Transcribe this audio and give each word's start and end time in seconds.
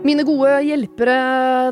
Mine 0.00 0.24
gode 0.24 0.48
hjelpere 0.64 1.14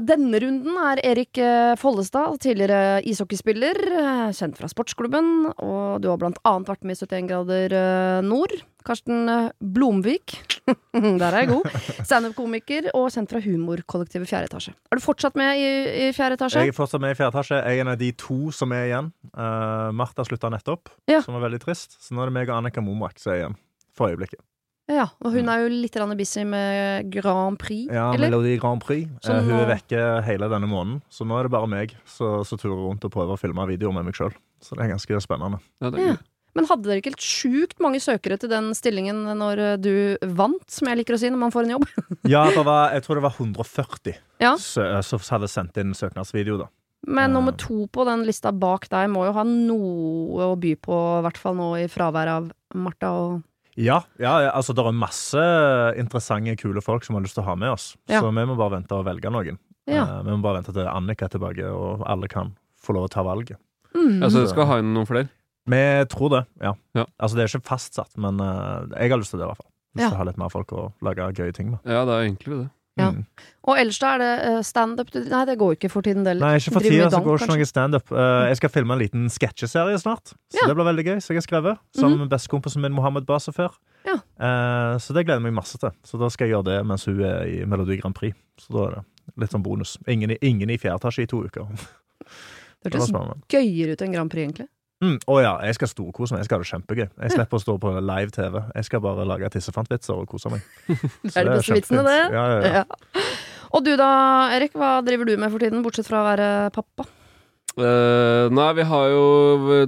denne 0.04 0.37
runden 0.43 0.75
er 0.85 1.01
Erik 1.09 1.38
eh, 1.40 1.72
Follestad, 1.80 2.35
tidligere 2.45 3.01
ishockeyspiller, 3.08 3.79
eh, 3.88 4.24
kjent 4.37 4.58
fra 4.58 4.69
sportsklubben, 4.69 5.31
og 5.56 6.03
du 6.04 6.11
har 6.11 6.19
blant 6.21 6.37
annet 6.47 6.69
vært 6.69 6.85
med 6.85 6.99
i 6.99 7.01
71 7.01 7.30
grader 7.30 7.75
eh, 7.79 8.19
nord. 8.26 8.53
Karsten 8.85 9.25
Blomvik, 9.61 10.37
der 10.93 11.25
er 11.29 11.38
jeg 11.43 11.51
god, 11.54 11.71
standup-komiker 12.08 12.90
og 12.93 13.08
kjent 13.17 13.33
fra 13.33 13.40
humorkollektivet 13.44 14.29
Fjerde 14.31 14.51
etasje. 14.53 14.74
Er 14.92 15.01
du 15.01 15.04
fortsatt 15.04 15.37
med 15.40 15.60
i, 15.65 15.72
i 16.09 16.10
Fjerde 16.16 16.37
etasje? 16.38 16.66
Jeg 16.66 16.74
er 16.74 16.77
fortsatt 16.77 17.02
med 17.05 17.16
i 17.16 17.19
fjerde 17.19 17.33
etasje. 17.34 17.62
Jeg 17.65 17.80
er 17.80 17.84
en 17.87 17.92
av 17.95 17.98
de 18.01 18.12
to 18.20 18.52
som 18.55 18.73
er 18.77 18.87
igjen. 18.91 19.10
Uh, 19.33 19.88
Martha 19.97 20.24
slutta 20.29 20.52
nettopp, 20.52 20.92
Ja. 21.10 21.20
som 21.24 21.37
var 21.37 21.48
veldig 21.48 21.60
trist. 21.65 21.97
Så 22.05 22.13
nå 22.16 22.23
er 22.24 22.30
det 22.33 22.37
meg 22.38 22.52
og 22.52 22.60
Annika 22.60 22.85
Momrak 22.85 23.21
som 23.21 23.33
er 23.35 23.43
igjen. 23.43 23.59
For 23.99 24.13
øyeblikket. 24.13 24.41
Ja, 24.88 25.05
og 25.20 25.34
hun 25.34 25.48
er 25.52 25.66
jo 25.66 25.69
litt 25.69 25.97
busy 26.16 26.45
med 26.48 27.10
Grand 27.12 27.59
Prix, 27.60 27.92
Ja, 27.92 28.06
eller? 28.15 28.30
Melodi 28.30 28.56
Grand 28.59 28.80
Prix. 28.80 29.09
Så 29.20 29.34
Eh, 29.34 29.42
hun 29.45 29.52
er 29.60 29.66
vekke 29.74 30.24
hele 30.24 30.48
denne 30.48 30.66
måneden, 30.66 31.02
så 31.10 31.27
nå 31.27 31.38
er 31.38 31.42
det 31.45 31.52
bare 31.52 31.69
meg 31.69 31.95
som 32.06 32.42
som 32.45 32.56
turer 32.59 32.77
rundt 32.88 33.05
og 33.05 33.12
prøver 33.12 33.37
å 33.37 33.38
filme 33.38 33.66
videoer 33.69 33.93
med 33.93 34.05
meg 34.06 34.15
sjøl. 34.15 34.32
Så 34.60 34.74
det 34.77 34.87
er 34.87 34.95
ganske 34.96 35.20
spennende. 35.20 35.60
Ja, 35.80 35.91
det 35.91 36.01
er 36.01 36.06
Ja. 36.09 36.16
Men 36.56 36.65
hadde 36.66 36.84
dere 36.88 36.96
ikke 36.98 37.12
helt 37.12 37.23
sjukt 37.23 37.79
mange 37.79 38.01
søkere 38.01 38.38
til 38.41 38.48
den 38.48 38.73
stillingen 38.74 39.20
når 39.37 39.59
eh, 39.59 39.77
du 39.77 40.16
vant, 40.34 40.65
som 40.70 40.88
jeg 40.88 40.96
liker 40.98 41.15
å 41.15 41.18
si 41.20 41.29
når 41.30 41.38
man 41.38 41.52
får 41.52 41.65
en 41.68 41.74
jobb? 41.77 41.87
Ja, 42.34 42.48
det 42.51 42.65
var, 42.65 42.91
jeg 42.96 43.05
tror 43.05 43.15
det 43.20 43.23
var 43.29 43.37
140 43.38 44.16
Ja. 44.41 44.57
som 44.57 45.20
hadde 45.30 45.48
sendt 45.48 45.77
inn 45.77 45.93
søknadsvideo, 45.95 46.57
da. 46.59 46.66
Men 47.07 47.32
nummer 47.32 47.52
to 47.52 47.87
på 47.87 48.05
den 48.09 48.24
lista 48.27 48.51
bak 48.51 48.88
deg 48.91 49.07
må 49.12 49.24
jo 49.29 49.32
ha 49.37 49.45
noe 49.45 50.48
å 50.51 50.57
by 50.59 50.74
på, 50.82 50.96
i 51.20 51.23
hvert 51.29 51.38
fall 51.38 51.55
nå 51.55 51.68
i 51.79 51.87
fravær 51.87 52.27
av 52.32 52.51
Martha 52.74 53.12
og 53.15 53.43
Ja, 53.78 54.01
ja, 54.18 54.32
ja, 54.43 54.51
altså 54.59 54.74
det 54.74 54.82
er 54.82 54.96
masse 54.96 55.43
interessante, 56.01 56.57
kule 56.59 56.82
folk 56.82 57.04
som 57.07 57.15
har 57.15 57.23
lyst 57.23 57.37
til 57.38 57.45
å 57.45 57.48
ha 57.52 57.54
med 57.59 57.71
oss. 57.76 57.93
Ja. 58.10 58.20
Så 58.20 58.32
vi 58.35 58.45
må 58.51 58.57
bare 58.59 58.74
vente 58.80 58.96
og 58.98 59.04
velge 59.07 59.30
noen. 59.30 59.59
Ja. 59.88 60.02
Eh, 60.02 60.23
vi 60.26 60.35
må 60.35 60.43
bare 60.43 60.59
vente 60.60 60.74
til 60.74 60.88
Annika 60.90 61.29
er 61.29 61.35
tilbake, 61.37 61.68
og 61.70 62.02
alle 62.10 62.29
kan 62.32 62.51
få 62.82 62.96
lov 62.96 63.07
å 63.07 63.12
ta 63.15 63.23
valget. 63.26 63.59
mm. 63.95 64.18
Altså, 64.22 64.42
du 64.42 64.50
skal 64.50 64.66
ha 64.66 64.78
inn 64.82 64.90
noen 64.96 65.06
flere? 65.08 65.30
Vi 65.68 65.80
tror 66.08 66.30
det, 66.32 66.42
ja. 66.64 66.72
Ja. 66.96 67.04
Altså 67.20 67.36
det 67.36 67.44
er 67.44 67.50
ikke 67.52 67.68
fastsatt, 67.68 68.14
men 68.16 68.40
uh, 68.40 68.86
jeg 68.96 69.10
har 69.12 69.20
lyst 69.20 69.34
til 69.34 69.40
det, 69.40 69.46
i 69.46 69.50
hvert 69.52 69.60
fall. 69.62 69.70
Lyst 69.94 70.02
Ja. 70.04 70.08
til 70.10 70.16
å 70.16 70.20
ha 70.22 70.26
litt 70.28 70.38
mer 70.40 70.52
folk 70.52 70.72
å 70.72 70.84
lage 71.04 71.26
gøye 71.38 71.54
ting 71.54 71.70
med. 71.74 71.80
Ja, 71.84 72.04
det 72.08 72.14
er 72.16 72.26
egentlig 72.26 72.58
det. 72.64 72.68
Ja. 72.98 73.10
Mm. 73.14 73.24
Og 73.68 73.77
ellers 73.78 73.98
da 74.00 74.14
er 74.16 74.22
det 74.22 74.30
eh, 74.48 74.58
standup 74.64 75.10
du 75.12 75.18
Nei, 75.28 75.42
det 75.48 75.58
går 75.60 75.74
ikke 75.77 75.91
for 75.92 76.06
tiden, 76.06 76.24
det. 76.24 76.36
Nei, 76.41 76.54
ikke 76.60 76.72
for 76.78 76.86
tida 76.86 77.10
så 77.12 77.20
går 77.24 77.42
ikke 77.42 77.50
noe 77.52 77.68
standup. 77.68 78.12
Uh, 78.12 78.46
jeg 78.48 78.60
skal 78.60 78.72
filme 78.72 78.96
en 78.96 79.02
liten 79.02 79.27
sketsjeserie 79.32 79.98
snart, 80.00 80.32
så 80.52 80.62
Ja. 80.62 80.70
det 80.70 80.77
blir 80.78 80.88
veldig 80.88 81.04
gøy. 81.04 81.19
Så 81.20 81.34
jeg 81.34 81.42
har 81.42 81.46
skrevet 81.46 81.82
Sammen 81.96 82.19
med 82.22 82.32
bestekompisen 82.32 82.82
min 82.84 82.96
Mohammed 82.96 83.26
Basefir. 83.28 83.76
Ja. 84.06 84.16
Uh, 84.41 84.96
så 85.02 85.12
det 85.12 85.26
gleder 85.26 85.42
jeg 85.42 85.48
meg 85.50 85.58
masse 85.58 85.78
til. 85.78 85.92
Så 86.04 86.20
da 86.20 86.30
skal 86.32 86.48
jeg 86.48 86.56
gjøre 86.56 86.70
det 86.70 86.78
mens 86.86 87.04
hun 87.04 87.20
er 87.20 87.44
i 87.46 87.64
Melodi 87.69 88.00
Grand 88.00 88.16
Prix. 88.16 88.36
Så 88.58 88.72
da 88.72 88.86
er 88.86 88.96
det 88.98 89.04
litt 89.44 89.52
sånn 89.52 89.66
bonus. 89.66 89.98
Ingen, 90.08 90.36
ingen 90.41 90.70
i 90.70 90.78
fjerde 90.80 91.02
etasje 91.02 91.26
i 91.26 91.30
to 91.30 91.44
uker. 91.44 91.69
Det 91.69 92.91
Det 92.92 92.94
hørtes 92.94 93.48
gøyere 93.50 93.94
ut 93.98 94.02
enn 94.06 94.12
Grand 94.14 94.30
Prix, 94.30 94.46
egentlig. 94.46 94.69
Mm, 94.98 95.18
å 95.30 95.36
ja, 95.38 95.52
jeg 95.62 95.77
skal 95.78 95.91
storkose 95.92 96.34
meg. 96.34 96.41
Jeg 96.42 96.48
skal 96.48 96.58
ha 96.58 96.64
det 96.64 96.70
kjempegøy. 96.72 97.04
Jeg 97.22 97.34
slipper 97.36 97.60
å 97.60 97.62
stå 97.62 97.77
på 97.78 97.92
live 98.02 98.32
TV. 98.34 98.56
Jeg 98.74 98.88
skal 98.88 99.02
bare 99.04 99.27
lage 99.30 99.50
tissefantvitser 99.54 100.16
og 100.18 100.27
kose 100.32 100.50
meg. 100.50 100.64
Så 100.88 101.34
er 101.38 101.46
det 101.46 101.58
beste 101.60 101.77
vitsene, 101.78 102.02
det. 102.08 102.16
Ja, 102.34 102.46
ja, 102.50 102.58
ja. 102.58 102.82
Ja. 102.82 103.28
Og 103.78 103.84
du 103.86 103.92
da, 104.00 104.08
Erik, 104.56 104.74
hva 104.74 104.96
driver 105.06 105.28
du 105.28 105.36
med 105.38 105.52
for 105.54 105.62
tiden, 105.62 105.84
bortsett 105.84 106.08
fra 106.08 106.24
å 106.24 106.26
være 106.32 106.48
pappa? 106.74 107.06
Uh, 107.78 108.48
nei, 108.50 108.72
vi 108.74 108.82
har 108.91 109.04
jo 109.12 109.26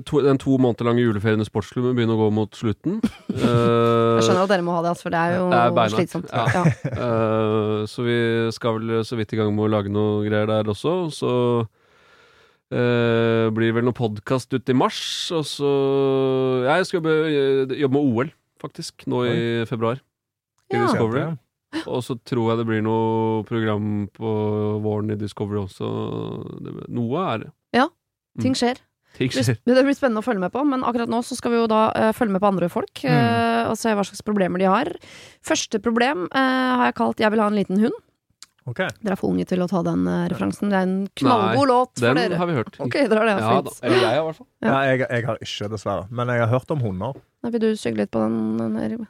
to, 0.07 0.21
den 0.23 0.39
to 0.39 0.55
måneder 0.63 0.87
lange 0.87 1.03
juleferien 1.03 1.43
i 1.43 1.47
sportsklubben 1.49 1.97
begynner 1.99 2.15
å 2.15 2.21
gå 2.21 2.29
mot 2.37 2.55
slutten. 2.55 3.01
Jeg 3.35 3.41
Uh, 3.41 4.21
skjønner 4.23 4.45
at 4.45 4.51
dere 4.53 4.63
må 4.67 4.75
ha 4.77 4.83
det, 4.85 4.93
altså, 4.93 5.09
for 5.09 5.15
det 5.17 5.21
er 5.25 5.35
jo 5.41 5.45
Det 5.51 5.83
er 5.83 5.93
slitsomt. 5.97 6.31
ja. 6.31 6.45
Ja. 6.55 6.63
Eh, 6.93 7.77
så 7.89 8.05
vi 8.05 8.17
skal 8.55 8.77
vel 8.79 9.01
så 9.09 9.17
vidt 9.19 9.33
i 9.35 9.39
gang 9.41 9.51
med 9.57 9.65
å 9.65 9.71
lage 9.73 9.91
noe 9.91 10.21
greier 10.27 10.47
der 10.51 10.71
også. 10.71 10.93
Så 11.17 11.31
eh, 12.71 13.51
blir 13.55 13.75
vel 13.77 13.85
noe 13.87 13.97
podkast 13.97 14.53
ut 14.55 14.69
i 14.73 14.77
mars. 14.77 15.01
Og 15.37 15.45
så 15.49 15.71
ja, 16.67 16.77
Jeg 16.81 16.87
skal 16.91 17.01
jobbe, 17.03 17.95
med 17.95 18.01
OL, 18.01 18.33
faktisk, 18.63 19.07
nå 19.11 19.25
i 19.29 19.39
februar. 19.71 20.01
I 20.71 20.77
Ja. 20.77 20.87
Discovery. 20.87 21.25
Og 21.87 22.03
så 22.03 22.17
tror 22.27 22.51
jeg 22.51 22.59
det 22.59 22.67
blir 22.67 22.83
noe 22.83 23.45
program 23.47 24.09
på 24.15 24.31
våren 24.83 25.13
i 25.15 25.19
Discovery 25.19 25.61
også. 25.63 25.91
Det, 26.63 26.89
noe 26.91 27.27
er 27.35 27.45
det. 27.45 27.51
Ting 28.41 28.55
skjer. 28.55 28.79
Ting 29.19 29.31
skjer. 29.35 29.57
det 29.67 29.83
blir 29.83 29.97
spennende 29.97 30.23
å 30.23 30.27
følge 30.27 30.41
med 30.41 30.53
på, 30.55 30.63
men 30.65 30.85
akkurat 30.87 31.11
nå 31.11 31.19
så 31.27 31.35
skal 31.37 31.51
vi 31.55 31.59
jo 31.59 31.67
da 31.71 31.91
uh, 31.91 32.11
følge 32.15 32.37
med 32.37 32.43
på 32.43 32.51
andre 32.53 32.69
folk 32.71 33.03
Mm. 33.03 33.11
eh, 33.11 33.65
og 33.71 33.77
se 33.79 33.91
hva 33.95 34.05
slags 34.07 34.23
problemer 34.23 34.59
de 34.63 34.69
har. 34.71 34.89
Første 35.43 35.81
problem 35.83 36.29
uh, 36.31 36.79
har 36.79 36.85
jeg 36.91 36.95
kalt 36.95 37.19
'Jeg 37.21 37.31
vil 37.31 37.41
ha 37.41 37.49
en 37.51 37.59
liten 37.59 37.79
hund'. 37.83 37.99
Ok. 38.71 38.81
Dere 39.03 39.13
er 39.17 39.19
for 39.19 39.33
unge 39.35 39.45
til 39.51 39.63
å 39.65 39.69
ta 39.71 39.83
den 39.87 40.07
eh, 40.07 40.25
referansen. 40.31 40.71
Det 40.71 40.79
er 40.79 40.87
en 40.89 40.97
knallgod 41.21 41.69
låt 41.71 41.93
for 41.99 42.07
Den 42.07 42.21
dere. 42.21 42.39
har 42.41 42.47
vi 42.51 42.55
hørt. 42.61 42.77
Ok, 42.87 42.97
dere 43.11 43.19
har 43.21 43.27
det. 43.31 43.37
Ja, 43.43 43.53
Ja, 43.57 43.63
da. 43.67 43.73
Eller 43.83 43.97
jeg, 44.05 44.19
i 44.21 44.25
hvert 44.29 44.39
fall. 44.41 44.49
Ja. 44.63 44.71
Nei, 44.75 44.83
jeg, 44.93 45.01
jeg 45.11 45.27
har 45.31 45.41
ikke, 45.47 45.71
dessverre. 45.75 46.07
Men 46.11 46.29
jeg 46.35 46.45
har 46.45 46.53
hørt 46.55 46.71
om 46.77 46.81
hunder. 46.87 47.19
Nei, 47.43 47.51
Vil 47.57 47.61
du 47.67 47.71
synge 47.81 47.97
litt 48.05 48.11
på 48.15 48.23
den? 48.23 48.37
den 48.61 48.77
Erik? 48.85 49.09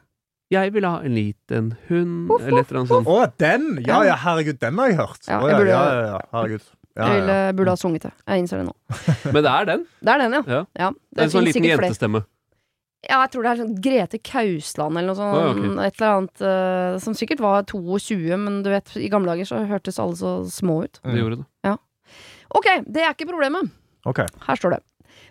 Jeg 0.51 0.73
vil 0.75 0.83
ha 0.83 0.97
en 1.07 1.13
liten 1.15 1.69
hund, 1.87 2.31
eller 2.41 2.59
et 2.59 2.71
eller 2.73 2.79
annet 2.81 2.89
sånt. 2.91 3.07
Å, 3.07 3.19
den! 3.39 3.69
Ja, 3.87 4.01
ja, 4.03 4.17
herregud, 4.19 4.57
den 4.59 4.81
har 4.81 4.89
jeg 4.91 4.97
hørt. 4.99 5.21
Ja, 5.29 5.37
jeg 5.47 5.59
burde- 5.61 5.69
ja, 5.71 5.83
ja, 5.87 6.01
ja, 6.09 6.17
herregud. 6.33 6.65
Ja, 6.91 7.05
Jeg 7.07 7.21
ville, 7.21 7.35
burde 7.55 7.71
ha 7.71 7.79
sunget 7.79 8.01
det. 8.03 8.11
Jeg 8.27 8.41
innser 8.43 8.59
det 8.59 8.65
nå. 8.67 8.73
Men 9.31 9.43
det 9.45 9.51
er 9.53 9.65
den. 9.69 9.85
Det 10.03 10.11
er 10.11 10.17
den, 10.25 10.33
ja. 10.35 10.41
Ja. 10.51 10.59
ja 10.75 10.89
Det 10.91 11.21
er 11.21 11.23
en 11.29 11.31
sånn 11.37 11.45
liten 11.47 11.63
jentestemme. 11.69 12.19
flere. 12.25 12.27
Ja, 13.01 13.23
jeg 13.23 13.31
tror 13.33 13.45
det 13.45 13.51
er 13.51 13.59
sånn 13.63 13.77
Grete 13.81 14.19
Kausland 14.21 14.99
eller 14.99 15.09
noe 15.09 15.17
sånt. 15.17 15.37
Ah, 15.37 15.51
okay. 15.55 15.87
Et 15.87 15.95
eller 15.97 16.17
annet 16.19 16.43
uh, 16.45 16.99
som 17.01 17.15
sikkert 17.17 17.41
var 17.41 17.65
22, 17.65 18.19
men 18.37 18.61
du 18.65 18.69
vet, 18.69 18.93
i 19.01 19.09
gamle 19.09 19.33
dager 19.33 19.49
så 19.49 19.63
hørtes 19.69 19.97
alle 20.01 20.19
så 20.19 20.35
små 20.51 20.83
ut. 20.85 21.01
Det 21.01 21.17
gjorde 21.17 21.41
det. 21.41 21.47
Ok, 22.51 22.67
det 22.85 23.05
er 23.05 23.13
ikke 23.15 23.29
problemet. 23.29 23.71
Ok. 24.05 24.25
Her 24.45 24.59
står 24.59 24.75
det. 24.75 24.81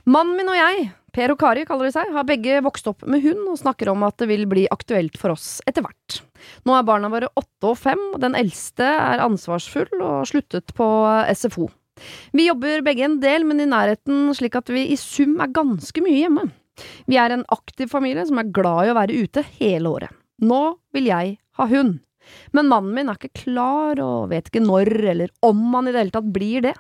Mannen 0.09 0.39
min 0.39 0.49
og 0.51 0.57
jeg, 0.57 0.87
Per 1.15 1.33
og 1.35 1.41
Kari 1.41 1.65
kaller 1.69 1.89
de 1.89 1.95
seg, 1.95 2.13
har 2.15 2.27
begge 2.27 2.61
vokst 2.65 2.87
opp 2.91 3.03
med 3.11 3.23
hund 3.25 3.43
og 3.51 3.59
snakker 3.61 3.91
om 3.93 4.05
at 4.07 4.17
det 4.23 4.31
vil 4.31 4.47
bli 4.51 4.65
aktuelt 4.73 5.19
for 5.21 5.35
oss 5.35 5.59
etter 5.69 5.85
hvert. 5.85 6.21
Nå 6.65 6.77
er 6.77 6.87
barna 6.87 7.11
våre 7.13 7.29
åtte 7.37 7.73
og 7.73 7.77
fem, 7.79 8.01
og 8.15 8.23
den 8.23 8.39
eldste 8.39 8.87
er 8.87 9.25
ansvarsfull 9.25 9.91
og 9.99 10.25
sluttet 10.31 10.73
på 10.77 10.89
SFO. 11.35 11.69
Vi 12.33 12.47
jobber 12.47 12.85
begge 12.87 13.05
en 13.05 13.19
del, 13.21 13.45
men 13.45 13.61
i 13.61 13.69
nærheten 13.69 14.31
slik 14.37 14.57
at 14.57 14.71
vi 14.73 14.87
i 14.95 14.97
sum 15.01 15.37
er 15.43 15.53
ganske 15.53 16.05
mye 16.05 16.23
hjemme. 16.23 16.47
Vi 17.11 17.19
er 17.21 17.35
en 17.35 17.47
aktiv 17.55 17.91
familie 17.93 18.27
som 18.29 18.41
er 18.41 18.53
glad 18.55 18.87
i 18.87 18.93
å 18.93 18.99
være 18.99 19.25
ute 19.25 19.45
hele 19.59 19.97
året. 19.97 20.15
Nå 20.41 20.63
vil 20.95 21.11
jeg 21.11 21.37
ha 21.59 21.69
hund. 21.71 21.99
Men 22.55 22.69
mannen 22.71 22.93
min 22.95 23.11
er 23.11 23.19
ikke 23.19 23.45
klar 23.47 24.01
og 24.05 24.31
vet 24.31 24.51
ikke 24.51 24.63
når 24.63 24.91
eller 25.13 25.33
om 25.47 25.61
han 25.75 25.89
i 25.89 25.95
det 25.95 26.03
hele 26.03 26.15
tatt 26.15 26.29
blir 26.35 26.65
det. 26.67 26.75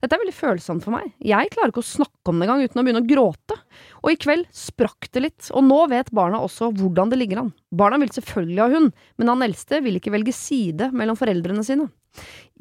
Dette 0.00 0.16
er 0.16 0.22
veldig 0.22 0.36
følsomt 0.36 0.84
for 0.84 0.94
meg. 0.94 1.10
Jeg 1.18 1.50
klarer 1.52 1.72
ikke 1.72 1.82
å 1.82 1.88
snakke 1.88 2.30
om 2.30 2.38
det 2.38 2.46
engang 2.46 2.62
uten 2.64 2.80
å 2.80 2.84
begynne 2.86 3.02
å 3.02 3.08
gråte. 3.08 3.58
Og 4.04 4.12
i 4.12 4.20
kveld 4.20 4.46
sprakk 4.54 5.10
det 5.14 5.24
litt, 5.24 5.50
og 5.50 5.66
nå 5.66 5.80
vet 5.92 6.12
barna 6.14 6.40
også 6.44 6.70
hvordan 6.78 7.12
det 7.12 7.20
ligger 7.20 7.42
an. 7.42 7.52
Barna 7.74 7.98
vil 8.00 8.14
selvfølgelig 8.14 8.62
ha 8.62 8.70
hund, 8.76 8.94
men 9.18 9.32
han 9.32 9.44
eldste 9.48 9.82
vil 9.84 9.98
ikke 9.98 10.14
velge 10.14 10.36
side 10.36 10.92
mellom 10.94 11.18
foreldrene 11.18 11.66
sine. 11.66 11.90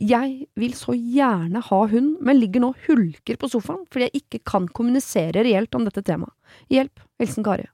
Jeg 0.01 0.47
vil 0.57 0.73
så 0.73 0.95
gjerne 0.97 1.61
ha 1.61 1.79
hund, 1.91 2.15
men 2.25 2.39
ligger 2.39 2.63
nå 2.63 2.71
hulker 2.87 3.37
på 3.37 3.49
sofaen 3.51 3.83
fordi 3.93 4.07
jeg 4.07 4.23
ikke 4.23 4.39
kan 4.49 4.65
kommunisere 4.73 5.43
reelt 5.45 5.75
om 5.77 5.85
dette 5.85 6.01
temaet. 6.05 6.33
Hjelp. 6.73 7.03
Hilsen 7.21 7.45
Kari. 7.45 7.67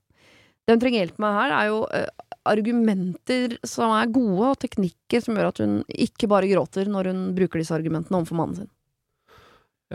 Det 0.68 0.76
hun 0.76 0.82
trenger 0.84 1.06
hjelp 1.06 1.22
med 1.24 1.38
her, 1.38 1.54
er 1.56 1.70
jo 1.72 1.78
uh, 1.88 2.26
argumenter 2.50 3.56
som 3.68 3.94
er 3.96 4.12
gode, 4.14 4.52
og 4.52 4.60
teknikker 4.62 5.24
som 5.24 5.38
gjør 5.38 5.50
at 5.50 5.62
hun 5.64 5.80
ikke 5.90 6.30
bare 6.30 6.50
gråter 6.52 6.92
når 6.92 7.10
hun 7.10 7.24
bruker 7.38 7.64
disse 7.64 7.74
argumentene 7.76 8.20
overfor 8.20 8.38
mannen 8.38 8.60
sin. 8.60 8.70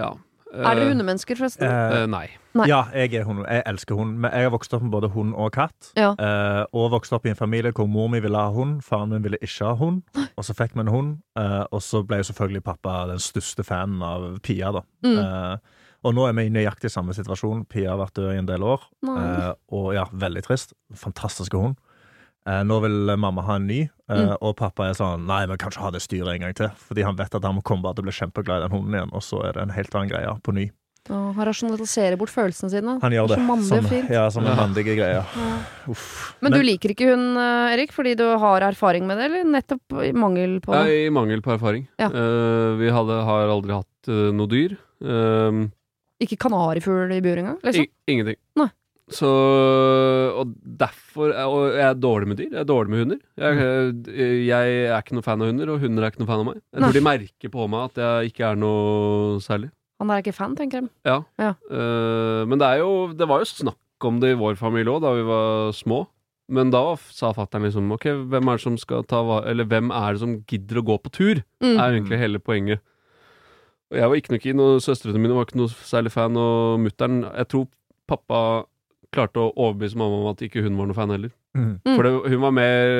Ja. 0.00 0.14
Er 0.54 0.74
dere 0.78 0.84
Eh, 0.86 0.90
hundemennesker, 0.92 1.36
forresten? 1.36 1.66
Eh, 1.66 2.02
eh, 2.02 2.06
nei. 2.06 2.28
Nei. 2.54 2.68
Ja, 2.70 2.84
jeg 2.94 3.14
er 3.18 3.24
hund. 3.26 3.44
Jeg 3.50 3.62
elsker 3.66 3.96
hund. 3.98 4.18
Men 4.22 4.30
jeg 4.30 4.46
har 4.46 4.52
vokst 4.54 4.74
opp 4.76 4.82
med 4.82 4.92
både 4.94 5.10
hund 5.10 5.34
og 5.34 5.50
katt. 5.52 5.90
Ja. 5.98 6.12
Eh, 6.14 6.64
og 6.72 6.92
vokst 6.94 7.12
opp 7.12 7.26
i 7.26 7.32
en 7.32 7.38
familie 7.38 7.72
hvor 7.74 7.88
mor 7.90 8.08
mi 8.12 8.20
ville 8.22 8.38
ha 8.38 8.52
hund, 8.54 8.82
faren 8.86 9.10
min 9.10 9.24
ville 9.24 9.40
ikke 9.42 9.66
ha 9.66 9.74
hund. 9.80 10.02
Og 10.38 10.44
så 10.46 10.54
fikk 10.54 10.74
vi 10.74 10.80
en 10.84 10.92
hund, 10.92 11.10
eh, 11.38 11.64
og 11.70 11.80
så 11.82 12.02
ble 12.06 12.18
jo 12.18 12.26
selvfølgelig 12.30 12.62
pappa 12.66 13.06
den 13.10 13.18
største 13.22 13.64
fanen 13.66 14.02
av 14.02 14.38
Pia, 14.42 14.70
da. 14.74 14.82
Mm. 15.06 15.18
Eh, 15.18 15.56
og 16.04 16.14
nå 16.14 16.26
er 16.28 16.34
vi 16.36 16.46
i 16.46 16.52
nøyaktig 16.52 16.90
samme 16.92 17.14
situasjon. 17.16 17.64
Pia 17.70 17.94
har 17.94 17.98
vært 18.02 18.18
død 18.18 18.32
i 18.34 18.38
en 18.42 18.48
del 18.50 18.62
år. 18.66 18.82
Eh, 19.08 19.52
og 19.72 19.94
ja, 19.96 20.04
veldig 20.12 20.42
trist. 20.44 20.74
Fantastiske 20.94 21.56
hund. 21.56 21.78
Eh, 22.46 22.60
nå 22.62 22.76
vil 22.84 23.16
mamma 23.16 23.42
ha 23.42 23.54
en 23.56 23.66
ny, 23.66 23.80
eh, 24.10 24.14
Mm. 24.14 24.36
og 24.42 24.56
pappa 24.56 24.90
er 24.90 24.92
sånn 24.92 25.24
Nei, 25.26 25.46
vi 25.46 25.56
kan 25.56 25.70
ikke 25.70 25.80
ha 25.80 25.90
det 25.90 26.02
styret 26.02 26.34
en 26.34 26.40
gang 26.40 26.54
til. 26.54 26.68
Fordi 26.76 27.02
han 27.02 27.16
vet 27.16 27.34
at 27.34 27.42
han 27.42 27.62
kommer 27.62 27.82
bare 27.84 27.94
til 27.94 28.04
å 28.04 28.08
bli 28.10 28.12
kjempeglad 28.12 28.58
i 28.60 28.68
den 28.68 28.74
hunden 28.76 28.92
igjen, 28.94 29.12
og 29.14 29.22
så 29.22 29.44
er 29.48 29.52
det 29.54 29.62
en 29.62 29.70
helt 29.70 29.94
annen 29.94 30.10
greie 30.10 30.40
på 30.42 30.52
ny. 30.52 30.70
Og 31.10 31.34
han 31.36 31.46
rasjonaliserer 31.46 32.16
bort 32.16 32.30
følelsene 32.32 32.70
sine. 32.70 32.98
Han 33.00 33.12
gjør 33.12 33.28
det. 33.28 33.88
Fint. 33.90 34.10
ja, 34.10 34.28
som 34.30 34.44
en 34.44 34.56
Ja. 34.56 34.66
mandige 34.66 34.94
greie. 34.96 35.20
Ja. 35.20 35.94
Men 36.40 36.52
du 36.52 36.62
liker 36.62 36.88
ikke 36.94 37.10
hund, 37.12 37.36
eh, 37.36 37.74
Erik, 37.76 37.92
fordi 37.92 38.14
du 38.16 38.24
har 38.38 38.60
erfaring 38.60 39.06
med 39.06 39.18
det, 39.18 39.24
eller 39.30 39.44
nettopp 39.44 40.02
i 40.04 40.12
mangel 40.12 40.60
på 40.60 40.72
Ja. 40.72 40.84
I 40.84 41.10
mangel 41.10 41.40
på 41.42 41.52
erfaring. 41.58 41.86
Ja. 41.98 42.08
Uh, 42.08 42.76
vi 42.76 42.88
hadde, 42.90 43.24
har 43.24 43.48
aldri 43.48 43.72
hatt 43.72 44.08
uh, 44.08 44.32
noe 44.32 44.46
dyr. 44.48 44.76
Uh, 45.02 45.68
Ikke 46.22 46.38
kanarifugl 46.38 47.12
i 47.12 47.20
bur 47.20 47.36
engang? 47.36 47.58
Liksom? 47.62 47.86
Ingenting. 48.08 48.36
Nei. 48.56 48.68
Så 49.12 49.28
Og 50.40 50.52
derfor 50.64 51.28
Og 51.44 51.74
jeg 51.76 51.84
er 51.84 51.94
dårlig 52.00 52.28
med 52.30 52.38
dyr. 52.40 52.50
Jeg 52.52 52.60
er 52.62 52.68
dårlig 52.68 52.90
med 52.90 53.02
hunder. 53.02 53.18
Jeg, 53.36 54.46
jeg 54.48 54.76
er 54.88 54.96
ikke 55.02 55.18
noe 55.18 55.26
fan 55.26 55.44
av 55.44 55.50
hunder, 55.50 55.72
og 55.74 55.82
hunder 55.84 56.06
er 56.06 56.12
ikke 56.12 56.22
noe 56.22 56.30
fan 56.30 56.40
av 56.40 56.48
meg. 56.48 56.60
Jeg 56.72 56.80
Nei. 56.80 56.88
tror 56.88 56.96
de 56.96 57.04
merker 57.04 57.52
på 57.52 57.66
meg 57.68 57.90
at 57.90 58.00
jeg 58.04 58.32
ikke 58.32 58.46
er 58.48 58.60
noe 58.62 59.42
særlig. 59.44 59.70
Han 60.02 60.10
er 60.10 60.24
ikke 60.24 60.34
fan, 60.36 60.56
tenker 60.58 60.82
de. 60.84 60.90
Ja. 61.06 61.20
Ja. 61.38 61.52
Uh, 61.70 62.42
men 62.48 62.58
det 62.60 62.66
er 62.66 62.82
jo 62.82 63.12
Det 63.14 63.28
var 63.30 63.44
jo 63.44 63.50
snakk 63.52 64.08
om 64.08 64.18
det 64.20 64.34
i 64.34 64.40
vår 64.40 64.56
familie 64.60 64.90
òg, 64.92 65.04
da 65.04 65.12
vi 65.16 65.22
var 65.28 65.70
små. 65.76 66.04
Men 66.52 66.68
da 66.72 66.82
sa 67.08 67.30
fatter'n 67.32 67.64
liksom 67.64 67.92
Ok, 67.94 68.08
hvem 68.28 68.50
er 68.50 68.58
det 68.58 68.64
som 68.66 68.74
skal 68.76 69.06
ta 69.08 69.22
Eller 69.48 69.64
hvem 69.64 69.88
er 69.96 70.12
det 70.12 70.20
som 70.20 70.34
gidder 70.44 70.82
å 70.82 70.84
gå 70.84 70.98
på 71.00 71.12
tur? 71.14 71.40
Mm. 71.64 71.78
Er 71.78 71.94
egentlig 71.94 72.20
hele 72.20 72.40
poenget. 72.42 72.82
Og 73.92 73.96
jeg 74.00 74.10
var 74.10 74.18
ikke 74.18 74.34
noe 74.34 74.42
keen, 74.42 74.60
og 74.60 74.82
søstrene 74.84 75.20
mine 75.20 75.36
var 75.36 75.46
ikke 75.46 75.60
noe 75.60 75.72
særlig 75.86 76.12
fan, 76.12 76.36
og 76.36 76.80
mutter'n 76.82 77.22
Jeg 77.30 77.48
tror 77.52 77.68
pappa 78.10 78.40
klarte 79.14 79.40
å 79.42 79.52
overbevise 79.54 79.98
mamma 80.00 80.20
om 80.22 80.28
at 80.32 80.42
ikke 80.44 80.64
hun 80.64 80.76
var 80.78 80.90
noe 80.90 80.98
fan 80.98 81.14
heller. 81.14 81.32
Mm. 81.54 81.70
Mm. 81.86 81.94
For 81.94 82.06
det, 82.06 82.12
hun 82.32 82.40
var 82.42 82.54
mer 82.56 82.92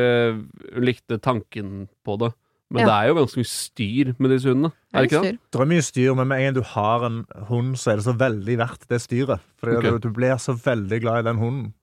Hun 0.71 0.87
likte 0.87 1.19
tanken 1.19 1.89
på 2.07 2.19
det. 2.23 2.33
Men 2.75 2.81
Ja. 2.81 2.87
det 2.87 2.95
er 2.95 3.09
jo 3.09 3.15
ganske 3.21 3.39
mye 3.39 3.51
styr 3.51 4.15
med 4.19 4.31
disse 4.31 4.49
hundene. 4.49 4.73
Er 4.93 5.03
det 5.03 5.11
ikke 5.13 5.23
det? 5.23 5.39
Det 5.53 5.61
er 5.61 5.69
mye 5.71 5.85
styr, 5.85 6.15
men 6.15 6.29
med 6.29 6.39
en 6.39 6.47
gang 6.49 6.55
du 6.57 6.63
har 6.75 7.05
en 7.07 7.19
hund, 7.51 7.77
så 7.79 7.93
er 7.93 7.97
det 8.01 8.07
så 8.07 8.15
veldig 8.19 8.57
verdt 8.59 8.89
det 8.89 9.01
styret. 9.05 9.41
For 9.61 9.77
okay. 9.77 9.91
du, 9.91 9.99
du 9.99 10.11
blir 10.11 10.37
så 10.43 10.57
veldig 10.57 11.01
glad 11.05 11.23
i 11.23 11.29
den 11.29 11.39
hunden. 11.39 11.75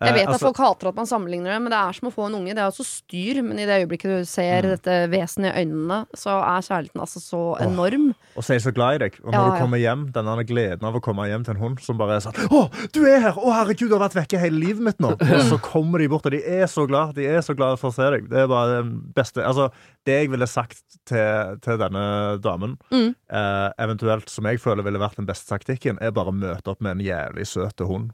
Jeg 0.00 0.08
Eh, 0.08 0.14
vet 0.14 0.28
at 0.28 0.34
altså- 0.34 0.46
folk 0.54 0.56
hater 0.58 0.88
at 0.88 0.94
man 0.94 1.06
sammenligner 1.06 1.50
det, 1.54 1.62
men 1.62 1.70
det 1.70 1.78
er 1.78 1.92
som 1.92 2.08
å 2.08 2.14
få 2.14 2.26
en 2.26 2.34
unge. 2.38 2.54
Det 2.54 2.58
er 2.58 2.70
også 2.70 2.84
styr, 2.86 3.42
men 3.42 3.58
i 3.58 3.66
det 3.66 3.82
øyeblikket 3.88 4.18
du 4.20 4.24
ser 4.24 4.62
Mm. 4.62 4.70
dette 4.70 5.10
vesenet 5.10 5.56
i 5.56 5.64
øynene, 5.64 6.06
så 6.14 6.30
er 6.38 6.60
kjærligheten 6.62 7.00
altså 7.02 7.18
så 7.18 7.56
Åh. 7.58 7.66
enorm. 7.66 8.14
Og 8.36 8.42
så 8.44 8.50
er 8.50 8.58
jeg 8.58 8.62
så 8.62 8.74
glad 8.74 8.94
i 8.94 8.98
deg. 8.98 9.18
Og 9.24 9.32
når 9.32 9.32
Ja, 9.32 9.50
du 9.50 9.58
kommer 9.60 9.78
hjem, 9.78 10.12
denne 10.12 10.46
gleden 10.46 10.84
av 10.84 10.94
å 10.94 11.00
komme 11.02 11.26
hjem 11.26 11.44
til 11.44 11.54
en 11.56 11.60
hund 11.60 11.80
som 11.80 11.98
bare 11.98 12.16
er 12.16 12.20
sånn 12.20 12.34
'Å, 12.48 12.92
du 12.92 13.04
er 13.06 13.18
her! 13.20 13.32
Å, 13.32 13.52
herregud, 13.52 13.88
du 13.88 13.98
har 13.98 14.08
vært 14.08 14.14
vekke 14.28 14.38
hele 14.38 14.60
livet 14.60 14.80
mitt 14.82 14.98
nå!' 15.00 15.10
Og 15.18 15.18
så 15.50 15.58
kommer 15.60 15.98
de 15.98 16.06
bort, 16.08 16.26
og 16.26 16.30
de 16.32 16.42
er 16.46 16.66
så 16.66 16.86
glad 16.86 17.14
De 17.16 17.26
er 17.26 17.40
så 17.40 17.56
glad 17.56 17.78
for 17.80 17.90
å 17.90 17.94
se 17.94 18.08
deg. 18.10 18.28
Det 18.28 18.38
er 18.38 18.46
bare 18.46 18.82
det 18.84 19.14
beste 19.14 19.42
Altså, 19.44 19.70
det 20.06 20.22
jeg 20.22 20.30
ville 20.30 20.46
sagt 20.46 20.80
til, 21.06 21.56
til 21.60 21.76
denne 21.78 22.38
damen, 22.40 22.78
Mm. 22.92 23.14
eh, 23.30 23.70
eventuelt 23.80 24.28
som 24.28 24.44
jeg 24.44 24.58
føler 24.60 24.82
ville 24.84 24.98
vært 24.98 25.16
den 25.16 25.26
beste 25.26 25.48
taktikken, 25.58 25.98
er 26.00 26.10
bare 26.12 26.28
å 26.30 26.38
møte 26.38 26.68
opp 26.68 26.80
med 26.80 26.98
en 27.00 27.04
jævlig 27.04 27.46
søt 27.46 27.76
hund, 27.86 28.10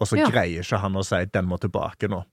og 0.00 0.06
så 0.06 0.16
Ja. 0.18 0.26
greier 0.30 0.62
ikke 0.62 0.78
han 0.80 0.94
å 0.94 1.04
si 1.04 1.24
'den 1.26 1.46
må 1.46 1.58
tilbake 1.58 2.08
nå'. 2.08 2.24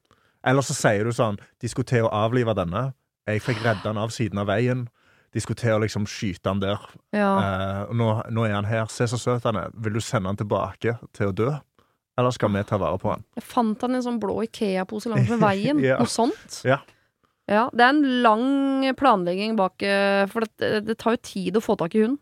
Eller 0.44 0.62
så 0.62 0.73
sier 0.73 1.03
du 1.03 1.12
sånn 1.12 1.38
'de 1.59 1.67
skulle 1.67 1.85
til 1.85 2.03
å 2.06 2.12
avlive 2.12 2.53
denne', 2.56 2.94
jeg 3.27 3.41
fikk 3.41 3.63
redda 3.63 3.83
den 3.83 3.97
av 3.97 4.09
siden 4.09 4.38
av 4.39 4.47
veien'. 4.47 4.88
De 5.33 5.39
skulle 5.41 5.57
til 5.57 5.71
å 5.75 5.81
liksom 5.81 6.06
skyte 6.06 6.45
han 6.47 6.59
der. 6.62 6.79
Ja. 7.12 7.38
Eh, 7.39 7.94
nå, 7.94 8.23
nå 8.31 8.45
er 8.47 8.53
han 8.53 8.63
her. 8.65 8.85
Se 8.85 9.03
så 9.03 9.17
søt 9.19 9.44
han 9.44 9.57
er. 9.57 9.69
Vil 9.75 9.94
du 9.94 10.00
sende 10.00 10.27
han 10.27 10.38
tilbake 10.38 10.97
til 11.12 11.27
å 11.27 11.35
dø? 11.35 11.51
Eller 12.17 12.31
skal 12.31 12.47
vi 12.50 12.63
ta 12.63 12.77
vare 12.77 12.97
på 12.97 13.09
han? 13.12 13.23
Jeg 13.35 13.44
fant 13.44 13.81
han 13.81 13.91
i 13.91 13.95
en 13.95 14.03
sånn 14.03 14.19
blå 14.21 14.41
Ikea-pose 14.47 15.09
langs 15.12 15.27
med 15.27 15.39
veien. 15.41 15.79
Ja. 15.83 15.97
Noe 15.97 16.07
sånt. 16.07 16.62
Ja. 16.63 16.77
Ja, 17.50 17.69
Det 17.69 17.81
er 17.81 17.89
en 17.89 18.21
lang 18.23 18.95
planlegging 18.95 19.56
bak 19.56 19.83
eh, 19.83 20.25
For 20.27 20.39
det, 20.57 20.85
det 20.88 20.97
tar 20.97 21.12
jo 21.12 21.17
tid 21.21 21.53
å 21.57 21.62
få 21.62 21.75
tak 21.77 21.94
i 21.94 22.01
hund 22.01 22.17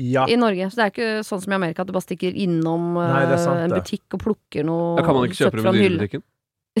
Ja. 0.00 0.24
i 0.30 0.36
Norge. 0.40 0.70
Så 0.72 0.80
det 0.80 0.84
er 0.88 0.92
ikke 0.94 1.10
sånn 1.28 1.42
som 1.44 1.52
i 1.52 1.58
Amerika, 1.60 1.84
at 1.84 1.90
du 1.90 1.94
bare 1.96 2.06
stikker 2.06 2.34
innom 2.34 2.90
eh, 2.96 3.12
Nei, 3.14 3.22
er 3.28 3.40
sant, 3.42 3.62
en 3.66 3.74
det. 3.74 3.80
butikk 3.82 4.16
og 4.18 4.22
plukker 4.26 4.64
noe 4.66 4.96
Da 4.98 5.04
kan 5.06 5.16
man 5.18 5.28
ikke 5.28 5.40
kjøpe 5.44 5.60
det 5.60 5.74
i 5.76 5.82
dyrebutikken. 5.84 6.26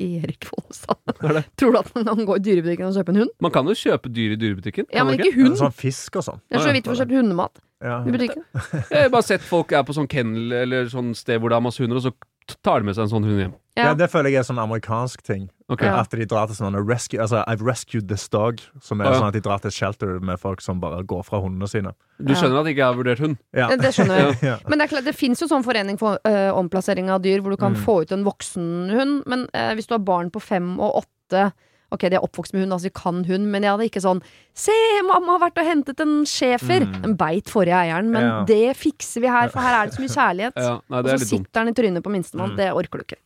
Erik 0.00 0.44
Follestad. 0.46 0.96
Er? 1.26 1.42
Tror 1.58 1.72
du 1.74 1.78
at 1.80 1.88
man 1.96 2.04
kan 2.06 2.26
gå 2.28 2.36
i 2.38 2.42
dyrebutikken 2.44 2.86
og 2.88 2.94
kjøpe 2.96 3.12
en 3.14 3.18
hund? 3.24 3.32
Man 3.42 3.52
kan 3.54 3.66
jo 3.68 3.74
kjøpe 3.76 4.12
dyr 4.14 4.36
i 4.36 4.38
dyrebutikken. 4.40 4.86
Ja, 4.94 5.04
men 5.04 5.18
ikke 5.18 5.34
hund. 5.36 5.58
Sånn 5.60 5.74
fisk 5.74 6.20
og 6.20 6.26
sånn. 6.26 6.40
Det 6.48 6.60
er 6.60 6.64
så 6.68 6.74
vidt 6.76 6.86
vi 6.86 6.92
får 6.94 7.00
kjøpt 7.02 7.16
hundemat 7.18 7.60
Ja. 7.84 7.98
i 8.06 8.14
butikken. 8.14 8.44
Jeg 8.92 9.06
har 9.06 9.12
bare 9.12 9.26
sett 9.26 9.44
folk 9.46 9.72
er 9.76 9.82
på 9.88 9.96
sånn 9.96 10.08
kennel 10.10 10.52
eller 10.62 10.90
sånn 10.92 11.12
sted 11.18 11.40
hvor 11.42 11.52
det 11.52 11.58
er 11.58 11.66
masse 11.66 11.82
hunder, 11.82 11.98
og 12.00 12.06
så 12.06 12.56
tar 12.66 12.80
de 12.82 12.90
med 12.90 12.96
seg 12.98 13.06
en 13.08 13.12
sånn 13.16 13.26
hund 13.28 13.42
hjem. 13.44 13.56
Ja. 13.78 13.90
Ja. 13.90 13.94
Det 13.98 14.10
føler 14.12 14.32
jeg 14.34 14.42
er 14.42 14.46
sånn 14.48 14.58
amerikansk 14.62 15.22
ting. 15.26 15.48
Ok. 15.70 15.82
Ja. 15.86 16.00
At 16.02 16.10
de 16.10 16.24
drar 16.26 16.48
til 16.50 16.56
sånn 16.58 16.74
rescue, 16.82 17.20
altså, 17.22 17.44
I've 17.46 17.62
rescued 17.64 18.08
this 18.10 18.24
dog. 18.28 18.58
Som 18.82 19.00
er 19.00 19.06
ja. 19.06 19.12
sånn 19.20 19.28
at 19.28 19.36
de 19.38 19.40
drar 19.44 19.60
til 19.62 19.70
et 19.70 19.76
shelter 19.76 20.18
med 20.20 20.40
folk 20.42 20.60
som 20.60 20.80
bare 20.82 21.04
går 21.06 21.22
fra 21.24 21.38
hundene 21.40 21.68
sine. 21.70 21.92
Du 22.18 22.32
Ja. 22.32 22.40
skjønner 22.40 22.60
at 22.60 22.66
ikke 22.72 22.82
jeg 22.82 22.88
har 22.90 22.98
vurdert 22.98 23.18
hund? 23.22 23.38
Ja. 23.54 23.68
Det 23.76 23.92
skjønner 23.94 24.18
jeg. 24.18 24.36
Ja. 24.50 24.56
Men 24.68 24.78
det, 24.78 24.84
er 24.88 24.92
klart, 24.96 25.04
det 25.06 25.14
fins 25.14 25.40
jo 25.40 25.46
sånn 25.46 25.62
forening 25.64 25.96
for 26.00 26.18
uh, 26.26 26.50
omplassering 26.58 27.08
av 27.08 27.22
dyr, 27.22 27.40
hvor 27.40 27.50
du 27.54 27.56
kan 27.56 27.72
Mm. 27.78 27.84
få 27.86 28.02
ut 28.02 28.12
en 28.12 28.24
voksen 28.26 28.90
hund. 28.90 29.22
Men 29.26 29.46
uh, 29.54 29.72
hvis 29.78 29.86
du 29.86 29.94
har 29.94 30.02
barn 30.02 30.30
på 30.30 30.40
fem 30.42 30.78
og 30.80 31.04
åtte 31.04 31.52
Ok, 31.92 32.04
de 32.06 32.14
er 32.14 32.22
oppvokst 32.22 32.52
med 32.54 32.62
hund, 32.62 32.72
altså 32.72 32.86
de 32.86 32.90
kan 32.94 33.24
hund, 33.26 33.48
men 33.50 33.62
jeg 33.66 33.70
hadde 33.72 33.86
ikke 33.90 33.98
sånn 34.02 34.20
Se, 34.54 34.70
mamma 35.02 35.32
har 35.34 35.40
vært 35.50 35.58
og 35.58 35.66
hentet 35.66 35.98
en 36.04 36.20
schæfer! 36.24 36.84
Mm. 36.86 37.00
Den 37.02 37.16
beit 37.18 37.50
forrige 37.50 37.74
eieren, 37.74 38.12
men 38.14 38.22
Ja. 38.22 38.44
det 38.46 38.76
fikser 38.78 39.20
vi 39.24 39.26
her, 39.26 39.48
for 39.50 39.58
her 39.58 39.74
er 39.80 39.86
det 39.90 39.94
så 39.96 40.02
mye 40.04 40.14
kjærlighet. 40.14 40.54
Ja, 40.54 40.76
nei, 40.88 40.98
og 41.00 41.04
så 41.08 41.14
er 41.14 41.18
dumt. 41.18 41.26
sitter 41.32 41.64
den 41.64 41.68
i 41.68 41.74
trynet 41.74 42.02
på 42.06 42.12
minstemann. 42.14 42.52
Mm. 42.54 42.56
Det 42.62 42.68
orker 42.78 42.98
du 42.98 43.02
ikke. 43.08 43.18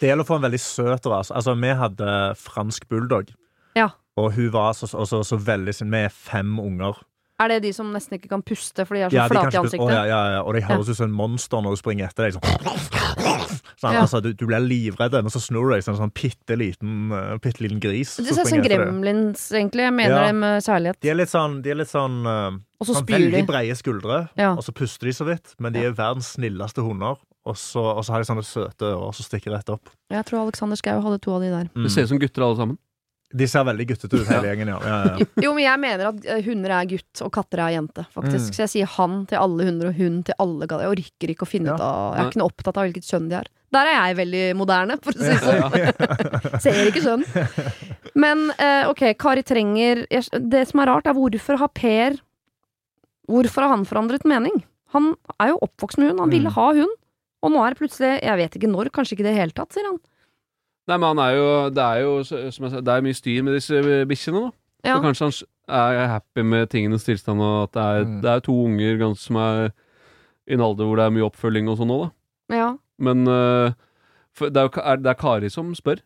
Det 0.00 0.08
gjelder 0.10 0.24
å 0.24 0.28
få 0.28 0.36
en 0.40 0.46
veldig 0.50 0.60
søt 0.60 1.06
rase. 1.06 1.32
Altså, 1.34 1.54
vi 1.60 1.68
hadde 1.78 2.12
fransk 2.36 2.88
bulldog. 2.88 3.30
Ja. 3.78 3.90
Og 4.16 4.32
hun 4.34 4.50
var 4.50 4.72
så, 4.74 4.86
også, 4.96 5.22
så 5.24 5.36
veldig 5.38 5.74
sin 5.74 5.90
Vi 5.92 5.98
er 6.06 6.08
fem 6.10 6.58
unger. 6.58 6.96
Er 7.38 7.48
det 7.52 7.58
de 7.66 7.72
som 7.76 7.90
nesten 7.92 8.16
ikke 8.16 8.30
kan 8.32 8.40
puste, 8.42 8.86
fordi 8.88 9.02
de 9.02 9.04
er 9.04 9.28
så 9.28 9.28
de 9.28 9.34
kan 9.36 9.50
flate 9.50 9.52
i 9.52 9.58
ikke 9.58 9.64
puste- 9.66 9.78
Å, 9.78 9.88
ansiktet? 9.88 9.96
ja, 9.96 10.04
ja, 10.08 10.20
ja. 10.38 10.42
Og 10.42 10.54
de 10.56 10.62
høres 10.64 10.88
ut 10.88 10.96
som 10.96 11.04
en 11.10 11.16
monster 11.18 11.60
når 11.60 11.74
du 11.76 11.80
springer 11.82 12.08
etter 12.08 12.30
deg. 12.30 12.38
Sånn. 12.38 12.96
Sånn, 13.76 13.92
Ja. 13.92 14.00
altså, 14.06 14.22
du, 14.24 14.30
du 14.32 14.46
blir 14.48 14.62
livredd, 14.64 15.12
men 15.12 15.28
så 15.30 15.40
snur 15.44 15.68
du 15.68 15.74
deg 15.74 15.84
som 15.84 15.92
en 15.94 16.00
sånn 16.00 16.14
bitte 16.16 16.56
liten, 16.56 17.12
uh, 17.12 17.36
bitte 17.44 17.60
liten 17.60 17.78
gris. 17.82 18.14
Det 18.16 18.24
som 18.24 18.24
ser 18.24 18.32
ut 18.32 18.36
som 18.40 18.46
springer 18.48 18.64
etter 18.64 18.78
deg. 18.78 18.86
gremlins, 18.88 19.42
egentlig. 19.52 19.84
Jeg 19.84 19.92
mener 19.98 20.16
Ja. 20.16 20.24
det 20.26 20.34
med 20.40 20.62
kjærlighet. 20.64 21.00
De 21.04 21.10
er 21.12 21.14
litt 21.20 21.28
sånn, 21.28 21.58
de 21.62 21.70
er 21.70 21.74
litt 21.82 21.92
sånn, 21.92 22.16
uh, 22.26 22.56
Og 22.80 22.86
så 22.88 22.94
sånn 22.96 23.04
spyr 23.04 23.18
veldig 23.18 23.32
de. 23.42 23.46
breie 23.52 23.76
skuldre, 23.76 24.28
Ja. 24.40 24.52
og 24.56 24.64
så 24.64 24.72
puster 24.72 25.04
de 25.04 25.12
så 25.12 25.26
vidt. 25.28 25.54
Men 25.60 25.72
de 25.76 25.84
er 25.84 25.92
verdens 25.92 26.32
snilleste 26.38 26.80
hunder. 26.82 27.16
Og 27.46 27.54
så, 27.56 27.78
og 27.94 28.02
så 28.04 28.12
har 28.16 28.22
de 28.24 28.26
sånne 28.26 28.42
søte 28.46 28.88
ører 28.90 29.14
som 29.14 29.26
stikker 29.28 29.54
rett 29.54 29.68
opp. 29.70 29.92
Jeg 30.10 30.24
tror 30.26 30.42
Alexander 30.46 30.76
Schou 30.80 30.98
hadde 31.04 31.20
to 31.22 31.36
av 31.36 31.44
de 31.44 31.52
der. 31.52 31.68
Mm. 31.76 31.84
Det 31.86 31.92
ser 31.94 32.02
ut 32.08 32.10
som 32.10 32.18
gutter 32.22 32.42
alle 32.42 32.58
sammen. 32.58 32.78
De 33.36 33.46
ser 33.50 33.64
veldig 33.66 33.84
guttete 33.90 34.18
ut, 34.20 34.28
hele 34.30 34.46
gjengen, 34.52 34.68
ja. 34.70 34.76
ja, 34.86 34.96
ja. 35.18 35.26
Jo, 35.42 35.50
men 35.56 35.64
jeg 35.64 35.80
mener 35.82 36.08
at 36.12 36.26
eh, 36.30 36.42
hunder 36.46 36.70
er 36.76 36.86
gutt, 36.92 37.22
og 37.26 37.32
katter 37.34 37.58
er 37.64 37.72
jente, 37.74 38.04
faktisk. 38.14 38.52
Mm. 38.52 38.54
Så 38.54 38.62
jeg 38.62 38.70
sier 38.70 38.90
han 38.96 39.16
til 39.30 39.40
alle 39.42 39.66
hunder, 39.66 39.88
og 39.90 39.98
hun 39.98 40.20
til 40.28 40.36
alle 40.42 40.68
galler. 40.70 40.86
Jeg 40.86 40.94
orker 41.06 41.32
ikke 41.34 41.46
å 41.46 41.50
finne 41.50 41.72
Ja. 41.72 41.74
ut 41.74 41.82
av 41.86 42.14
Jeg 42.14 42.22
er 42.22 42.30
ikke 42.30 42.40
noe 42.42 42.50
opptatt 42.52 42.78
av 42.78 42.86
hvilket 42.86 43.08
kjønn 43.10 43.26
de 43.32 43.38
er. 43.40 43.50
Der 43.74 43.90
er 43.90 43.96
jeg 43.98 44.16
veldig 44.20 44.44
moderne, 44.56 44.98
for 45.02 45.10
å 45.10 45.18
si 45.18 45.32
det 45.32 45.40
sånn. 45.42 46.60
Ser 46.64 46.78
ikke 46.86 47.02
kjønn. 47.02 47.26
Men 48.14 48.46
eh, 48.62 48.86
ok, 48.92 49.02
Kari 49.18 49.42
trenger 49.46 50.04
jeg, 50.06 50.30
Det 50.54 50.62
som 50.70 50.80
er 50.84 50.92
rart, 50.94 51.10
er 51.10 51.18
hvorfor 51.18 51.58
har 51.64 51.72
Per 51.74 52.20
Hvorfor 53.26 53.66
har 53.66 53.74
han 53.74 53.82
forandret 53.90 54.22
mening? 54.28 54.62
Han 54.94 55.10
er 55.42 55.50
jo 55.50 55.58
oppvokst 55.66 55.98
med 55.98 56.12
hund, 56.12 56.20
han 56.22 56.30
ville 56.30 56.48
Mm. 56.52 56.54
ha 56.54 56.68
hund. 56.78 56.94
Og 57.46 57.52
nå 57.54 57.62
er 57.62 57.74
det 57.74 57.78
plutselig 57.80 58.12
Jeg 58.24 58.36
vet 58.42 58.56
ikke 58.58 58.70
når, 58.72 58.90
kanskje 58.94 59.14
ikke 59.16 59.24
i 59.24 59.28
det 59.30 59.36
hele 59.38 59.54
tatt, 59.56 59.72
sier 59.76 59.86
han. 59.86 59.98
Nei, 60.90 60.96
men 60.98 61.08
han 61.12 61.20
er 61.24 61.32
jo 61.38 61.46
Det 61.74 61.82
er 61.86 62.00
jo, 62.04 62.12
som 62.26 62.66
jeg 62.66 62.72
sa, 62.74 62.80
det 62.86 62.94
er 62.96 63.04
mye 63.06 63.16
styr 63.18 63.42
med 63.46 63.56
disse 63.58 63.80
bikkjene, 64.10 64.42
da. 64.46 64.50
Ja. 64.86 64.96
Så 64.98 65.02
kanskje 65.06 65.28
han 65.66 65.96
er 65.98 66.10
happy 66.12 66.44
med 66.46 66.68
tingenes 66.70 67.06
tilstand, 67.06 67.40
og 67.42 67.56
at 67.66 67.72
det 67.74 67.82
er, 67.82 68.04
Mm. 68.06 68.20
det 68.22 68.30
er 68.30 68.40
to 68.46 68.54
unger 68.66 68.98
ganske 69.00 69.24
som 69.26 69.36
er 69.42 69.72
i 70.46 70.54
en 70.54 70.60
alder 70.62 70.86
hvor 70.86 70.96
det 71.00 71.06
er 71.08 71.14
mye 71.16 71.26
oppfølging 71.26 71.68
og 71.72 71.78
sånn 71.80 71.90
òg, 71.90 72.04
da. 72.06 72.56
ja. 72.56 72.68
Men 73.02 73.26
uh, 73.26 73.72
for 74.32 74.48
det, 74.48 74.56
er 74.62 74.68
jo, 74.68 74.80
er, 74.84 74.96
det 75.02 75.10
er 75.10 75.18
Kari 75.18 75.50
som 75.50 75.74
spør. 75.74 75.98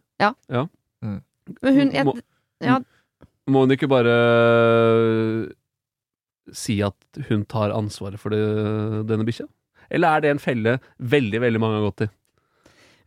Men 1.01 1.75
hun 1.77 1.91
jeg, 1.93 2.05
Må- 2.07 2.15
ja, 2.63 2.79
Må 3.51 3.65
hun 3.65 3.71
ikke 3.75 3.89
bare 3.91 4.13
øh, 4.15 5.49
si 6.53 6.81
at 6.85 6.95
hun 7.29 7.45
tar 7.51 7.73
ansvaret 7.75 8.19
for 8.23 8.31
det, 8.31 8.41
denne 9.11 9.27
bikkja? 9.27 9.47
Eller 9.91 10.17
er 10.17 10.21
det 10.21 10.31
en 10.31 10.39
felle 10.43 10.79
veldig, 11.01 11.41
veldig 11.41 11.61
mange 11.61 11.81
har 11.81 11.91
gått 11.91 12.07
i? 12.07 12.11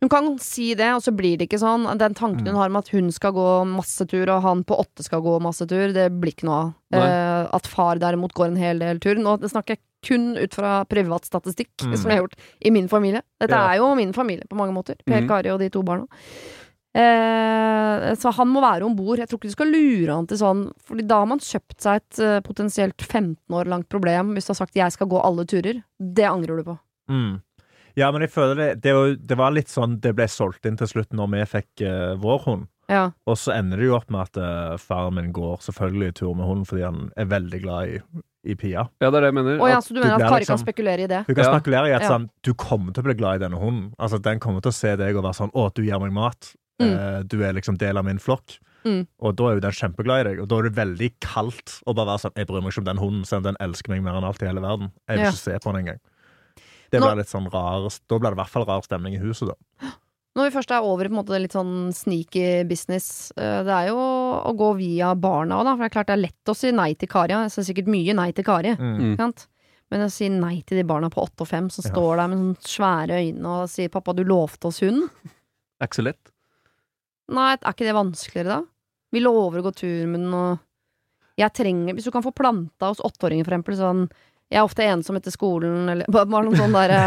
Hun 0.04 0.10
kan 0.12 0.26
si 0.42 0.74
det, 0.76 0.90
og 0.92 1.00
så 1.00 1.14
blir 1.16 1.38
det 1.38 1.46
ikke 1.48 1.60
sånn. 1.62 1.86
Den 1.96 2.12
tanken 2.14 2.42
Mm. 2.44 2.48
hun 2.52 2.56
har 2.60 2.66
om 2.68 2.76
at 2.76 2.88
hun 2.92 3.10
skal 3.10 3.32
gå 3.32 3.46
masse 3.66 4.04
tur, 4.06 4.28
og 4.28 4.42
han 4.42 4.62
på 4.64 4.76
åtte 4.78 5.02
skal 5.06 5.22
gå 5.22 5.40
masse 5.40 5.64
tur, 5.66 5.92
det 5.94 6.10
blir 6.20 6.34
ikke 6.34 6.44
noe 6.44 6.58
av. 6.58 6.74
Eh, 6.92 7.48
at 7.56 7.66
far 7.66 7.96
derimot 7.96 8.34
går 8.34 8.48
en 8.48 8.56
hel 8.56 8.78
del 8.78 8.98
tur. 9.00 9.14
Nå 9.16 9.38
snakker 9.40 9.76
jeg 9.76 9.80
kun 10.04 10.36
ut 10.36 10.52
fra 10.52 10.84
privat 10.84 11.24
statistikk, 11.24 11.70
Mm. 11.80 11.96
som 11.96 12.10
jeg 12.10 12.18
har 12.18 12.26
gjort 12.26 12.36
i 12.60 12.70
min 12.70 12.88
familie. 12.88 13.22
Dette 13.40 13.52
Ja. 13.56 13.72
er 13.72 13.76
jo 13.78 13.94
min 13.94 14.12
familie 14.12 14.44
på 14.46 14.56
mange 14.56 14.74
måter. 14.74 14.96
Per 15.06 15.22
mm. 15.22 15.28
Kari 15.28 15.48
og 15.48 15.60
de 15.60 15.70
to 15.70 15.82
barna. 15.82 16.06
Eh, 16.94 18.14
så 18.14 18.30
han 18.36 18.50
må 18.52 18.62
være 18.62 18.86
om 18.86 18.94
bord. 18.96 19.18
Jeg 19.18 19.28
tror 19.30 19.40
ikke 19.40 19.50
du 19.50 19.56
skal 19.56 19.72
lure 19.74 20.14
han 20.14 20.28
til 20.30 20.38
sånn, 20.40 20.66
Fordi 20.86 21.06
da 21.10 21.22
har 21.22 21.30
man 21.30 21.42
kjøpt 21.42 21.80
seg 21.82 22.02
et 22.02 22.20
eh, 22.22 22.40
potensielt 22.46 23.02
15 23.02 23.36
år 23.58 23.70
langt 23.70 23.88
problem 23.92 24.34
hvis 24.34 24.46
du 24.46 24.52
har 24.54 24.60
sagt 24.62 24.76
'jeg 24.78 24.92
skal 24.92 25.08
gå 25.10 25.18
alle 25.24 25.44
turer'. 25.44 25.82
Det 25.98 26.24
angrer 26.28 26.56
du 26.58 26.64
på. 26.64 26.78
Mm. 27.10 27.40
Ja, 27.96 28.10
men 28.10 28.22
jeg 28.22 28.30
føler 28.30 28.54
det 28.56 28.82
det, 28.82 29.26
det 29.26 29.36
var 29.38 29.50
litt 29.52 29.68
sånn 29.68 30.00
det 30.00 30.14
ble 30.16 30.26
solgt 30.26 30.66
inn 30.66 30.76
til 30.76 30.86
slutt 30.86 31.12
når 31.12 31.30
vi 31.30 31.44
fikk 31.46 31.82
eh, 31.82 32.14
vår 32.16 32.40
hund. 32.46 32.66
Ja. 32.88 33.10
Og 33.26 33.36
så 33.38 33.54
ender 33.56 33.78
det 33.78 33.86
jo 33.86 33.96
opp 33.96 34.10
med 34.10 34.20
at 34.20 34.36
eh, 34.36 34.76
faren 34.76 35.14
min 35.14 35.32
går 35.32 35.58
selvfølgelig 35.64 36.14
tur 36.14 36.34
med 36.34 36.46
hunden 36.46 36.64
fordi 36.68 36.82
han 36.84 37.10
er 37.16 37.24
veldig 37.30 37.60
glad 37.62 37.88
i, 37.88 38.00
i 38.44 38.54
Pia. 38.54 38.88
Ja, 39.00 39.10
det 39.10 39.16
er 39.16 39.20
det 39.24 39.30
jeg 39.32 39.34
mener. 39.38 39.60
Oh, 39.62 39.68
ja, 39.70 39.78
så 39.80 39.94
du 39.94 40.00
du 40.00 40.00
mener 40.02 40.14
at 40.16 40.20
Kari 40.20 40.28
Kari 40.28 40.44
kan 40.44 40.56
liksom- 40.58 40.66
spekulere 40.66 41.00
i 41.04 41.06
det? 41.06 41.24
Hun 41.26 41.34
kan 41.34 41.44
Ja. 41.44 41.54
spekulere 41.58 41.88
i 41.88 41.92
at 41.96 42.02
Ja. 42.02 42.08
sånn, 42.08 42.28
du 42.42 42.52
kommer 42.54 42.92
til 42.92 43.02
å 43.02 43.06
bli 43.06 43.14
glad 43.14 43.40
i 43.40 43.44
denne 43.46 43.58
hunden. 43.58 43.94
Altså, 43.98 44.20
Den 44.20 44.38
kommer 44.38 44.60
til 44.60 44.70
å 44.70 44.74
se 44.74 44.96
deg 44.96 45.16
og 45.16 45.24
være 45.24 45.34
sånn 45.40 45.52
'Å, 45.52 45.72
du 45.74 45.82
gir 45.82 45.98
meg 45.98 46.12
mat'. 46.12 46.54
Mm. 46.82 46.90
Eh, 46.90 47.22
du 47.30 47.36
er 47.46 47.52
liksom 47.54 47.76
del 47.78 47.96
av 48.00 48.04
min 48.04 48.18
flokk. 48.18 48.58
Mm. 48.84 49.06
Og 49.24 49.36
da 49.38 49.44
er 49.48 49.54
jo 49.56 49.60
den 49.64 49.72
kjempeglad 49.72 50.20
i 50.20 50.24
deg, 50.28 50.40
og 50.42 50.48
da 50.50 50.58
er 50.58 50.66
det 50.68 50.74
veldig 50.76 51.10
kaldt 51.24 51.78
å 51.88 51.94
bare 51.94 52.10
være 52.10 52.20
sånn 52.26 52.34
Jeg 52.36 52.46
bryr 52.50 52.60
meg 52.60 52.72
ikke 52.74 52.82
om 52.82 52.88
den 52.90 52.98
hunden, 53.00 53.24
selv 53.24 53.38
om 53.40 53.46
den 53.48 53.56
elsker 53.64 53.88
meg 53.94 54.02
mer 54.04 54.18
enn 54.18 54.26
alt 54.28 54.42
i 54.42 54.46
hele 54.50 54.60
verden. 54.60 54.90
Jeg 55.08 55.16
vil 55.16 55.24
Ja. 55.24 55.30
ikke 55.30 55.44
se 55.44 55.58
på 55.58 55.72
den 55.72 55.80
engang. 55.86 56.00
Det 56.90 57.00
blir 57.00 57.16
litt 57.16 57.30
sånn 57.32 57.50
rar 57.50 57.88
Da 57.88 58.18
blir 58.18 58.30
det 58.30 58.36
i 58.38 58.42
hvert 58.42 58.52
fall 58.52 58.66
rar 58.66 58.82
stemning 58.82 59.14
i 59.14 59.22
huset, 59.22 59.48
da. 59.48 59.88
Når 60.36 60.50
vi 60.50 60.58
først 60.58 60.70
er 60.74 60.82
over 60.82 61.04
på 61.08 61.12
en 61.14 61.24
måte 61.24 61.40
litt 61.40 61.52
sånn 61.54 61.94
sneaky 61.94 62.64
business, 62.68 63.32
eh, 63.38 63.62
det 63.62 63.70
er 63.70 63.86
jo 63.88 63.96
å 63.96 64.52
gå 64.58 64.76
via 64.76 65.14
barna 65.14 65.60
òg, 65.60 65.64
da. 65.64 65.76
For 65.76 65.82
det 65.82 65.90
er 65.92 65.94
klart 65.96 66.06
det 66.06 66.18
er 66.18 66.26
lett 66.26 66.44
å 66.52 66.56
si 66.56 66.70
nei 66.72 66.92
til 66.94 67.08
Kari. 67.08 67.28
Jeg 67.32 67.50
sier 67.54 67.68
sikkert 67.72 67.86
mye 67.86 68.14
nei 68.14 68.32
til 68.32 68.44
Kari. 68.44 68.74
Mm. 68.76 68.98
Mm. 68.98 69.16
Sant? 69.16 69.46
Men 69.90 70.00
å 70.08 70.10
si 70.10 70.28
nei 70.28 70.60
til 70.66 70.76
de 70.78 70.84
barna 70.84 71.08
på 71.08 71.22
åtte 71.24 71.40
og 71.42 71.48
fem 71.48 71.70
som 71.70 71.84
Ja. 71.86 71.94
står 71.94 72.16
der 72.16 72.28
med 72.28 72.38
sånne 72.38 72.58
svære 72.66 73.14
øyne 73.22 73.46
og 73.46 73.68
sier 73.70 73.88
'pappa, 73.88 74.14
du 74.14 74.24
lovte 74.24 74.66
oss 74.66 74.80
hunden'. 74.80 75.08
Det 75.22 75.80
er 75.80 75.86
ikke 75.86 76.02
så 76.02 76.04
lett. 76.04 76.30
Nei, 77.32 77.54
er 77.56 77.72
ikke 77.72 77.86
det 77.88 77.94
vanskeligere 77.96 78.50
da? 78.58 78.60
Vi 79.14 79.20
lover 79.22 79.60
å 79.62 79.66
gå 79.68 79.72
tur 79.78 80.06
med 80.10 80.20
den 80.26 80.34
og 80.36 80.58
Jeg 81.40 81.52
trenger 81.56 81.94
Hvis 81.96 82.04
du 82.08 82.12
kan 82.14 82.24
få 82.24 82.32
planta 82.36 82.90
hos 82.90 83.00
åtteåringer, 83.00 83.46
for 83.46 83.54
eksempel, 83.56 83.76
sånn 83.78 84.02
Jeg 84.52 84.60
er 84.60 84.66
ofte 84.66 84.84
ensom 84.84 85.16
etter 85.16 85.32
skolen, 85.34 85.88
eller 85.88 86.10
bare 86.12 86.44
noen 86.44 86.58
sånn 86.58 86.74
derre 86.76 86.98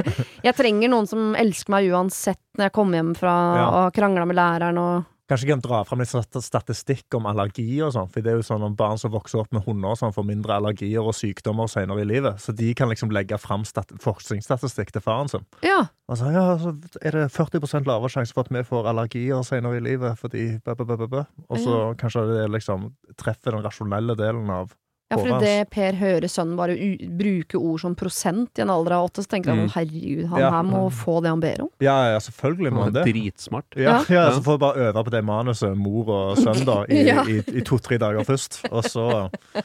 Jeg 0.46 0.56
trenger 0.58 0.92
noen 0.92 1.08
som 1.10 1.32
elsker 1.38 1.74
meg 1.74 1.90
uansett 1.90 2.40
når 2.58 2.68
jeg 2.68 2.76
kommer 2.76 3.00
hjem 3.00 3.14
fra 3.18 3.34
Ja. 3.58 3.66
og 3.80 3.96
krangla 3.96 4.26
med 4.28 4.38
læreren 4.38 4.78
og 4.80 5.08
Kanskje 5.30 5.46
jeg 5.46 5.54
kan 5.54 5.62
dra 5.62 5.80
fram 5.86 6.00
litt 6.02 6.10
statistikk 6.42 7.14
om 7.14 7.28
allergi 7.30 7.76
og 7.86 7.92
sånn. 7.94 8.08
For 8.10 8.24
det 8.26 8.32
er 8.32 8.40
jo 8.40 8.46
sånn 8.48 8.64
om 8.66 8.74
barn 8.74 8.98
som 8.98 9.12
vokser 9.14 9.38
opp 9.44 9.52
med 9.54 9.62
hunder, 9.62 9.94
sånn, 9.94 10.14
får 10.16 10.26
mindre 10.26 10.56
allergier 10.56 11.06
og 11.06 11.14
sykdommer 11.14 11.70
senere 11.70 12.02
i 12.02 12.08
livet. 12.10 12.40
Så 12.42 12.50
de 12.56 12.72
kan 12.74 12.90
liksom 12.90 13.14
legge 13.14 13.38
fram 13.38 13.62
forskningsstatistikk 13.62 14.90
til 14.96 15.04
faren 15.04 15.30
sin. 15.30 15.46
Ja. 15.62 15.84
Og 16.10 16.18
så, 16.18 16.32
ja, 16.34 16.42
så 16.58 16.74
er 16.98 17.14
det 17.14 17.28
40 17.30 17.86
lavere 17.86 18.10
sjanse 18.10 18.34
for 18.34 18.42
at 18.42 18.50
vi 18.50 18.66
får 18.66 18.90
allergier 18.90 19.46
senere 19.46 19.78
i 19.78 19.86
livet 19.86 20.18
fordi 20.18 20.48
bø, 20.66 20.74
bø, 20.74 20.96
bø, 20.96 21.06
bø. 21.06 21.24
Og 21.46 21.62
så 21.62 21.80
kanskje 22.00 22.26
det 22.32 22.48
liksom 22.50 22.90
treffer 23.20 23.54
den 23.54 23.62
rasjonelle 23.62 24.18
delen 24.18 24.50
av 24.50 24.74
Ja, 25.10 25.16
for 25.18 25.40
det 25.42 25.70
Per 25.74 25.96
hører 25.98 26.28
sønnen 26.30 26.54
bare 26.54 26.76
u 26.78 27.08
bruke 27.18 27.58
ord 27.58 27.80
som 27.82 27.96
prosent 27.98 28.58
i 28.58 28.62
en 28.62 28.70
alder 28.70 28.92
av 28.94 29.08
åtte, 29.08 29.24
så 29.24 29.30
tenker 29.32 29.50
han 29.50 29.64
Mm. 29.66 29.70
herregud, 29.74 30.26
han 30.30 30.38
Ja. 30.38 30.50
her 30.54 30.62
må 30.62 30.84
få 30.92 31.20
det 31.22 31.28
han 31.32 31.40
ber 31.40 31.62
om. 31.62 31.68
Ja, 31.80 32.12
ja, 32.12 32.18
selvfølgelig 32.18 32.72
må 32.72 32.84
han 32.84 32.92
det. 32.92 33.04
Dritsmart. 33.08 33.66
Ja, 33.76 34.04
ja, 34.08 34.14
Ja. 34.14 34.30
så 34.30 34.40
får 34.40 34.52
vi 34.58 34.58
bare 34.58 34.76
øve 34.92 35.04
på 35.04 35.10
det 35.10 35.24
manuset, 35.24 35.76
mor 35.76 36.08
og 36.08 36.36
sønn, 36.38 36.64
da, 36.64 36.84
i, 36.88 37.02
Ja. 37.10 37.24
i, 37.26 37.38
i 37.58 37.60
to-tre 37.66 37.98
dager 37.98 38.22
først. 38.24 38.60
Og 38.70 38.84
så 38.84 39.30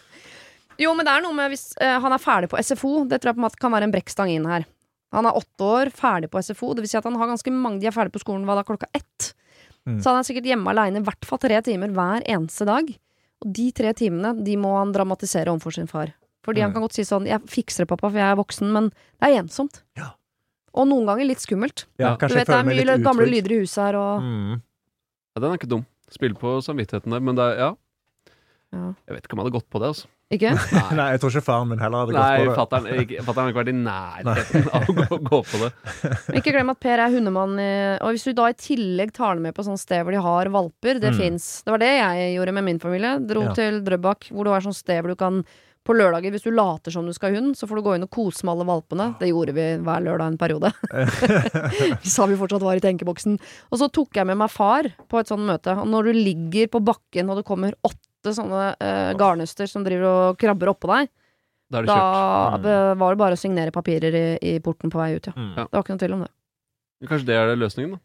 Jo, 0.80 0.94
men 0.94 1.06
det 1.06 1.14
er 1.14 1.22
noe 1.22 1.34
med 1.34 1.52
hvis 1.54 1.72
uh, 1.80 2.00
han 2.02 2.12
er 2.12 2.18
ferdig 2.20 2.50
på 2.50 2.58
SFO, 2.60 3.06
det 3.08 3.22
tror 3.22 3.30
jeg 3.32 3.36
på 3.38 3.40
en 3.44 3.46
måte 3.48 3.60
kan 3.62 3.72
være 3.72 3.84
en 3.88 3.94
brekkstang 3.94 4.30
inn 4.34 4.46
her. 4.50 4.66
Han 5.14 5.26
er 5.26 5.32
åtte 5.38 5.62
år, 5.64 5.92
ferdig 5.96 6.28
på 6.34 6.42
SFO, 6.44 6.74
det 6.76 6.82
vil 6.84 6.90
si 6.92 6.98
at 6.98 7.06
han 7.08 7.16
har 7.16 7.28
ganske 7.28 7.52
mange 7.54 7.80
De 7.80 7.88
er 7.88 7.92
ferdig 7.96 8.12
på 8.12 8.20
skolen 8.20 8.44
hva 8.44 8.56
da, 8.58 8.64
klokka 8.68 8.90
ett. 8.94 9.34
Mm. 9.88 10.02
Så 10.02 10.10
han 10.10 10.18
er 10.20 10.26
sikkert 10.28 10.50
hjemme 10.50 10.68
aleine 10.74 10.98
i 11.00 11.06
hvert 11.06 11.24
fall 11.24 11.38
tre 11.40 11.62
timer 11.62 11.94
hver 11.94 12.26
eneste 12.28 12.66
dag. 12.68 12.90
Og 13.44 13.52
de 13.54 13.72
tre 13.76 13.92
timene 13.94 14.32
de 14.44 14.56
må 14.58 14.78
han 14.78 14.94
dramatisere 14.96 15.52
overfor 15.52 15.74
sin 15.74 15.88
far. 15.88 16.14
Fordi 16.46 16.62
han 16.62 16.70
Mm. 16.70 16.74
kan 16.74 16.82
godt 16.84 16.94
si 16.94 17.02
sånn 17.04 17.26
'Jeg 17.26 17.42
fikser 17.50 17.78
det, 17.84 17.88
pappa, 17.88 18.10
for 18.10 18.18
jeg 18.18 18.32
er 18.32 18.36
voksen', 18.36 18.72
men 18.72 18.90
det 19.20 19.30
er 19.34 19.42
ensomt. 19.42 19.82
Ja. 19.98 20.12
Og 20.74 20.88
noen 20.88 21.06
ganger 21.06 21.26
litt 21.26 21.40
skummelt. 21.40 21.86
ja, 21.98 22.10
Ja. 22.12 22.16
Du 22.16 22.34
vet, 22.36 22.48
det 22.48 22.50
er 22.56 22.64
mye 22.64 23.04
gamle 23.04 23.26
lyder 23.26 23.52
i 23.52 23.60
huset 23.62 23.84
her, 23.84 23.96
og 23.96 24.22
Mm. 24.22 24.62
Ja, 25.36 25.40
den 25.42 25.52
er 25.52 25.58
ikke 25.58 25.68
dum. 25.70 25.86
Spiller 26.10 26.36
på 26.36 26.62
samvittigheten 26.62 27.10
der, 27.12 27.20
men 27.20 27.36
det 27.36 27.42
er, 27.42 27.58
ja. 27.58 27.76
Ja. 28.72 28.94
Jeg 29.08 29.16
vet 29.16 29.24
ikke 29.28 29.34
om 29.34 29.40
jeg 29.40 29.46
hadde 29.52 29.60
gått 29.60 29.70
på 29.70 29.80
det, 29.80 29.88
altså. 29.90 30.06
Ikke? 30.34 30.52
Nei, 30.98 31.06
jeg 31.14 31.20
tror 31.22 31.30
ikke 31.36 31.46
faren 31.46 31.68
min 31.70 31.78
heller 31.80 32.02
hadde 32.02 32.16
Nei, 32.16 32.46
gått 32.48 32.56
på 32.58 32.80
det. 32.80 32.80
Nei, 32.88 33.04
ikke- 33.06 33.26
fatter'n 33.28 33.44
har 33.46 33.52
ikke 33.52 33.62
vært 33.62 33.70
i 33.70 33.76
nærheten 33.78 34.66
av 34.74 34.88
å 34.90 34.96
gå, 34.98 35.20
gå 35.30 35.40
på 35.52 35.60
det. 35.62 35.70
Men 36.32 36.40
Ikke 36.42 36.54
glem 36.56 36.72
at 36.74 36.80
Per 36.82 37.04
er 37.06 37.14
hundemann, 37.14 37.54
og 38.02 38.10
hvis 38.16 38.26
du 38.26 38.34
da 38.34 38.48
i 38.50 38.58
tillegg 38.58 39.14
tar 39.14 39.36
den 39.38 39.44
med 39.46 39.54
på 39.54 39.64
sånne 39.68 39.78
sted 39.84 40.02
hvor 40.02 40.12
de 40.18 40.24
har 40.26 40.50
valper, 40.56 40.98
det 41.00 41.14
Mm. 41.14 41.20
fins. 41.22 41.62
Det 41.64 41.72
var 41.76 41.78
det 41.86 41.92
jeg 41.94 42.34
gjorde 42.40 42.54
med 42.58 42.64
min 42.72 42.80
familie. 42.82 43.14
Dro 43.22 43.46
Ja. 43.46 43.54
til 43.54 43.80
Drøbak, 43.86 44.32
hvor 44.34 44.44
det 44.50 44.56
var 44.56 44.62
sånn 44.66 44.74
sted 44.76 45.04
hvor 45.06 45.14
du 45.14 45.16
kan 45.16 45.44
på 45.86 45.94
lørdager, 45.94 46.32
hvis 46.34 46.42
du 46.42 46.50
later 46.50 46.90
som 46.90 47.06
du 47.06 47.14
skal 47.14 47.30
ha 47.30 47.38
hund, 47.38 47.54
så 47.54 47.68
får 47.70 47.76
du 47.78 47.82
gå 47.86 47.94
inn 47.94 48.02
og 48.02 48.10
kose 48.10 48.42
med 48.44 48.56
alle 48.56 48.66
valpene. 48.66 49.06
Det 49.20 49.30
gjorde 49.30 49.54
vi 49.54 49.66
hver 49.86 50.02
lørdag 50.02 50.32
en 50.34 50.38
periode. 50.42 50.72
Sa 52.02 52.26
vi 52.26 52.38
fortsatt 52.40 52.64
var 52.66 52.74
i 52.80 52.82
tenkeboksen. 52.82 53.38
Og 53.70 53.78
så 53.78 53.90
tok 53.94 54.18
jeg 54.18 54.26
med 54.26 54.40
meg 54.42 54.50
far 54.50 54.90
på 55.06 55.20
et 55.22 55.30
sånt 55.30 55.46
møte. 55.46 55.76
Og 55.78 55.86
når 55.92 56.10
du 56.10 56.18
ligger 56.18 56.72
på 56.74 56.82
bakken 56.86 57.30
og 57.30 57.38
det 57.38 57.46
kommer 57.46 57.78
åtte 57.86 58.02
sånne 58.34 58.64
eh, 58.80 59.12
garnnøster 59.20 59.70
som 59.70 59.86
driver 59.86 60.08
og 60.10 60.40
krabber 60.42 60.72
oppå 60.74 60.90
deg, 60.90 61.12
Da 61.70 61.82
det 61.82 61.92
da 61.92 62.00
mm. 62.58 62.98
var 62.98 63.14
det 63.14 63.22
bare 63.22 63.38
å 63.38 63.40
signere 63.40 63.76
papirer 63.76 64.16
i, 64.16 64.26
i 64.42 64.58
porten 64.60 64.90
på 64.90 64.98
vei 65.02 65.14
ut, 65.16 65.30
ja. 65.30 65.36
Mm. 65.36 65.54
Ja. 65.54 65.68
Det 65.70 65.78
var 65.78 65.86
ikke 65.86 65.96
noe 65.96 66.04
tvil 66.06 66.18
om 66.18 66.26
det. 66.26 66.34
Kanskje 67.06 67.30
det 67.30 67.38
er 67.38 67.56
løsningen, 67.60 67.96
da. 67.98 68.04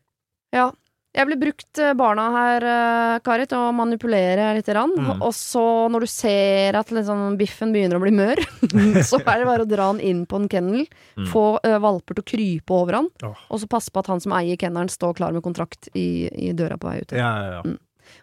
Ja. 0.60 0.70
Jeg 1.10 1.26
ble 1.26 1.36
brukt 1.40 1.78
eh, 1.82 1.90
barna 1.98 2.24
her, 2.36 2.64
eh, 2.70 3.16
Kari, 3.26 3.46
til 3.50 3.58
å 3.58 3.72
manipulere 3.74 4.52
litt. 4.54 4.68
Rann. 4.70 4.92
Mm. 4.94 5.24
Og 5.26 5.32
så, 5.34 5.64
når 5.90 6.06
du 6.06 6.10
ser 6.10 6.78
at 6.78 6.92
liksom, 6.94 7.34
biffen 7.40 7.72
begynner 7.74 7.98
å 7.98 8.02
bli 8.04 8.12
mør, 8.14 8.38
så 9.08 9.18
er 9.24 9.42
det 9.42 9.48
bare 9.48 9.66
å 9.66 9.68
dra 9.68 9.88
han 9.90 9.98
inn 9.98 10.22
på 10.30 10.38
en 10.38 10.46
kennel. 10.50 10.84
Mm. 11.18 11.26
Få 11.32 11.44
eh, 11.66 11.80
valper 11.82 12.14
til 12.14 12.22
å 12.22 12.30
krype 12.30 12.76
over 12.76 13.00
han, 13.00 13.10
Oh. 13.26 13.34
og 13.50 13.58
så 13.60 13.66
passe 13.68 13.90
på 13.92 14.00
at 14.00 14.08
han 14.08 14.22
som 14.22 14.32
eier 14.38 14.56
kennelen, 14.60 14.88
står 14.88 15.16
klar 15.18 15.34
med 15.34 15.42
kontrakt 15.44 15.90
i, 15.98 16.30
i 16.30 16.52
døra 16.56 16.78
på 16.80 16.88
vei 16.88 17.00
ut. 17.02 17.12
Ja, 17.18 17.30
ja, 17.42 17.58
ja. 17.58 17.74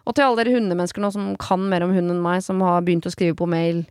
Og 0.06 0.14
til 0.14 0.24
alle 0.24 0.42
dere 0.42 0.54
hundemennesker 0.56 1.00
nå 1.04 1.12
som 1.12 1.30
kan 1.36 1.68
mer 1.68 1.84
om 1.86 1.94
hund 1.94 2.10
enn 2.10 2.22
meg, 2.24 2.42
som 2.42 2.60
har 2.64 2.82
begynt 2.82 3.06
å 3.08 3.12
skrive 3.14 3.36
på 3.36 3.48
mail 3.48 3.86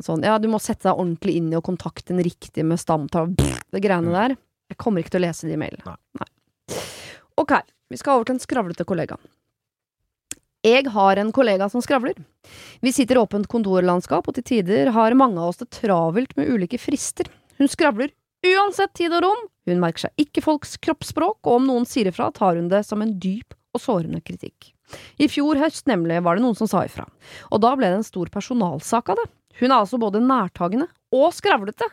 sånn, 0.00 0.24
Ja, 0.24 0.38
du 0.38 0.48
må 0.48 0.58
sette 0.60 0.88
deg 0.88 0.98
ordentlig 0.98 1.36
inn 1.36 1.52
i 1.52 1.56
og 1.56 1.64
kontakte 1.64 2.10
den 2.14 2.22
riktige 2.24 2.64
med 2.64 2.80
stamtall, 2.80 3.34
det 3.36 3.82
greiene 3.82 4.08
Mm. 4.08 4.12
der. 4.16 4.36
Jeg 4.70 4.78
kommer 4.78 5.02
ikke 5.02 5.10
til 5.10 5.20
å 5.22 5.26
lese 5.28 5.48
de 5.48 5.56
mailene. 5.56 5.96
Nei. 6.18 6.76
Ok, 7.38 7.52
vi 7.90 7.96
skal 7.96 8.16
over 8.16 8.24
til 8.24 8.34
en 8.34 8.40
skravlete 8.40 8.84
kollega. 8.84 9.16
Jeg 10.64 10.86
har 10.94 11.18
en 11.18 11.32
kollega 11.34 11.68
som 11.70 11.82
skravler. 11.82 12.14
Vi 12.80 12.92
sitter 12.94 13.16
i 13.18 13.22
åpent 13.24 13.48
kontorlandskap, 13.50 14.28
og 14.28 14.34
til 14.34 14.44
tider 14.46 14.92
har 14.94 15.14
mange 15.18 15.38
av 15.38 15.48
oss 15.50 15.58
det 15.58 15.70
travelt 15.70 16.36
med 16.36 16.48
ulike 16.48 16.78
frister. 16.78 17.26
Hun 17.58 17.68
skravler 17.68 18.12
uansett 18.46 18.94
tid 18.94 19.12
og 19.12 19.22
rom, 19.22 19.48
hun 19.66 19.80
merker 19.82 20.06
seg 20.08 20.10
ikke 20.18 20.42
folks 20.42 20.76
kroppsspråk, 20.82 21.38
og 21.44 21.52
om 21.60 21.66
noen 21.66 21.86
sier 21.86 22.06
ifra, 22.10 22.32
tar 22.34 22.56
hun 22.56 22.68
det 22.68 22.84
som 22.86 23.02
en 23.02 23.12
dyp 23.18 23.54
og 23.72 23.80
sårende 23.82 24.20
kritikk. 24.24 24.72
I 25.16 25.28
fjor 25.32 25.60
høst 25.60 25.88
nemlig 25.88 26.20
var 26.24 26.36
det 26.36 26.44
noen 26.44 26.58
som 26.58 26.68
sa 26.70 26.84
ifra, 26.86 27.06
og 27.50 27.62
da 27.64 27.72
ble 27.78 27.88
det 27.88 28.00
en 28.00 28.06
stor 28.06 28.30
personalsak 28.32 29.12
av 29.12 29.20
det. 29.20 29.28
Hun 29.60 29.70
er 29.70 29.78
altså 29.78 30.00
både 30.00 30.22
nærtagende 30.24 30.88
og 31.12 31.32
skravlete. 31.36 31.88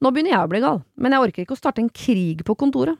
Nå 0.00 0.10
begynner 0.10 0.34
jeg 0.34 0.46
å 0.46 0.50
bli 0.50 0.62
gal, 0.64 0.80
men 0.96 1.14
jeg 1.14 1.26
orker 1.26 1.44
ikke 1.44 1.56
å 1.56 1.60
starte 1.60 1.82
en 1.84 1.92
krig 1.92 2.42
på 2.46 2.56
kontoret. 2.58 2.98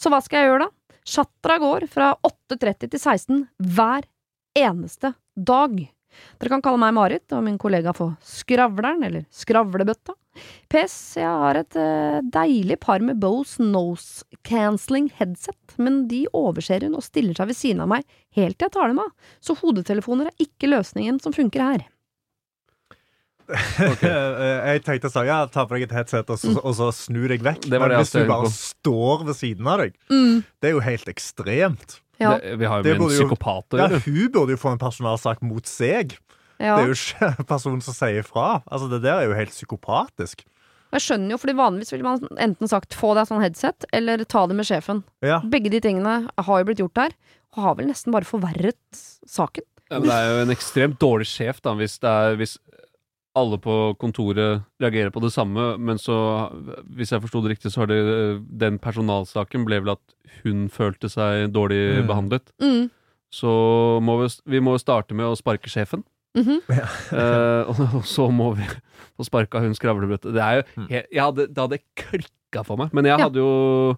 Så 0.00 0.10
hva 0.12 0.22
skal 0.24 0.40
jeg 0.40 0.52
gjøre 0.52 0.66
da? 0.66 0.72
Chatra 1.04 1.58
går 1.60 1.86
fra 1.92 2.14
8.30 2.24 2.94
til 2.94 3.00
16 3.00 3.42
hver 3.76 4.06
eneste 4.56 5.12
dag. 5.36 5.76
Dere 6.38 6.52
kan 6.52 6.62
kalle 6.64 6.80
meg 6.80 6.94
Marit 6.96 7.34
og 7.34 7.44
min 7.44 7.58
kollega 7.60 7.92
for 7.96 8.14
Skravleren 8.24 9.04
eller 9.04 9.26
Skravlebøtta. 9.34 10.14
PS, 10.72 10.96
jeg 11.20 11.30
har 11.30 11.58
et 11.60 11.78
uh, 11.78 12.20
deilig 12.34 12.78
par 12.82 13.02
med 13.04 13.20
Bose 13.22 13.62
nose 13.62 14.26
cancelling 14.46 15.10
headset, 15.18 15.76
men 15.78 16.04
de 16.10 16.24
overser 16.34 16.86
hun 16.86 16.98
og 16.98 17.06
stiller 17.06 17.36
seg 17.38 17.50
ved 17.52 17.58
siden 17.58 17.84
av 17.84 17.90
meg 17.94 18.06
helt 18.34 18.58
til 18.58 18.68
jeg 18.68 18.74
tar 18.76 18.90
dem 18.90 19.02
av, 19.04 19.10
så 19.44 19.56
hodetelefoner 19.60 20.30
er 20.30 20.46
ikke 20.46 20.70
løsningen 20.72 21.20
som 21.22 21.34
funker 21.36 21.64
her. 21.64 21.84
jeg 23.50 24.80
tenkte 24.86 25.10
sånn, 25.12 25.28
ja, 25.28 25.42
ta 25.52 25.66
på 25.68 25.76
deg 25.76 25.84
et 25.88 25.98
headset 25.98 26.30
og 26.32 26.40
så, 26.40 26.54
og 26.62 26.76
så 26.78 26.88
snu 26.96 27.26
deg 27.28 27.44
vekk. 27.44 27.66
Det 27.66 27.74
det 27.74 27.82
Men 27.82 27.96
hvis 27.98 28.14
du 28.14 28.22
bare 28.22 28.48
på. 28.48 28.54
står 28.56 29.26
ved 29.28 29.36
siden 29.36 29.68
av 29.68 29.82
deg, 29.84 29.98
det 30.08 30.70
er 30.70 30.74
jo 30.78 30.80
helt 30.84 31.12
ekstremt. 31.12 31.98
Ja, 32.22 32.38
Det, 32.38 32.56
vi 32.60 32.64
har 32.70 32.78
jo 32.78 32.86
Det 32.86 32.94
med 32.94 33.08
en 33.08 33.12
psykopat 33.12 33.74
å 33.74 33.80
Ja, 33.80 33.88
hun 33.90 34.30
burde 34.32 34.54
jo 34.54 34.60
få 34.60 34.70
en 34.74 34.80
personalsak 34.80 35.42
mot 35.42 35.66
seg. 35.66 36.14
Ja. 36.64 36.74
Det 36.80 36.84
er 36.86 36.90
jo 36.90 36.96
ikke 36.98 37.46
personen 37.52 37.84
som 37.84 37.94
sier 37.96 38.22
ifra. 38.24 38.48
Altså, 38.66 38.88
det 38.92 39.02
der 39.04 39.20
er 39.22 39.28
jo 39.28 39.36
helt 39.38 39.52
psykopatisk. 39.54 40.44
Jeg 40.94 41.02
skjønner 41.02 41.34
jo, 41.34 41.38
fordi 41.42 41.56
vanligvis 41.58 41.90
ville 41.90 42.06
man 42.06 42.38
enten 42.38 42.70
sagt 42.70 42.94
få 42.94 43.14
deg 43.18 43.26
sånn 43.26 43.42
headset, 43.42 43.84
eller 43.92 44.22
ta 44.30 44.44
det 44.46 44.54
med 44.54 44.68
sjefen. 44.68 45.00
Ja. 45.26 45.40
Begge 45.42 45.72
de 45.72 45.80
tingene 45.82 46.20
har 46.38 46.60
jo 46.62 46.68
blitt 46.68 46.78
gjort 46.84 46.94
der, 47.00 47.16
og 47.56 47.62
har 47.64 47.74
vel 47.80 47.88
nesten 47.90 48.14
bare 48.14 48.28
forverret 48.28 48.78
saken. 49.26 49.66
Ja, 49.90 49.98
men 49.98 50.06
det 50.08 50.14
er 50.14 50.30
jo 50.30 50.44
en 50.44 50.54
ekstremt 50.54 51.00
dårlig 51.02 51.26
sjef, 51.32 51.58
da, 51.66 51.74
hvis, 51.78 51.98
det 52.02 52.08
er, 52.10 52.38
hvis 52.38 52.54
alle 53.34 53.58
på 53.58 53.74
kontoret 53.98 54.62
reagerer 54.80 55.10
på 55.10 55.20
det 55.24 55.32
samme, 55.34 55.72
men 55.82 55.98
så, 55.98 56.14
hvis 56.94 57.10
jeg 57.10 57.22
forsto 57.26 57.42
det 57.42 57.56
riktig, 57.56 57.72
så 57.74 57.82
har 57.82 57.90
det 57.90 57.98
den 58.62 58.78
personalsaken 58.78 59.66
ble 59.66 59.80
vel 59.82 59.96
at 59.96 60.14
hun 60.44 60.68
følte 60.70 61.10
seg 61.10 61.48
dårlig 61.54 61.82
Mm. 62.04 62.06
behandlet. 62.06 62.54
Mm. 62.62 62.86
Så 63.34 63.50
må 64.06 64.20
vi, 64.22 64.28
vi 64.46 64.60
må 64.62 64.76
jo 64.78 64.82
starte 64.86 65.14
med 65.18 65.26
å 65.26 65.34
sparke 65.38 65.66
sjefen. 65.70 66.04
Mhm. 66.34 66.60
Eh, 67.14 67.62
og, 67.70 67.78
og 68.00 68.04
så 68.10 68.26
må 68.32 68.48
vi 68.58 68.64
få 69.16 69.26
sparka 69.28 69.60
hun 69.62 69.74
skravlebrøttet. 69.76 70.32
Det 70.34 70.42
er 70.42 70.56
jo 70.58 70.86
jeg, 70.90 71.04
jeg 71.14 71.22
hadde, 71.22 71.46
Det 71.54 71.62
hadde 71.62 71.78
klikka 72.00 72.64
for 72.66 72.76
meg. 72.80 72.90
Men 72.92 73.04
jeg 73.06 73.18
Ja. 73.18 73.24
hadde 73.28 73.38
jo 73.38 73.96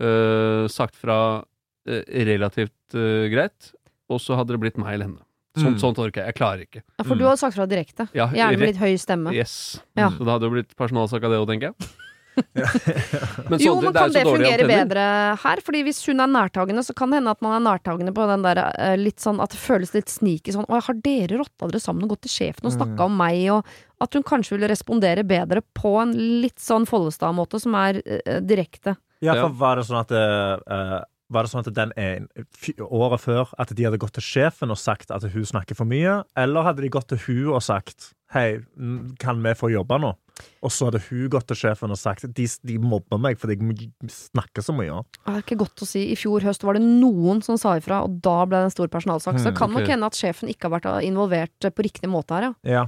uh, 0.00 0.66
sagt 0.72 0.96
fra 0.96 1.18
uh, 1.44 2.02
relativt 2.08 2.96
eh, 2.96 3.28
greit, 3.32 3.72
og 4.08 4.18
så 4.20 4.36
hadde 4.38 4.54
det 4.56 4.60
blitt 4.62 4.78
meg 4.80 4.94
eller 4.96 5.10
henne. 5.10 5.22
Sånn, 5.54 5.74
Mm. 5.76 5.78
Sånt 5.78 5.98
orker 6.02 6.18
jeg. 6.24 6.32
Jeg 6.32 6.34
klarer 6.34 6.62
ikke. 6.64 6.80
Ja, 6.98 7.04
for 7.04 7.14
Mm. 7.14 7.18
du 7.20 7.24
hadde 7.28 7.38
sagt 7.38 7.54
fra 7.54 7.66
direkte. 7.70 8.08
Ja, 8.12 8.26
Gjerne 8.26 8.58
med 8.58 8.68
litt 8.72 8.80
høy 8.80 8.96
stemme. 8.98 9.30
Yes. 9.32 9.78
Ja. 9.96 10.08
Så 10.10 10.18
det 10.24 10.32
hadde 10.32 10.48
jo 10.48 10.50
blitt 10.56 10.74
personalsak 10.74 11.22
av 11.22 11.30
det 11.30 11.38
òg, 11.38 11.46
tenker 11.46 11.70
jeg. 11.70 11.90
Men 13.50 13.60
Jo, 13.62 13.74
men 13.80 13.92
det 13.92 14.00
er 14.00 14.00
kan 14.00 14.12
så 14.12 14.18
det 14.18 14.24
fungere 14.26 14.64
antenner. 14.64 14.84
bedre 14.84 15.04
her? 15.44 15.62
Fordi 15.66 15.82
hvis 15.86 16.00
hun 16.08 16.22
er 16.24 16.30
nærtagende, 16.30 16.84
så 16.86 16.94
kan 16.96 17.12
det 17.12 17.20
hende 17.20 17.34
at 17.34 17.42
man 17.44 17.56
er 17.56 17.64
nærtagende 17.66 18.14
på 18.16 18.26
den 18.30 18.44
der 18.46 18.60
eh, 18.64 18.96
litt 19.00 19.22
sånn 19.22 19.40
at 19.44 19.54
det 19.54 19.60
føles 19.62 19.94
litt 19.94 20.10
sneaky 20.12 20.54
sånn 20.54 20.66
Å, 20.68 20.80
har 20.88 21.00
dere 21.04 21.40
rotta 21.40 21.68
dere 21.70 21.82
sammen 21.82 22.06
og 22.06 22.14
gått 22.16 22.24
til 22.26 22.34
sjefen 22.34 22.68
og 22.70 22.74
snakka 22.74 23.06
om 23.06 23.16
meg, 23.20 23.40
og 23.54 24.04
at 24.04 24.18
hun 24.18 24.26
kanskje 24.26 24.56
ville 24.56 24.70
respondere 24.70 25.24
bedre 25.26 25.62
på 25.76 25.94
en 26.02 26.14
litt 26.42 26.58
sånn 26.60 26.88
Follestad-måte 26.88 27.60
som 27.62 27.76
er 27.78 28.00
uh, 28.02 28.38
direkte. 28.44 28.96
Ja, 29.24 29.36
for 29.38 29.54
var 29.56 29.78
det 29.80 29.86
sånn 29.88 30.02
at 30.02 30.10
eh, 30.12 30.96
Var 31.32 31.46
det 31.46 31.50
sånn 31.54 31.64
at 31.64 31.70
den 31.76 31.92
er 31.96 32.26
året 32.84 33.22
før 33.22 33.48
At 33.58 33.70
de 33.72 33.86
hadde 33.86 34.00
gått 34.02 34.12
til 34.18 34.24
sjefen 34.26 34.70
og 34.70 34.76
sagt 34.76 35.10
at 35.14 35.24
hun 35.32 35.46
snakker 35.48 35.76
for 35.78 35.88
mye? 35.88 36.18
Eller 36.36 36.66
hadde 36.66 36.84
de 36.84 36.90
gått 36.92 37.08
til 37.14 37.22
hun 37.26 37.54
og 37.56 37.62
sagt 37.64 38.10
Hei, 38.34 38.58
kan 39.22 39.38
vi 39.44 39.52
få 39.56 39.70
jobbe 39.72 39.96
nå? 40.02 40.10
Og 40.66 40.72
så 40.74 40.88
hadde 40.88 41.00
hun 41.06 41.28
gått 41.30 41.46
til 41.52 41.56
sjefen 41.60 41.92
og 41.94 41.98
sagt 42.00 42.26
De, 42.34 42.46
de 42.66 42.78
mobber 42.82 43.20
meg 43.22 43.38
fordi 43.38 43.54
jeg 43.56 44.10
snakker 44.10 44.64
så 44.66 44.74
mye. 44.74 45.00
Det 45.22 45.32
er 45.36 45.44
ikke 45.44 45.58
godt 45.62 45.84
å 45.84 45.88
si. 45.88 46.02
I 46.10 46.16
fjor 46.18 46.42
høst 46.44 46.66
var 46.66 46.74
det 46.76 46.82
noen 46.82 47.40
som 47.46 47.56
sa 47.60 47.76
ifra, 47.78 48.02
og 48.04 48.18
da 48.24 48.40
ble 48.44 48.58
det 48.58 48.68
en 48.72 48.74
stor 48.74 48.90
personalsak. 48.90 49.38
Så 49.38 49.46
det 49.48 49.54
Mm, 49.54 49.60
kan 49.60 49.70
nok 49.70 49.84
nok 49.84 49.92
hende 49.94 50.10
at 50.10 50.18
sjefen 50.18 50.50
ikke 50.50 50.66
har 50.68 50.74
vært 50.80 51.04
involvert 51.06 51.68
på 51.70 51.86
riktig 51.86 52.10
måte 52.10 52.34
her, 52.34 52.48
ja. 52.50 52.54
Ja. 52.80 52.84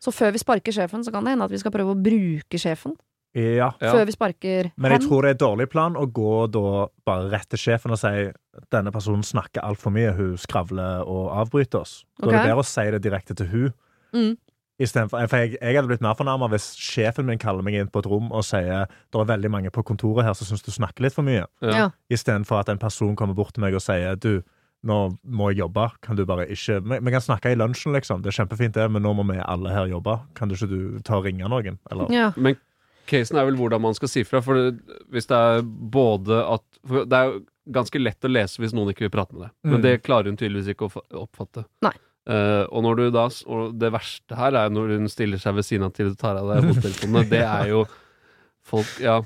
Så 0.00 0.14
før 0.14 0.32
vi 0.32 0.40
sparker 0.40 0.72
sjefen, 0.72 1.04
så 1.04 1.12
kan 1.12 1.26
det 1.26 1.34
hende 1.36 1.44
at 1.44 1.52
vi 1.52 1.60
skal 1.60 1.74
prøve 1.74 1.92
å 1.92 2.00
bruke 2.00 2.56
sjefen. 2.62 2.96
Ja. 3.36 3.70
Før 3.78 4.04
vi 4.08 4.12
sparker 4.14 4.70
Men 4.76 4.92
jeg 4.92 5.00
hen. 5.02 5.08
tror 5.08 5.22
det 5.22 5.28
er 5.30 5.36
en 5.36 5.42
dårlig 5.44 5.68
plan 5.70 5.96
å 6.00 6.06
gå 6.10 6.46
da 6.50 6.86
bare 7.06 7.30
rett 7.30 7.48
til 7.52 7.58
sjefen 7.60 7.92
og 7.94 8.00
si 8.00 8.30
denne 8.72 8.90
personen 8.94 9.22
snakker 9.22 9.62
altfor 9.62 9.92
mye, 9.94 10.14
hun 10.16 10.36
skravler 10.40 11.04
og 11.06 11.28
avbryter 11.44 11.82
oss. 11.84 12.04
Da 12.18 12.26
er 12.28 12.32
det 12.32 12.44
bedre 12.48 12.64
å 12.64 12.66
si 12.66 12.86
det 12.90 13.02
direkte 13.04 13.36
til 13.38 13.46
hun. 13.52 13.72
Mm. 14.16 14.36
Istedenfor, 14.78 15.26
for 15.26 15.42
jeg, 15.42 15.56
jeg 15.58 15.74
hadde 15.74 15.88
blitt 15.90 16.02
mer 16.04 16.14
fornærma 16.14 16.46
hvis 16.52 16.68
sjefen 16.78 17.26
min 17.26 17.38
kaller 17.42 17.64
meg 17.66 17.74
inn 17.74 17.88
på 17.90 17.98
et 17.98 18.06
rom 18.06 18.28
og 18.30 18.44
sier 18.46 18.86
det 18.86 19.18
er 19.18 19.26
veldig 19.26 19.50
mange 19.50 19.72
på 19.74 19.82
kontoret 19.82 20.22
her 20.26 20.36
som 20.38 20.46
syns 20.46 20.62
du 20.62 20.70
snakker 20.70 21.02
litt 21.02 21.16
for 21.16 21.26
mye, 21.26 21.46
Ja. 21.66 21.88
Istedenfor 22.14 22.60
at 22.62 22.70
en 22.70 22.78
person 22.78 23.16
kommer 23.18 23.34
bort 23.34 23.54
til 23.56 23.64
meg 23.66 23.74
og 23.74 23.82
sier 23.82 24.14
du, 24.14 24.40
nå 24.86 24.98
må 25.26 25.50
jeg 25.50 25.64
jobbe, 25.64 25.88
kan 26.06 26.14
du 26.14 26.22
bare 26.24 26.46
ikke 26.54 26.78
vi 26.86 27.10
kan 27.10 27.24
snakke 27.24 27.50
i 27.50 27.58
lunsjen, 27.58 27.90
liksom, 27.96 28.22
det 28.22 28.30
er 28.30 28.38
kjempefint 28.38 28.78
det, 28.78 28.86
men 28.94 29.02
nå 29.02 29.10
må 29.18 29.26
vi 29.26 29.40
alle 29.42 29.72
her 29.74 29.90
jobbe. 29.90 30.14
Kan 30.38 30.46
du 30.48 30.54
ikke 30.54 30.70
du 30.70 30.78
ta 31.02 31.18
og 31.18 31.26
ringe 31.26 31.50
noen? 31.50 31.80
Eller? 31.90 32.14
Ja. 32.14 32.28
Men 32.38 32.54
casen 33.08 33.38
er 33.40 33.46
vel 33.48 33.56
hvordan 33.58 33.80
man 33.82 33.94
skal 33.96 34.10
si 34.12 34.22
fra. 34.28 34.40
For 34.44 34.54
det, 34.58 34.98
hvis 35.14 35.26
det 35.30 35.36
er 35.38 35.62
både 35.64 36.42
at 36.54 36.62
for 36.86 37.04
Det 37.08 37.16
er 37.18 37.30
jo 37.32 37.40
ganske 37.72 38.00
lett 38.00 38.24
å 38.24 38.30
lese 38.32 38.60
hvis 38.62 38.72
noen 38.76 38.92
ikke 38.94 39.06
vil 39.08 39.12
prate 39.16 39.34
med 39.36 39.46
deg. 39.48 39.54
Men 39.64 39.78
Mm. 39.80 39.82
det 39.84 40.02
klarer 40.06 40.30
hun 40.30 40.36
tydeligvis 40.40 40.70
ikke 40.74 40.88
å 40.88 41.02
oppfatte. 41.24 41.64
Nei. 41.84 41.92
Uh, 42.28 42.64
og 42.76 42.82
når 42.84 42.96
du 42.96 43.04
da 43.14 43.22
Og 43.48 43.78
det 43.80 43.88
verste 43.94 44.36
her 44.36 44.52
er 44.52 44.68
når 44.68 44.90
hun 44.98 45.08
stiller 45.08 45.38
seg 45.40 45.54
ved 45.56 45.64
siden 45.64 45.86
av 45.86 45.94
til 45.96 46.10
du 46.10 46.14
tar 46.20 46.36
av 46.36 46.48
deg 46.50 46.66
hodetelefonene. 46.68 47.28
det 47.30 47.40
er 47.40 47.68
jo 47.72 47.86
folk 48.68 48.98
Ja. 49.00 49.22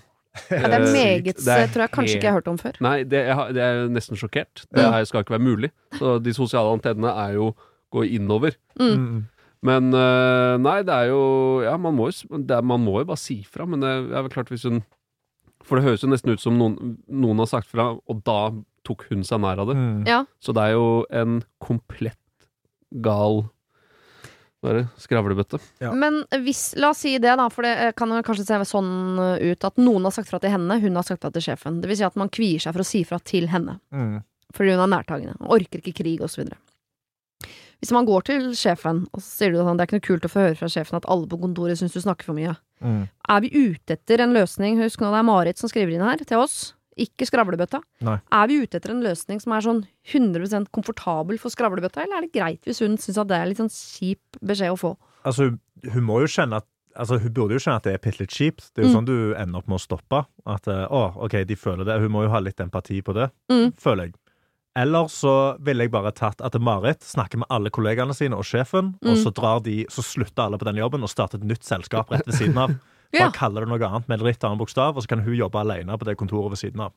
Ja, 0.49 0.63
det 0.65 0.73
er 0.79 0.85
eh, 0.87 0.93
meget 0.95 1.25
det 1.45 1.47
er 1.53 1.67
Tror 1.69 1.83
jeg 1.83 1.91
kanskje 1.93 2.15
ikke 2.17 2.23
jeg 2.25 2.33
har 2.33 2.39
hørt 2.41 2.47
om 2.49 2.57
før. 2.59 2.77
Nei, 2.81 3.03
det, 3.05 3.27
jeg, 3.27 3.35
har- 3.37 3.51
det 3.53 3.61
er 3.67 3.89
nesten 3.93 4.17
sjokkert. 4.17 4.63
Det 4.73 4.81
Mm. 4.87 4.95
er, 4.95 5.05
skal 5.05 5.21
ikke 5.25 5.35
være 5.37 5.45
mulig. 5.45 5.71
Så 5.99 6.23
de 6.23 6.33
sosiale 6.33 6.73
antennene 6.73 7.11
er 7.13 7.35
jo 7.35 7.51
gå 7.93 8.07
innover. 8.09 8.55
Mm. 8.81 9.27
Men 9.63 9.93
øh, 9.95 10.57
nei, 10.59 10.81
det 10.83 10.91
er 10.95 11.11
jo 11.13 11.21
Ja, 11.63 11.77
man 11.79 11.95
må 11.95 12.09
jo, 12.11 12.39
det 12.43 12.57
er, 12.57 12.65
man 12.67 12.83
må 12.83 12.97
jo 12.99 13.07
bare 13.13 13.21
si 13.23 13.37
fra, 13.47 13.63
men 13.69 13.79
det 13.85 13.93
er 13.93 14.25
vel 14.27 14.33
klart 14.35 14.51
hvis 14.51 14.65
hun 14.67 14.81
For 15.63 15.79
det 15.79 15.85
høres 15.87 16.03
jo 16.03 16.11
nesten 16.11 16.33
ut 16.35 16.43
som 16.43 16.57
noen, 16.59 16.97
noen 17.07 17.39
har 17.45 17.47
sagt 17.53 17.69
fra, 17.71 17.93
og 17.95 18.23
da 18.27 18.39
tok 18.83 19.05
hun 19.13 19.23
seg 19.23 19.39
nær 19.45 19.61
av 19.63 19.69
det. 19.71 19.77
Mm. 19.79 20.01
Ja. 20.11 20.25
Så 20.43 20.51
det 20.57 20.65
er 20.67 20.73
jo 20.75 20.87
en 21.15 21.37
komplett 21.63 22.19
gal 22.91 23.45
bare? 24.63 24.85
Skravlebøtte. 24.99 25.59
Ja. 25.83 25.93
Men 25.95 26.21
hvis, 26.45 26.73
la 26.79 26.91
oss 26.91 27.01
si 27.03 27.17
det, 27.23 27.33
da, 27.39 27.47
for 27.51 27.67
det 27.67 27.73
eh, 27.83 27.93
kan 27.99 28.11
jo 28.15 28.21
kanskje 28.27 28.45
se 28.47 28.59
sånn 28.71 28.91
eh, 29.23 29.53
ut 29.55 29.67
at 29.67 29.79
noen 29.83 30.07
har 30.07 30.15
sagt 30.15 30.31
fra 30.31 30.39
til 30.43 30.53
henne, 30.55 30.77
hun 30.83 30.99
har 30.99 31.07
sagt 31.07 31.23
fra 31.23 31.31
til 31.35 31.43
sjefen. 31.47 31.81
Det 31.83 31.91
vil 31.91 31.99
si 31.99 32.07
at 32.07 32.19
man 32.19 32.31
kvier 32.31 32.63
seg 32.63 32.75
for 32.77 32.83
å 32.85 32.87
si 32.91 33.03
fra 33.07 33.19
til 33.27 33.49
henne, 33.55 33.79
Mm. 33.95 34.21
fordi 34.55 34.75
hun 34.77 34.83
er 34.85 34.93
nærtagende. 34.97 35.35
Orker 35.47 35.83
ikke 35.83 35.95
krig, 36.03 36.21
osv. 36.27 36.51
Hvis 37.83 37.91
man 37.93 38.07
går 38.07 38.23
til 38.29 38.45
sjefen, 38.55 39.01
og 39.11 39.19
så 39.21 39.27
sier 39.43 39.51
du 39.53 39.59
sånn, 39.59 39.75
det 39.77 39.83
er 39.83 39.89
ikke 39.91 39.99
noe 39.99 40.07
kult 40.07 40.27
å 40.29 40.31
få 40.31 40.45
høre 40.45 40.59
fra 40.61 40.69
sjefen 40.71 41.01
at 41.01 41.09
alle 41.11 41.27
på 41.27 41.41
kontoret 41.43 41.81
syns 41.81 41.97
du 41.97 41.99
snakker 42.05 42.29
for 42.29 42.39
mye. 42.39 42.55
Mm. 42.83 43.09
Er 43.35 43.41
vi 43.43 43.51
ute 43.51 43.97
etter 43.97 44.23
en 44.23 44.33
løsning, 44.37 44.79
husk 44.79 45.03
nå 45.03 45.11
det 45.11 45.19
er 45.19 45.27
Marit 45.27 45.59
som 45.59 45.69
skriver 45.73 45.97
inn 45.97 46.05
her, 46.07 46.23
til 46.23 46.39
oss, 46.39 46.75
ikke 46.95 47.27
skravlebøtta. 47.27 47.81
Nei. 48.07 48.19
Er 48.39 48.47
vi 48.47 48.61
ute 48.63 48.79
etter 48.79 48.93
en 48.95 49.03
løsning 49.03 49.41
som 49.43 49.55
er 49.57 49.65
sånn 49.67 49.81
100% 50.13 50.71
komfortabel 50.71 51.39
for 51.43 51.51
skravlebøtta, 51.51 52.05
eller 52.05 52.21
er 52.21 52.27
det 52.29 52.35
greit 52.39 52.63
hvis 52.69 52.83
hun 52.85 52.95
syns 53.03 53.19
at 53.19 53.31
det 53.33 53.39
er 53.41 53.51
litt 53.51 53.59
sånn 53.63 53.73
kjip 53.73 54.39
beskjed 54.45 54.77
å 54.77 54.79
få? 54.79 54.93
Altså, 55.27 55.49
hun, 55.51 55.59
hun 55.91 56.07
må 56.07 56.21
jo 56.23 56.31
skjønne 56.31 56.63
at 56.63 56.69
Altså, 56.93 57.17
Hun 57.23 57.33
burde 57.33 57.55
jo 57.57 57.61
skjønne 57.65 57.81
at 57.81 57.85
det 57.87 57.93
er 57.97 58.01
bitte 58.05 58.21
litt 58.21 58.35
kjipt. 58.37 58.67
Det 58.77 58.83
er 58.83 58.85
jo 58.85 58.91
Mm. 58.91 58.97
sånn 58.99 59.07
du 59.09 59.33
ender 59.41 59.63
opp 59.63 59.67
med 59.67 59.79
å 59.79 59.81
stoppe. 59.81 60.19
At 60.45 60.67
eh, 60.69 60.83
å, 60.93 61.17
OK, 61.25 61.39
de 61.49 61.57
føler 61.57 61.87
det. 61.89 61.95
Hun 62.03 62.13
må 62.13 62.25
jo 62.27 62.29
ha 62.29 62.39
litt 62.45 62.61
empati 62.61 63.01
på 63.01 63.15
det, 63.17 63.31
Mm. 63.49 63.73
føler 63.81 64.05
jeg. 64.11 64.13
Eller 64.79 65.09
så 65.13 65.57
ville 65.61 65.85
jeg 65.85 65.93
bare 65.93 66.13
tatt 66.17 66.41
at 66.41 66.55
Marit 66.61 67.03
snakker 67.05 67.43
med 67.43 67.51
alle 67.53 67.69
kollegaene 67.71 68.15
sine 68.17 68.39
og 68.39 68.45
sjefen, 68.49 68.95
og 69.05 69.17
Mm. 69.17 69.23
så 69.25 69.33
drar 69.37 69.61
de, 69.63 69.85
så 69.91 70.01
slutter 70.03 70.47
alle 70.47 70.57
på 70.59 70.65
den 70.65 70.77
jobben 70.81 71.03
og 71.03 71.11
starter 71.13 71.37
et 71.39 71.45
nytt 71.45 71.63
selskap 71.65 72.09
rett 72.11 72.25
ved 72.27 72.35
siden 72.35 72.57
av. 72.59 72.71
Ja. 73.13 73.27
Bare 73.29 73.35
kaller 73.37 73.61
det 73.67 73.69
noe 73.69 73.85
annet 73.89 74.07
med 74.09 74.21
en 74.21 74.27
litt 74.27 74.45
annen 74.49 74.57
bokstav, 74.57 74.97
og 74.97 75.03
så 75.05 75.09
kan 75.11 75.21
hun 75.21 75.35
jobbe 75.37 75.61
alene 75.61 75.99
på 76.01 76.07
det 76.09 76.15
kontoret 76.17 76.49
ved 76.55 76.59
siden 76.63 76.81
av. 76.81 76.93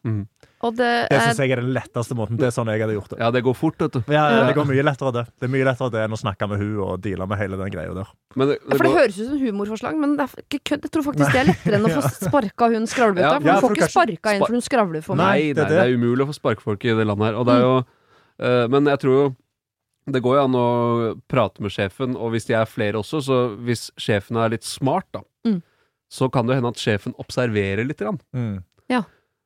Og 0.64 0.76
det 0.78 1.10
Det 1.12 1.18
syns 1.20 1.42
jeg 1.44 1.52
er 1.52 1.60
den 1.60 1.74
letteste 1.76 2.16
måten. 2.16 2.38
Det 2.40 2.48
er 2.48 2.54
sånn 2.56 2.70
jeg 2.72 2.80
hadde 2.80 2.96
gjort 2.96 3.10
det. 3.12 3.20
Ja, 3.20 3.32
det 3.36 3.42
går 3.44 3.54
fort, 3.60 3.76
vet 3.84 3.92
du. 3.98 4.00
Ja, 4.14 4.24
Ja. 4.32 4.46
Det 4.48 4.56
går 4.56 4.66
mye 4.70 4.84
lettere 4.88 5.12
det. 5.12 5.26
Det 5.40 5.50
er 5.50 5.52
mye 5.52 5.66
lettere 5.68 5.92
det 5.92 6.06
enn 6.06 6.16
å 6.16 6.20
snakke 6.22 6.48
med 6.48 6.60
hun 6.64 6.80
og 6.86 7.02
deale 7.04 7.28
med 7.28 7.38
hele 7.38 7.58
den 7.60 7.70
greia 7.70 7.94
der. 7.94 8.08
Men 8.36 8.48
det, 8.48 8.60
Ja, 8.64 8.70
det 8.70 8.78
For 8.78 8.84
det 8.88 8.92
går, 8.94 9.00
høres 9.02 9.20
ut 9.20 9.28
som 9.28 9.40
humorforslag, 9.44 9.96
men 10.00 10.16
det 10.16 10.24
er 10.24 10.44
ikke 10.48 10.60
kødd. 10.72 10.82
Jeg 10.88 10.92
tror 10.96 11.04
faktisk 11.12 11.32
det 11.36 11.42
er 11.44 11.50
lettere 11.52 11.76
enn 11.76 11.86
å 11.86 11.94
få 12.00 12.02
sparka 12.32 12.70
hun 12.72 12.88
skravlebøtta. 12.88 13.36
For 13.42 13.48
ja, 13.48 13.54
hun 13.54 13.62
får 13.62 13.68
for 13.68 13.76
ikke 13.76 13.92
sparka 13.92 14.32
inn 14.32 14.40
spar- 14.40 14.48
for 14.48 14.56
hun 14.56 14.62
skravler 14.72 15.04
for 15.04 15.16
Nei, 15.20 15.26
meg. 15.26 15.36
Nei, 15.36 15.54
det 15.54 15.60
er 15.60 15.68
nei, 15.68 15.76
det 15.76 15.84
er 15.84 15.98
umulig 16.00 16.24
å 16.24 16.30
få 16.32 16.38
sparkfolk 16.40 16.86
i 16.86 16.96
det 16.96 17.06
landet 17.12 17.28
her. 17.28 17.36
Og 17.36 17.46
det 17.46 17.54
er 17.60 17.66
jo 17.68 17.76
uh, 17.84 18.68
Men 18.72 18.86
jeg 18.88 19.00
tror 19.04 19.14
jo 19.20 19.36
det 20.06 20.22
går 20.22 20.36
jo 20.38 20.42
an 20.46 20.54
å 20.54 20.66
prate 21.28 21.62
med 21.66 21.72
sjefen, 21.74 22.16
og 22.16 22.30
hvis 22.30 22.46
de 22.46 22.54
er 22.54 22.66
flere 22.70 23.00
også, 23.02 23.24
så 23.26 23.38
hvis 23.58 23.88
sjefen 23.98 24.38
er 24.38 24.50
litt 24.54 24.64
smart, 24.64 25.08
da, 25.12 25.22
Mm. 25.46 25.62
Så 26.12 26.30
kan 26.32 26.46
det 26.46 26.54
jo 26.56 26.60
hende 26.62 26.72
at 26.74 26.82
sjefen 26.82 27.16
observerer 27.22 27.86
litt. 27.88 27.98
Grann. 28.00 28.20
Mm. 28.36 28.64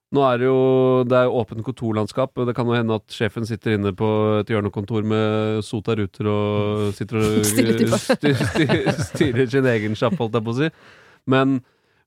Nå 0.10 0.24
er 0.26 0.40
det 0.42 0.48
jo 0.48 1.04
det 1.06 1.14
er 1.20 1.30
åpent 1.38 1.62
kontorlandskap, 1.62 2.32
og 2.42 2.48
det 2.50 2.56
kan 2.58 2.66
jo 2.66 2.74
hende 2.74 2.96
at 2.98 3.14
sjefen 3.14 3.46
sitter 3.46 3.76
inne 3.76 3.92
på 3.94 4.08
et 4.40 4.50
hjørnekontor 4.50 5.04
med 5.06 5.60
sota 5.62 5.94
ruter 6.00 6.26
og 6.32 6.88
sitter 6.98 7.20
og 7.22 7.46
styrer, 7.46 8.90
styrer 9.14 9.52
sin 9.54 9.68
egen 9.70 9.94
sjapp, 10.00 10.18
holdt 10.18 10.34
jeg 10.40 10.48
på 10.48 10.56
å 10.56 10.58
si. 10.64 10.70
Men 11.30 11.60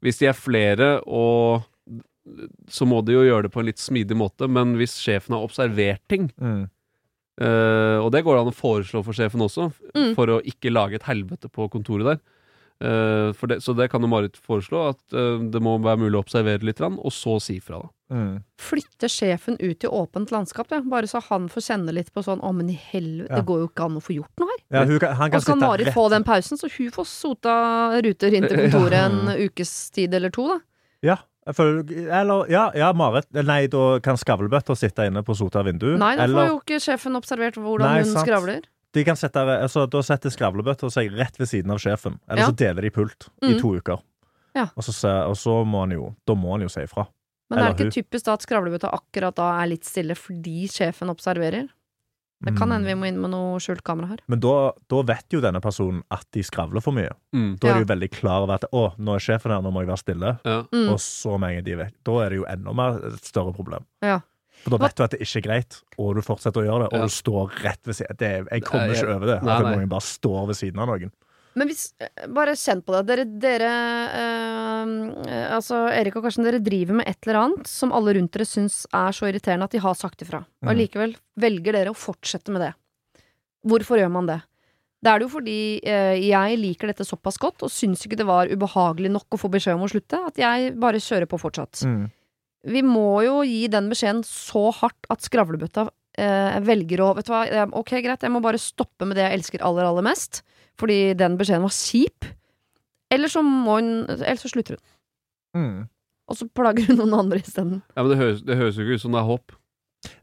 hvis 0.02 0.18
de 0.18 0.26
er 0.32 0.34
flere, 0.34 0.88
og 1.06 1.62
så 2.74 2.86
må 2.90 3.04
de 3.06 3.14
jo 3.14 3.22
gjøre 3.22 3.46
det 3.46 3.52
på 3.54 3.62
en 3.62 3.70
litt 3.70 3.78
smidig 3.82 4.18
måte, 4.18 4.50
men 4.50 4.74
hvis 4.80 4.98
sjefen 4.98 5.36
har 5.38 5.46
observert 5.46 6.02
ting, 6.10 6.26
Mm. 6.42 6.64
eh, 7.38 7.98
og 8.02 8.10
det 8.10 8.24
går 8.26 8.34
det 8.34 8.42
an 8.48 8.50
å 8.52 8.58
foreslå 8.66 9.04
for 9.06 9.14
sjefen 9.14 9.46
også, 9.46 9.70
Mm. 9.94 10.14
for 10.18 10.26
å 10.26 10.42
ikke 10.42 10.74
lage 10.74 10.98
et 10.98 11.06
helvete 11.06 11.46
på 11.54 11.70
kontoret 11.70 12.04
der. 12.04 12.20
Eh, 12.82 13.30
for 13.38 13.46
det, 13.52 13.60
så 13.62 13.74
det 13.78 13.86
kan 13.92 14.02
jo 14.02 14.08
Marit 14.10 14.34
foreslå, 14.42 14.88
at 14.90 15.14
eh, 15.14 15.38
det 15.54 15.60
må 15.62 15.76
være 15.84 16.00
mulig 16.02 16.18
å 16.18 16.22
observere 16.24 16.64
litt, 16.66 16.80
og 16.82 17.12
så 17.14 17.36
si 17.42 17.60
fra. 17.62 17.78
da. 17.84 17.90
Mm. 18.12 18.32
Flytte 18.60 19.08
sjefen 19.08 19.54
ut 19.60 19.84
i 19.86 19.88
åpent 19.88 20.32
landskap, 20.34 20.66
ja. 20.74 20.82
bare 20.84 21.08
så 21.08 21.22
han 21.30 21.46
får 21.48 21.64
kjenne 21.70 21.94
litt 21.96 22.10
på 22.12 22.20
sånn 22.26 22.42
Å, 22.44 22.50
men 22.52 22.68
i 22.68 22.76
helvete, 22.90 23.30
Ja. 23.30 23.38
det 23.40 23.46
går 23.48 23.62
jo 23.62 23.68
ikke 23.70 23.86
an 23.86 23.96
å 23.96 24.02
få 24.04 24.16
gjort 24.18 24.42
noe 24.42 24.50
her. 24.50 24.60
Ja, 24.74 24.84
hun 24.84 24.98
kan, 25.00 25.14
han 25.16 25.30
kan 25.30 25.38
Og 25.38 25.42
så 25.46 25.52
kan 25.54 25.60
sitte 25.62 25.68
Marit 25.70 25.86
rett- 25.88 25.94
få 25.96 26.08
den 26.12 26.24
pausen, 26.26 26.58
så 26.60 26.68
hun 26.76 26.90
får 26.90 27.06
sota 27.08 27.54
ruter 28.04 28.34
inn 28.36 28.48
til 28.50 28.58
kontoret 28.66 28.98
en 29.06 29.46
ukes 29.46 29.72
tid 29.94 30.12
eller 30.18 30.30
to, 30.34 30.48
da. 30.50 30.58
Ja, 31.02 31.16
for, 31.56 31.80
eller, 31.88 32.50
ja, 32.52 32.66
ja, 32.78 32.92
Marit. 32.92 33.26
Nei, 33.34 33.66
da 33.66 33.98
kan 34.04 34.18
skravlebøtta 34.20 34.76
sitte 34.78 35.06
inne 35.08 35.24
på 35.26 35.34
sota 35.34 35.62
vindu. 35.66 35.96
Nei, 35.98 36.12
da 36.18 36.22
får 36.22 36.28
eller 36.28 36.52
jo 36.52 36.60
ikke 36.60 36.78
sjefen 36.84 37.16
observert 37.18 37.56
hvordan 37.58 37.88
Nei, 37.88 38.02
hun 38.04 38.12
sant. 38.12 38.26
skravler. 38.26 38.60
De 38.92 39.04
kan 39.04 39.16
sette, 39.16 39.40
altså, 39.40 39.86
da 39.88 40.02
setter 40.04 40.30
skravlebøtta 40.30 40.90
seg 40.92 41.12
rett 41.16 41.38
ved 41.40 41.48
siden 41.48 41.70
av 41.72 41.78
sjefen. 41.80 42.18
Eller 42.28 42.42
Ja. 42.42 42.48
så 42.50 42.56
deler 42.56 42.82
de 42.82 42.90
pult 42.90 43.28
i 43.42 43.54
Mm. 43.54 43.60
to 43.60 43.74
uker. 43.80 44.02
Ja. 44.54 44.66
Og, 44.76 44.82
så, 44.84 44.92
og 45.28 45.34
så 45.36 45.64
må 45.64 45.80
han 45.86 45.90
jo 45.96 46.14
Da 46.26 46.34
må 46.34 46.52
han 46.52 46.60
jo 46.60 46.68
si 46.68 46.80
ifra. 46.84 47.06
Men 47.50 47.58
er 47.58 47.72
det 47.72 47.78
ikke 47.80 47.88
ikke 47.88 48.02
typisk 48.10 48.24
da 48.24 48.32
at 48.34 48.42
skravlebøtta 48.44 48.90
akkurat 48.92 49.34
da 49.34 49.62
er 49.62 49.66
litt 49.68 49.84
stille 49.84 50.14
fordi 50.16 50.68
sjefen 50.68 51.08
observerer? 51.12 51.68
Det 52.44 52.56
kan 52.58 52.72
hende 52.72 52.86
vi 52.88 52.94
må 52.98 53.06
inn 53.06 53.20
med 53.22 53.30
noe 53.30 53.60
skjult 53.62 53.84
kamera 53.84 54.08
her. 54.08 54.18
Men 54.26 54.40
da, 54.40 54.72
da 54.90 55.02
vet 55.06 55.28
jo 55.30 55.40
denne 55.40 55.60
personen 55.62 56.02
at 56.10 56.24
de 56.34 56.42
skravler 56.42 56.82
for 56.82 56.90
mye. 56.92 57.12
Mm. 57.32 57.52
Da 57.60 57.68
er 57.68 57.74
de 57.74 57.84
jo 57.84 57.90
veldig 57.94 58.10
klar 58.10 58.42
over 58.42 58.54
at 58.56 58.64
å, 58.72 58.96
nå 58.98 59.14
er 59.14 59.22
sjefen 59.22 59.52
her, 59.54 59.62
nå 59.62 59.70
må 59.70 59.84
jeg 59.84 59.90
være 59.92 60.02
stille. 60.02 60.32
Ja. 60.44 60.62
Mm. 60.72 60.88
Og 60.90 60.98
så 60.98 61.38
med 61.38 61.50
en 61.50 61.54
gang 61.60 61.64
de 61.68 61.76
vet 61.84 61.94
Da 62.02 62.12
er 62.24 62.30
det 62.30 62.38
jo 62.40 62.44
enda 62.50 62.74
mer 62.74 62.98
et 63.12 63.22
større 63.22 63.54
problem. 63.54 63.84
Ja. 64.02 64.20
For 64.62 64.70
da 64.70 64.78
vet 64.78 64.94
du 64.96 65.02
at 65.02 65.10
det 65.10 65.20
ikke 65.24 65.40
er 65.42 65.46
greit, 65.48 65.80
og 65.98 66.14
du 66.14 66.22
fortsetter 66.22 66.62
å 66.62 66.66
gjøre 66.68 66.84
det, 66.84 66.92
og 66.92 66.98
Ja. 67.00 67.06
du 67.08 67.08
står 67.12 67.50
rett 67.64 67.82
ved 67.84 67.94
siden 67.98 68.16
det, 68.18 68.32
Jeg 68.52 68.62
kommer 68.64 68.86
Nei, 68.88 68.94
ikke 68.94 69.14
over 69.16 69.26
det. 69.26 69.42
nei, 69.42 69.56
At 69.56 69.62
nei. 69.64 69.76
noen 69.76 69.88
bare 69.88 70.00
står 70.06 70.46
ved 70.46 70.56
siden 70.56 70.78
av 70.78 70.88
noen. 70.88 71.10
Men 71.54 71.68
hvis, 71.68 71.92
eh, 72.00 72.26
bare 72.32 72.52
kjenn 72.56 72.80
på 72.82 72.94
det. 72.96 73.06
Dere, 73.06 73.24
dere 73.26 73.72
eh, 74.16 75.52
Altså, 75.52 75.82
Erik 75.92 76.16
og 76.16 76.24
Karsten, 76.24 76.44
dere 76.46 76.60
driver 76.64 76.94
med 76.94 77.08
et 77.08 77.18
eller 77.26 77.40
annet 77.42 77.66
som 77.68 77.92
alle 77.92 78.14
rundt 78.16 78.32
dere 78.32 78.46
syns 78.48 78.86
er 78.92 79.12
så 79.12 79.28
irriterende 79.28 79.64
at 79.68 79.74
de 79.74 79.78
har 79.84 79.94
sagt 79.94 80.22
ifra. 80.24 80.44
Og 80.62 80.70
Mhm. 80.72 80.78
likevel 80.78 81.16
velger 81.38 81.72
dere 81.72 81.90
å 81.92 81.96
fortsette 81.96 82.48
med 82.50 82.62
det. 82.62 82.74
Hvorfor 83.66 83.98
gjør 83.98 84.10
man 84.10 84.26
det? 84.26 84.42
Det 85.02 85.10
er 85.10 85.18
det 85.18 85.28
jo 85.30 85.38
fordi 85.40 85.80
eh, 85.82 86.14
jeg 86.30 86.58
liker 86.58 86.86
dette 86.86 87.04
såpass 87.04 87.36
godt, 87.38 87.62
og 87.62 87.70
syns 87.70 88.06
ikke 88.06 88.16
det 88.16 88.26
var 88.26 88.46
ubehagelig 88.46 89.10
nok 89.10 89.26
å 89.32 89.38
få 89.38 89.50
beskjed 89.50 89.74
om 89.74 89.82
å 89.82 89.90
slutte, 89.90 90.26
at 90.28 90.36
jeg 90.36 90.78
bare 90.78 90.94
kjører 91.02 91.26
på 91.26 91.40
fortsatt. 91.42 91.82
Mm. 91.84 92.10
Vi 92.68 92.82
må 92.86 93.22
jo 93.26 93.40
gi 93.46 93.66
den 93.70 93.88
beskjeden 93.90 94.22
så 94.26 94.68
hardt 94.76 95.08
at 95.10 95.24
skravlebøtta 95.26 95.88
eh, 96.20 96.58
velger 96.62 97.02
å 97.02 97.12
Vet 97.18 97.26
du 97.26 97.32
hva, 97.34 97.66
ok, 97.80 97.96
greit, 98.04 98.22
jeg 98.22 98.32
må 98.34 98.42
bare 98.44 98.60
stoppe 98.62 99.08
med 99.08 99.18
det 99.18 99.26
jeg 99.26 99.40
elsker 99.40 99.64
aller, 99.66 99.88
aller 99.88 100.06
mest, 100.06 100.44
fordi 100.80 101.14
den 101.18 101.38
beskjeden 101.40 101.66
var 101.66 101.74
kjip. 101.74 102.28
Eller 103.12 103.28
så 103.32 103.42
må 103.44 103.80
hun 103.80 103.90
Eller 104.08 104.40
så 104.40 104.50
slutter 104.52 104.78
hun. 104.78 104.84
Mm. 105.58 105.80
Og 106.30 106.38
så 106.38 106.46
plager 106.48 106.86
hun 106.88 107.02
noen 107.02 107.18
andre 107.24 107.42
isteden. 107.42 107.80
Ja, 107.96 108.04
men 108.04 108.14
det 108.14 108.20
høres, 108.20 108.44
det 108.46 108.56
høres 108.56 108.78
jo 108.78 108.86
ikke 108.86 109.00
ut 109.00 109.04
som 109.04 109.16
det 109.16 109.20
er 109.20 109.28
håp. 109.28 109.56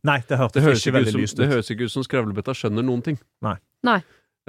Nei, 0.08 0.20
det 0.28 0.32
Det 0.32 0.40
hørtes 0.40 0.64
høres 0.64 0.80
ikke 0.80 0.90
ikke, 0.90 0.90
ut 0.90 0.98
veldig 1.00 1.12
som, 1.12 1.22
lyst 1.24 1.38
det 1.40 1.50
høres 1.52 1.70
ikke 1.72 1.86
ut 1.88 1.94
som 1.94 2.06
skravlebøtta 2.08 2.56
skjønner 2.58 2.88
noen 2.88 3.04
ting. 3.06 3.20
Nei. 3.46 3.58
Nei. 3.88 4.00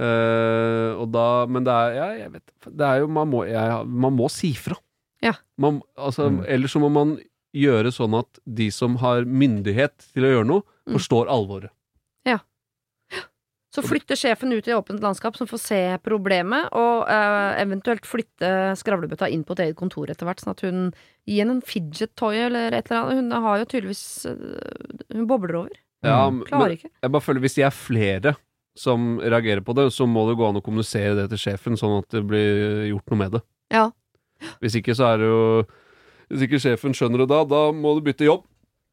Uh, 0.01 0.97
og 1.03 1.11
da, 1.13 1.27
men 1.51 1.67
det 1.67 1.75
er, 1.75 1.97
ja, 1.99 2.07
jeg 2.23 2.31
vet, 2.33 2.45
det 2.73 2.87
er 2.87 3.03
jo 3.03 3.09
Man 3.13 3.29
må, 3.29 3.43
jeg, 3.45 3.81
man 3.85 4.15
må 4.17 4.31
si 4.33 4.55
fra. 4.57 4.79
Ja. 5.21 5.35
Man, 5.61 5.83
altså, 6.01 6.31
Mm. 6.31 6.41
Ellers 6.49 6.73
så 6.73 6.81
må 6.81 6.89
man 6.89 7.19
gjøre 7.57 7.91
sånn 7.93 8.15
at 8.19 8.39
de 8.47 8.71
som 8.71 8.97
har 9.03 9.25
myndighet 9.27 9.97
til 10.15 10.27
å 10.29 10.35
gjøre 10.37 10.47
noe, 10.53 10.63
Mm. 10.91 10.97
forstår 10.97 11.29
alvoret. 11.31 11.71
Så 13.71 13.85
flytter 13.87 14.19
sjefen 14.19 14.51
ut 14.51 14.67
i 14.67 14.73
åpent 14.75 14.99
landskap 14.99 15.37
som 15.39 15.47
får 15.47 15.61
se 15.63 15.79
problemet, 16.03 16.73
og 16.75 17.05
uh, 17.07 17.55
eventuelt 17.63 18.03
flytte 18.09 18.49
skravlebøtta 18.81 19.29
inn 19.31 19.45
på 19.47 19.55
et 19.55 19.63
eget 19.69 19.79
kontor 19.79 20.11
etter 20.11 20.27
hvert, 20.27 20.43
sånn 20.43 20.57
at 20.57 20.65
hun 20.67 20.81
gir 21.23 21.45
henne 21.45 21.55
en 21.55 21.63
fidget 21.63 22.11
toy 22.19 22.35
eller 22.49 22.75
et 22.75 22.91
eller 22.91 23.05
annet. 23.05 23.21
Hun 23.21 23.45
har 23.47 23.61
jo 23.63 23.69
tydeligvis 23.71 24.03
eh, 24.27 25.15
Hun 25.15 25.29
bobler 25.31 25.61
over. 25.61 25.79
Ja, 26.03 26.25
men 26.35 26.75
ikke. 26.75 26.91
jeg 26.91 27.13
bare 27.15 27.23
føler 27.23 27.45
Hvis 27.45 27.55
de 27.61 27.63
er 27.69 27.77
flere 27.77 28.35
som 28.75 29.21
reagerer 29.23 29.63
på 29.63 29.77
det, 29.79 29.87
så 29.95 30.03
må 30.11 30.27
det 30.27 30.35
gå 30.41 30.49
an 30.49 30.59
å 30.59 30.65
kommunisere 30.67 31.15
det 31.21 31.29
til 31.31 31.39
sjefen, 31.45 31.79
sånn 31.79 32.01
at 32.01 32.11
det 32.11 32.25
blir 32.27 32.89
gjort 32.91 33.07
noe 33.15 33.23
med 33.23 33.37
det. 33.39 33.43
Ja. 33.71 33.87
Hvis 34.59 34.81
ikke 34.83 34.99
så 34.99 35.13
er 35.13 35.23
det 35.23 35.31
jo 35.31 35.41
Hvis 36.31 36.47
ikke 36.47 36.61
sjefen 36.63 36.95
skjønner 36.95 37.25
det 37.25 37.29
da, 37.33 37.43
da 37.49 37.63
må 37.75 37.97
du 37.99 38.05
bytte 38.07 38.27
jobb. 38.29 38.45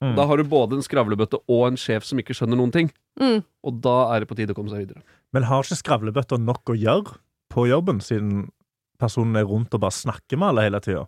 Mm. 0.04 0.14
Da 0.18 0.26
har 0.30 0.38
du 0.38 0.44
både 0.46 0.78
en 0.78 0.86
skravlebøtte 0.86 1.40
og 1.50 1.64
en 1.72 1.78
sjef 1.80 2.06
som 2.06 2.20
ikke 2.22 2.36
skjønner 2.38 2.58
noen 2.60 2.74
ting. 2.74 2.92
Mm. 3.22 3.40
Og 3.66 3.80
da 3.82 3.96
er 4.14 4.22
det 4.22 4.30
på 4.30 4.38
tide 4.38 4.54
å 4.54 4.58
komme 4.58 4.70
seg 4.74 4.84
videre. 4.86 5.02
Men 5.34 5.48
har 5.50 5.66
ikke 5.66 5.80
skravlebøtta 5.80 6.38
nok 6.42 6.74
å 6.74 6.78
gjøre 6.78 7.18
på 7.54 7.66
jobben, 7.70 8.02
siden 8.04 8.50
personen 9.02 9.38
er 9.40 9.48
rundt 9.50 9.74
og 9.74 9.82
bare 9.82 9.96
snakker 9.96 10.38
med 10.38 10.52
alle 10.52 10.68
hele 10.68 10.82
tida? 10.86 11.06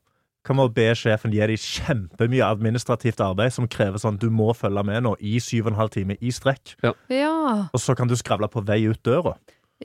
Kan 0.47 0.55
man 0.55 0.71
be 0.73 0.87
sjefen 0.95 1.33
gi 1.35 1.41
dem 1.51 1.59
kjempemye 1.59 2.45
administrativt 2.47 3.19
arbeid 3.21 3.53
som 3.53 3.67
krever 3.69 3.99
sånn 4.01 4.17
du 4.21 4.29
må 4.33 4.53
følge 4.57 4.85
med 4.87 5.03
nå 5.05 5.11
i 5.19 5.35
syv 5.43 5.67
og 5.67 5.73
en 5.73 5.79
halv 5.81 5.93
time 5.93 6.15
i 6.21 6.31
strekk, 6.33 6.77
Ja. 6.81 6.93
og 7.73 7.79
så 7.81 7.95
kan 7.97 8.07
du 8.07 8.15
skravle 8.15 8.47
på 8.49 8.63
vei 8.65 8.79
ut 8.87 9.01
døra? 9.03 9.35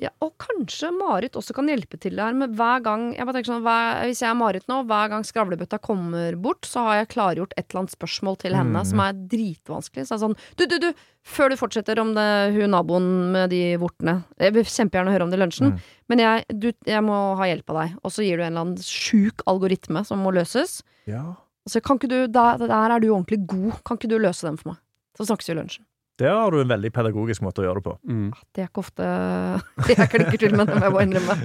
Ja. 0.03 0.11
Og 0.25 0.33
kanskje 0.43 0.89
Marit 0.91 1.37
også 1.39 1.55
kan 1.55 1.69
hjelpe 1.71 1.99
til 2.03 2.17
der 2.19 2.33
Men 2.35 2.51
hver 2.59 2.81
gang 2.83 3.05
jeg 3.15 3.25
bare 3.29 3.37
tenker 3.37 3.53
sånn, 3.53 3.63
hver, 3.63 4.01
Hvis 4.09 4.23
jeg 4.25 4.31
er 4.31 4.35
Marit 4.35 4.65
nå, 4.67 4.81
hver 4.89 5.09
gang 5.13 5.23
skravlebøtta 5.23 5.79
kommer 5.79 6.35
bort, 6.35 6.67
så 6.67 6.83
har 6.89 6.97
jeg 6.99 7.09
klargjort 7.15 7.53
et 7.57 7.69
eller 7.71 7.85
annet 7.85 7.95
spørsmål 7.95 8.39
til 8.43 8.57
henne 8.59 8.83
Mm. 8.83 8.89
som 8.91 8.99
er 9.05 9.13
dritvanskelig. 9.15 10.07
Så 10.09 10.15
er 10.15 10.19
det 10.19 10.25
sånn 10.25 10.37
Du, 10.57 10.67
du, 10.67 10.79
du! 10.83 10.89
Før 11.25 11.49
du 11.49 11.57
fortsetter 11.57 11.99
om 12.03 12.11
det 12.17 12.27
hun 12.57 12.71
naboen 12.75 13.07
med 13.33 13.51
de 13.55 13.77
vortene 13.81 14.25
Jeg 14.39 14.53
vil 14.59 14.65
kjempegjerne 14.65 15.15
høre 15.15 15.23
om 15.23 15.31
det 15.31 15.39
i 15.39 15.45
lunsjen, 15.45 15.73
Mm. 15.73 15.81
men 16.09 16.19
jeg, 16.19 16.45
du, 16.59 16.73
jeg 16.85 17.03
må 17.07 17.21
ha 17.39 17.45
hjelp 17.49 17.71
av 17.71 17.77
deg. 17.83 17.97
Og 18.05 18.11
så 18.13 18.27
gir 18.27 18.37
du 18.37 18.43
en 18.43 18.51
eller 18.53 18.61
annen 18.67 18.83
sjuk 18.83 19.41
algoritme 19.47 20.05
som 20.05 20.19
må 20.21 20.35
løses. 20.35 20.83
Ja. 21.07 21.37
Så 21.71 21.81
kan 21.81 21.97
ikke 21.97 22.11
du, 22.11 22.27
der, 22.27 22.59
der 22.59 22.91
er 22.91 22.99
du 23.01 23.09
ordentlig 23.15 23.47
god. 23.47 23.79
Kan 23.87 23.97
ikke 23.97 24.11
du 24.11 24.19
løse 24.19 24.43
den 24.45 24.59
for 24.59 24.75
meg? 24.75 24.79
Så 25.17 25.25
snakkes 25.31 25.49
vi 25.49 25.55
i 25.55 25.61
lunsjen. 25.63 25.87
Der 26.21 26.31
har 26.31 26.55
du 26.55 26.61
en 26.61 26.71
veldig 26.71 26.93
pedagogisk 26.95 27.43
måte 27.43 27.63
å 27.63 27.67
gjøre 27.67 27.81
det 27.81 27.87
på. 27.89 27.95
Mm. 28.07 28.29
Det 28.55 28.63
er 28.63 28.69
ikke 28.69 28.85
ofte 28.85 29.09
jeg 29.91 30.11
klikker 30.13 30.43
til 30.45 30.55
med, 30.55 30.71
det 30.71 30.79
må 30.79 30.87
jeg 30.87 30.95
bare 30.95 31.07
innrømme. 31.09 31.37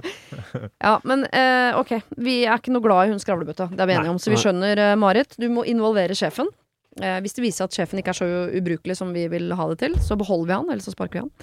Ja, 0.85 0.93
men 1.09 1.25
eh, 1.33 1.77
ok, 1.79 1.95
vi 2.21 2.35
er 2.45 2.59
ikke 2.59 2.73
noe 2.75 2.85
glad 2.85 3.07
i 3.07 3.13
hun 3.13 3.21
skravlebøtta, 3.23 3.71
det 3.73 3.81
er 3.81 3.89
vi 3.89 3.97
enige 3.97 4.13
om. 4.13 4.21
Så 4.21 4.33
vi 4.33 4.37
skjønner, 4.41 4.83
eh, 4.91 4.97
Marit, 4.99 5.33
du 5.41 5.47
må 5.53 5.65
involvere 5.69 6.17
sjefen. 6.17 6.51
Eh, 7.01 7.17
hvis 7.23 7.35
det 7.37 7.45
viser 7.45 7.65
at 7.65 7.75
sjefen 7.75 8.01
ikke 8.01 8.13
er 8.13 8.19
så 8.21 8.29
ubrukelig 8.59 8.97
som 8.99 9.11
vi 9.15 9.25
vil 9.31 9.49
ha 9.57 9.67
det 9.71 9.79
til, 9.81 9.97
så 10.05 10.17
beholder 10.19 10.51
vi 10.51 10.57
han, 10.57 10.69
eller 10.69 10.85
så 10.85 10.93
sparker 10.93 11.19
vi 11.19 11.25
han. 11.25 11.33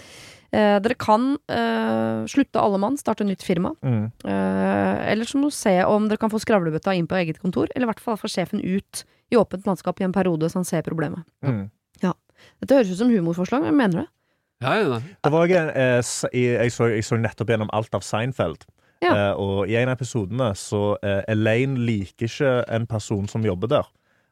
Eh, 0.54 0.76
dere 0.82 0.94
kan 0.98 1.32
eh, 1.50 2.22
slutte 2.30 2.62
alle 2.62 2.78
mann, 2.82 2.98
starte 3.00 3.26
nytt 3.26 3.42
firma. 3.42 3.74
Mm. 3.82 4.04
Eh, 4.22 5.02
eller 5.12 5.28
så 5.28 5.40
må 5.40 5.50
du 5.50 5.56
se 5.56 5.74
om 5.84 6.06
dere 6.06 6.22
kan 6.22 6.32
få 6.32 6.40
skravlebøtta 6.42 6.94
inn 6.94 7.08
på 7.10 7.18
eget 7.18 7.42
kontor, 7.42 7.70
eller 7.74 7.88
i 7.88 7.90
hvert 7.90 8.02
fall 8.02 8.20
få 8.20 8.30
sjefen 8.30 8.62
ut 8.62 9.02
i 9.32 9.38
åpent 9.38 9.66
landskap 9.66 10.00
i 10.00 10.06
en 10.06 10.14
periode 10.14 10.50
så 10.50 10.60
han 10.60 10.68
ser 10.68 10.86
problemet. 10.86 11.26
Mm. 11.42 11.66
Dette 12.62 12.78
høres 12.78 12.92
ut 12.92 13.00
som 13.00 13.12
humorforslag, 13.12 13.66
men 13.66 13.78
mener 13.78 14.04
det. 14.04 14.08
Ja, 14.64 14.72
ja. 14.80 15.00
Det 15.24 15.32
var 15.32 15.50
eh, 15.52 16.00
jeg, 16.32 16.72
så, 16.72 16.88
jeg 16.88 17.04
så 17.04 17.18
nettopp 17.20 17.52
gjennom 17.52 17.70
alt 17.76 17.94
av 17.96 18.04
Seinfeld. 18.06 18.64
Ja. 19.04 19.12
Eh, 19.12 19.32
og 19.36 19.68
i 19.68 19.76
en 19.76 19.90
av 19.90 19.98
episodene 19.98 20.52
så 20.56 20.96
eh, 21.04 21.20
Elaine 21.28 21.76
liker 21.84 22.30
ikke 22.30 22.52
en 22.72 22.88
person 22.88 23.28
som 23.28 23.44
jobber 23.44 23.70
der. 23.74 23.90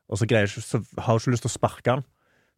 Og 0.08 0.20
så, 0.20 0.28
greier, 0.28 0.48
så 0.48 0.80
har 1.00 1.16
hun 1.16 1.20
ikke 1.20 1.34
lyst 1.36 1.46
til 1.46 1.52
å 1.52 1.56
sparke 1.58 1.96
han. 1.96 2.04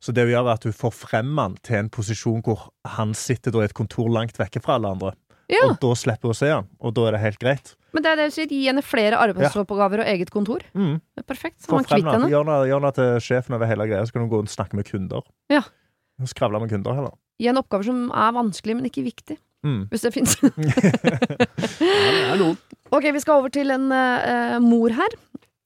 Så 0.02 0.12
det 0.12 0.26
hun 0.26 0.34
gjør, 0.34 0.46
er 0.46 0.58
at 0.58 0.66
hun 0.68 0.76
får 0.76 0.94
frem 0.94 1.38
han 1.40 1.56
til 1.66 1.80
en 1.80 1.90
posisjon 1.92 2.42
hvor 2.46 2.68
han 2.96 3.14
sitter 3.16 3.54
da 3.54 3.64
i 3.64 3.68
et 3.68 3.76
kontor 3.76 4.10
langt 4.12 4.38
vekke 4.38 4.62
fra 4.62 4.76
alle 4.78 4.92
andre. 4.96 5.14
Ja, 5.52 5.62
Og 5.68 5.76
da 5.78 5.92
slipper 5.94 6.30
hun 6.30 6.34
å 6.34 6.36
se 6.36 6.48
han, 6.50 6.66
og 6.82 6.94
da 6.96 7.04
er 7.06 7.14
det 7.14 7.20
helt 7.22 7.38
greit. 7.42 7.76
Men 7.94 8.02
det 8.04 8.10
er 8.12 8.18
det 8.18 8.26
sier, 8.34 8.50
gi 8.50 8.66
henne 8.66 8.82
flere 8.84 9.20
arbeidsoppgaver 9.22 10.02
og 10.02 10.08
eget 10.10 10.32
kontor. 10.34 10.64
Mm. 10.76 10.98
Det 11.14 11.22
er 11.22 11.26
perfekt. 11.28 11.60
Så 11.62 11.70
man 11.72 11.86
frem 11.86 12.02
kvitt 12.02 12.12
henne. 12.12 12.30
Gjør 12.32 12.50
henne 12.74 12.92
til 12.98 13.12
sjefen 13.24 13.56
over 13.56 13.70
hele 13.70 13.86
greia, 13.88 14.02
så 14.04 14.16
kan 14.16 14.26
hun 14.26 14.32
gå 14.32 14.42
og 14.42 14.50
snakke 14.52 14.76
med 14.76 14.88
kunder. 14.90 15.24
Ja. 15.52 15.62
Skravle 16.26 16.60
med 16.60 16.72
kunder, 16.74 16.98
heller. 16.98 17.14
Gi 17.40 17.48
en 17.52 17.60
oppgave 17.60 17.86
som 17.86 18.08
er 18.10 18.34
vanskelig, 18.36 18.76
men 18.78 18.90
ikke 18.90 19.06
viktig. 19.06 19.38
Mm. 19.66 19.86
Hvis 19.90 20.06
det 20.06 20.14
fins. 20.14 20.36
Ja, 22.26 22.34
ok, 22.92 23.04
vi 23.14 23.20
skal 23.22 23.40
over 23.40 23.50
til 23.54 23.72
en 23.74 23.88
uh, 23.90 24.58
mor 24.62 24.92
her. 24.94 25.16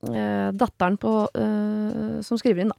Uh, 0.07 0.49
datteren 0.57 0.97
på 1.01 1.13
uh, 1.29 2.21
som 2.25 2.39
skriver 2.41 2.65
inn, 2.65 2.73
da. 2.73 2.79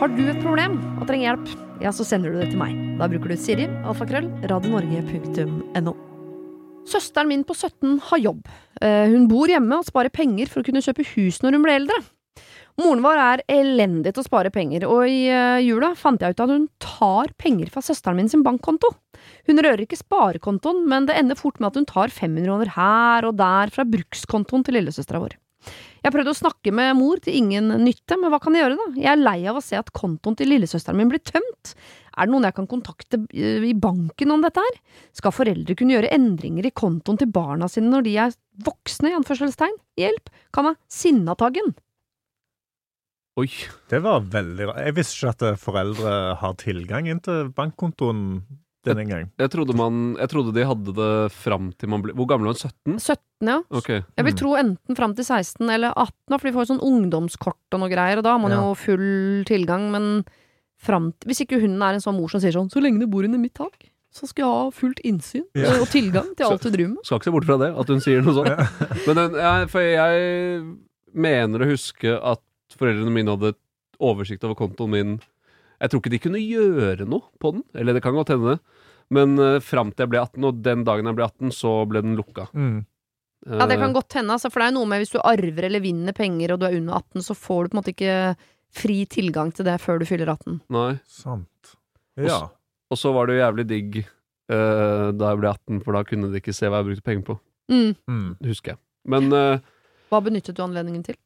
Har 0.00 0.12
du 0.12 0.24
et 0.26 0.40
problem 0.42 0.76
og 0.98 1.06
trenger 1.08 1.30
hjelp, 1.30 1.52
ja, 1.82 1.92
så 1.92 2.06
sender 2.06 2.32
du 2.32 2.40
det 2.40 2.50
til 2.52 2.60
meg. 2.60 2.74
Da 3.00 3.08
bruker 3.10 3.32
du 3.32 3.38
Siri, 3.40 3.66
alfakrøll, 3.82 4.28
radionorge.no. 4.50 5.94
Søsteren 6.84 7.30
min 7.30 7.44
på 7.48 7.56
17 7.56 7.96
har 8.10 8.20
jobb. 8.20 8.42
Eh, 8.84 9.08
hun 9.10 9.28
bor 9.30 9.48
hjemme 9.48 9.80
og 9.80 9.86
sparer 9.88 10.12
penger 10.12 10.50
for 10.52 10.60
å 10.60 10.66
kunne 10.66 10.84
kjøpe 10.84 11.06
hus 11.14 11.40
når 11.42 11.56
hun 11.56 11.64
blir 11.64 11.78
eldre. 11.80 12.00
Moren 12.82 13.04
vår 13.04 13.20
er 13.22 13.42
elendig 13.54 14.12
til 14.14 14.24
å 14.24 14.26
spare 14.26 14.50
penger, 14.50 14.84
og 14.90 15.06
i 15.06 15.28
eh, 15.30 15.62
jula 15.62 15.92
fant 15.98 16.22
jeg 16.22 16.34
ut 16.34 16.42
at 16.42 16.50
hun 16.50 16.66
tar 16.82 17.30
penger 17.38 17.70
fra 17.70 17.84
søsteren 17.86 18.18
min 18.18 18.30
sin 18.30 18.42
bankkonto. 18.46 18.90
Hun 19.46 19.62
rører 19.62 19.84
ikke 19.84 20.00
sparekontoen, 20.00 20.82
men 20.90 21.06
det 21.08 21.16
ender 21.20 21.38
fort 21.38 21.60
med 21.62 21.70
at 21.70 21.78
hun 21.78 21.88
tar 21.88 22.12
500 22.12 22.48
kroner 22.48 22.74
her 22.74 23.30
og 23.30 23.38
der 23.38 23.72
fra 23.74 23.86
brukskontoen 23.86 24.66
til 24.66 24.78
lillesøstera 24.80 25.22
vår. 25.22 25.38
Jeg 26.04 26.10
har 26.10 26.12
prøvd 26.18 26.30
å 26.34 26.36
snakke 26.36 26.72
med 26.76 26.98
mor 26.98 27.20
til 27.24 27.38
ingen 27.38 27.70
nytte, 27.80 28.18
men 28.20 28.28
hva 28.32 28.40
kan 28.42 28.52
jeg 28.52 28.66
gjøre 28.66 28.76
da? 28.76 28.88
Jeg 29.00 29.10
er 29.14 29.22
lei 29.22 29.38
av 29.48 29.56
å 29.56 29.62
se 29.64 29.78
at 29.78 29.92
kontoen 29.96 30.36
til 30.36 30.50
lillesøsteren 30.52 30.98
min 31.00 31.08
blir 31.08 31.22
tømt. 31.24 31.72
Er 32.14 32.28
det 32.28 32.34
noen 32.34 32.44
jeg 32.44 32.56
kan 32.58 32.68
kontakte 32.70 33.22
eh, 33.32 33.64
i 33.64 33.72
banken 33.72 34.34
om 34.34 34.44
dette 34.44 34.62
her? 34.62 34.76
Skal 35.16 35.32
foreldre 35.34 35.76
kunne 35.78 35.96
gjøre 35.96 36.12
endringer 36.14 36.68
i 36.68 36.74
kontoen 36.76 37.18
til 37.20 37.32
barna 37.32 37.70
sine 37.72 37.88
når 37.88 38.04
de 38.06 38.18
er 38.26 38.36
voksne, 38.66 39.10
i 39.10 39.16
anførselstegn? 39.16 39.80
Hjelp! 40.00 40.28
Kan 40.54 40.70
jeg 40.70 40.80
Sinnataggen! 40.92 41.72
Oi. 43.40 43.48
Det 43.90 43.98
var 44.04 44.28
veldig 44.30 44.68
rart. 44.68 44.82
Jeg 44.84 44.94
visste 45.00 45.16
ikke 45.16 45.32
at 45.32 45.62
foreldre 45.62 46.12
har 46.38 46.60
tilgang 46.60 47.08
inn 47.10 47.24
til 47.24 47.48
bankkontoen 47.56 48.20
denne 48.84 49.04
gangen. 49.08 49.30
Jeg 49.40 49.50
trodde, 49.50 49.74
man, 49.76 50.16
jeg 50.20 50.28
trodde 50.28 50.52
de 50.54 50.64
hadde 50.68 50.94
det 50.94 51.32
fram 51.32 51.72
til 51.78 51.88
man 51.88 52.02
ble 52.04 52.12
Hvor 52.14 52.26
gammel 52.28 52.46
var 52.50 52.54
hun? 52.54 52.70
17? 52.70 52.98
17, 53.00 53.48
ja. 53.48 53.58
Okay. 53.70 54.02
Jeg 54.16 54.24
vil 54.24 54.34
Mm. 54.34 54.38
tro 54.40 54.50
enten 54.60 54.96
fram 54.96 55.14
til 55.14 55.24
16 55.24 55.70
eller 55.70 55.92
18, 55.96 56.38
for 56.38 56.46
de 56.48 56.52
får 56.54 56.66
jo 56.66 56.70
sånn 56.74 56.84
ungdomskort 56.84 57.72
og 57.72 57.80
noe 57.80 57.88
greier, 57.92 58.18
og 58.18 58.24
da 58.24 58.32
har 58.36 58.38
man 58.38 58.50
Ja. 58.52 58.60
jo 58.62 58.74
full 58.74 59.44
tilgang, 59.44 59.90
men 59.90 60.24
fram 60.78 61.12
til 61.18 61.28
Hvis 61.30 61.40
ikke 61.46 61.60
hun 61.60 61.80
er 61.82 61.94
en 61.94 62.00
sånn 62.00 62.16
mor 62.18 62.28
som 62.28 62.40
sier 62.40 62.52
sånn 62.52 62.68
'så 62.70 62.82
lenge 62.82 63.00
du 63.00 63.06
bor 63.06 63.24
under 63.24 63.38
mitt 63.38 63.54
tak', 63.54 63.90
så 64.12 64.28
skal 64.28 64.44
jeg 64.44 64.52
ha 64.52 64.70
fullt 64.70 65.00
innsyn 65.04 65.44
Ja. 65.54 65.80
og 65.80 65.88
tilgang 65.88 66.36
til 66.36 66.46
alt 66.46 66.60
du 66.62 66.70
driver 66.70 66.88
med. 66.94 67.02
Skal 67.04 67.18
ikke 67.18 67.24
se 67.24 67.30
bort 67.32 67.44
fra 67.46 67.56
det, 67.58 67.74
at 67.78 67.88
hun 67.88 68.00
sier 68.00 68.22
noe 68.22 68.34
sånt. 68.34 69.06
Men 69.06 69.16
den, 69.16 69.32
jeg, 69.34 69.70
for 69.70 69.80
jeg 69.80 70.76
mener 71.14 71.58
å 71.58 71.70
huske 71.70 72.14
at 72.22 72.40
foreldrene 72.76 73.10
mine 73.12 73.30
hadde 73.34 73.54
oversikt 74.00 74.44
over 74.44 74.54
kontoen 74.54 74.90
min. 74.90 75.20
Jeg 75.80 75.90
tror 75.90 76.00
ikke 76.00 76.10
de 76.10 76.18
kunne 76.18 76.38
gjøre 76.42 77.06
noe 77.08 77.22
på 77.40 77.52
den, 77.52 77.62
eller 77.74 77.92
det 77.94 78.02
kan 78.02 78.14
godt 78.14 78.28
hende. 78.28 78.58
Men 79.12 79.38
uh, 79.40 79.60
fram 79.62 79.92
til 79.92 80.06
jeg 80.06 80.12
ble 80.14 80.22
18, 80.22 80.48
og 80.48 80.64
den 80.64 80.84
dagen 80.86 81.10
jeg 81.10 81.18
ble 81.18 81.28
18, 81.28 81.54
så 81.54 81.72
ble 81.90 82.02
den 82.04 82.16
lukka. 82.18 82.48
Mm. 82.54 82.82
Ja, 83.44 83.66
det 83.68 83.76
kan 83.76 83.90
Eh, 83.90 83.92
godt 83.92 84.14
hende, 84.16 84.32
altså, 84.32 84.48
for 84.50 84.60
det 84.60 84.66
er 84.66 84.72
jo 84.72 84.78
noe 84.78 84.88
med 84.88 85.02
hvis 85.02 85.12
du 85.12 85.20
arver 85.20 85.66
eller 85.68 85.82
vinner 85.84 86.16
penger 86.16 86.54
og 86.54 86.62
du 86.62 86.66
er 86.66 86.78
under 86.78 86.96
18, 86.96 87.24
så 87.26 87.36
får 87.36 87.64
du 87.64 87.68
på 87.68 87.74
en 87.74 87.80
måte 87.82 87.92
ikke 87.92 88.14
fri 88.74 88.96
tilgang 89.10 89.52
til 89.54 89.66
det 89.68 89.76
før 89.82 90.00
du 90.00 90.06
fyller 90.08 90.32
18. 90.32 90.62
Nei. 90.72 90.94
Sant. 91.04 91.74
Ja. 92.16 92.40
Og 92.88 92.98
så 92.98 93.12
var 93.12 93.28
det 93.28 93.36
jo 93.36 93.42
jævlig 93.42 93.66
digg 93.68 94.00
uh, 94.00 95.12
da 95.12 95.34
jeg 95.34 95.40
ble 95.42 95.52
18, 95.52 95.82
for 95.84 95.98
da 95.98 96.04
kunne 96.08 96.30
de 96.32 96.40
ikke 96.40 96.56
se 96.56 96.70
hva 96.70 96.80
jeg 96.80 96.88
brukte 96.88 97.06
penger 97.10 97.26
på. 97.28 97.38
Mm. 97.72 97.92
Mm. 98.08 98.30
Husker 98.48 98.74
jeg. 98.74 98.80
Men 99.12 99.28
uh, 99.34 99.60
Hva 100.08 100.22
benyttet 100.24 100.56
du 100.56 100.64
anledningen 100.64 101.04
til? 101.04 101.20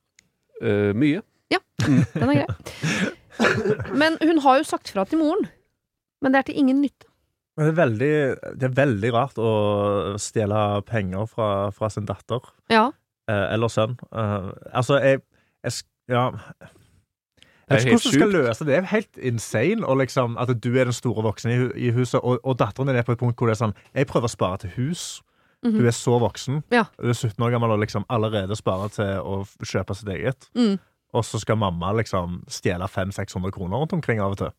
mye. 0.58 1.20
mye. 1.22 1.60
Den 1.86 2.30
er 2.32 2.40
grei. 2.40 3.12
Men 4.00 4.16
hun 4.18 4.40
har 4.42 4.58
jo 4.58 4.66
sagt 4.66 4.90
fra 4.90 5.04
til 5.06 5.20
moren. 5.20 5.46
Men 6.18 6.34
det 6.34 6.40
er 6.40 6.48
til 6.48 6.58
ingen 6.58 6.80
nytte. 6.82 7.06
Men 7.58 7.66
det 7.66 7.72
er 7.72 7.78
veldig, 7.80 8.10
det 8.60 8.66
er 8.68 8.74
veldig 8.76 9.08
rart 9.16 9.38
å 9.42 9.52
stjele 10.22 10.58
penger 10.86 11.26
fra, 11.26 11.48
fra 11.74 11.88
sin 11.90 12.06
datter. 12.06 12.44
Ja. 12.70 12.84
Eh, 13.26 13.46
eller 13.56 13.72
sønn. 13.72 13.96
Eh, 14.14 14.50
altså, 14.72 15.00
jeg, 15.02 15.24
jeg 15.66 15.80
Ja. 16.08 16.30
Jeg 17.68 17.82
vet 17.82 17.84
ikke 17.84 17.96
hvordan 17.98 18.12
du 18.12 18.16
skal 18.16 18.30
løse 18.32 18.64
det. 18.64 18.68
Det 18.70 18.76
er 18.78 18.86
helt 18.94 19.18
insane 19.20 19.84
og 19.84 19.98
liksom, 20.00 20.38
at 20.40 20.48
du 20.48 20.70
er 20.72 20.88
den 20.88 20.96
store 20.96 21.24
voksne 21.26 21.52
i, 21.52 21.66
i 21.88 21.90
huset, 21.92 22.20
og, 22.22 22.38
og 22.40 22.56
datteren 22.62 22.88
din 22.88 22.96
er 22.96 23.04
på 23.04 23.12
et 23.12 23.20
punkt 23.20 23.36
hvor 23.36 23.50
det 23.50 23.58
er 23.58 23.60
sånn 23.60 23.74
Jeg 23.92 24.08
prøver 24.08 24.30
å 24.30 24.32
spare 24.32 24.62
til 24.62 24.72
hus. 24.78 25.02
Mhm. 25.66 25.74
Du 25.76 25.86
er 25.90 25.92
så 25.92 26.14
voksen. 26.22 26.62
Ja. 26.72 26.86
Du 26.96 27.10
er 27.10 27.18
17 27.18 27.42
år 27.44 27.52
gammel 27.52 27.74
og 27.74 27.82
liksom 27.82 28.06
allerede 28.08 28.56
sparer 28.56 28.94
til 28.94 29.18
å 29.20 29.42
kjøpe 29.66 29.98
sitt 29.98 30.08
eget. 30.14 30.48
Mm. 30.56 30.78
Og 31.18 31.24
så 31.24 31.40
skal 31.42 31.58
mamma 31.58 31.90
liksom 31.98 32.42
stjele 32.52 32.86
500-600 32.88 33.52
kroner 33.52 33.82
rundt 33.82 33.92
omkring 33.96 34.22
av 34.22 34.36
og 34.36 34.40
til. 34.44 34.52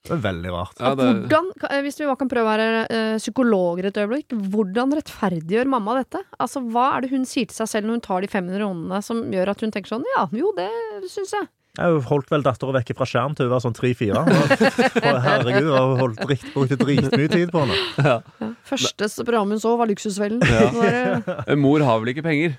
Det 0.00 0.14
er 0.16 0.20
veldig 0.24 0.50
rart. 0.54 0.78
Ja, 0.80 0.94
det, 0.96 1.06
Hvordan, 1.28 1.50
eh, 1.68 1.82
hvis 1.84 1.98
vi 2.00 2.08
kan 2.16 2.30
prøve 2.30 2.46
å 2.46 2.48
være 2.48 2.68
eh, 2.88 3.16
psykologer 3.20 3.90
et 3.90 3.98
øyeblikk, 4.00 4.32
hvordan 4.52 4.94
rettferdiggjør 4.96 5.68
mamma 5.68 5.98
dette? 5.98 6.22
Altså, 6.40 6.62
Hva 6.72 6.86
er 6.96 7.04
det 7.04 7.10
hun 7.12 7.26
sier 7.28 7.50
til 7.50 7.58
seg 7.58 7.68
selv 7.68 7.88
når 7.88 7.98
hun 7.98 8.04
tar 8.06 8.24
de 8.24 8.30
500 8.32 8.64
åndene 8.64 9.00
som 9.04 9.20
gjør 9.34 9.52
at 9.52 9.64
hun 9.64 9.74
tenker 9.74 9.92
sånn 9.92 10.06
Ja, 10.16 10.24
jo, 10.32 10.54
det 10.56 10.70
syns 11.12 11.34
jeg. 11.36 11.50
Jeg 11.78 12.00
holdt 12.08 12.32
vel 12.32 12.42
dattera 12.42 12.74
vekke 12.74 12.96
fra 12.98 13.06
skjerm 13.06 13.36
til 13.36 13.46
hun 13.46 13.52
var 13.52 13.62
sånn 13.62 13.76
3-4. 13.76 14.24
Herregud, 15.26 15.68
jeg 15.68 15.76
har 15.76 15.92
holdt 16.00 16.24
rikt, 16.32 16.48
brukte 16.56 16.80
dritmye 16.80 17.28
tid 17.30 17.52
på 17.52 17.66
henne. 17.66 17.78
Ja. 18.10 18.16
Første 18.66 19.06
program 19.20 19.52
hun 19.52 19.60
så, 19.62 19.76
var 19.78 19.88
Luksusfellen. 19.90 20.40
Ja. 20.48 21.20
En 21.44 21.60
Mor 21.64 21.84
har 21.84 22.00
vel 22.02 22.14
ikke 22.14 22.24
penger, 22.26 22.56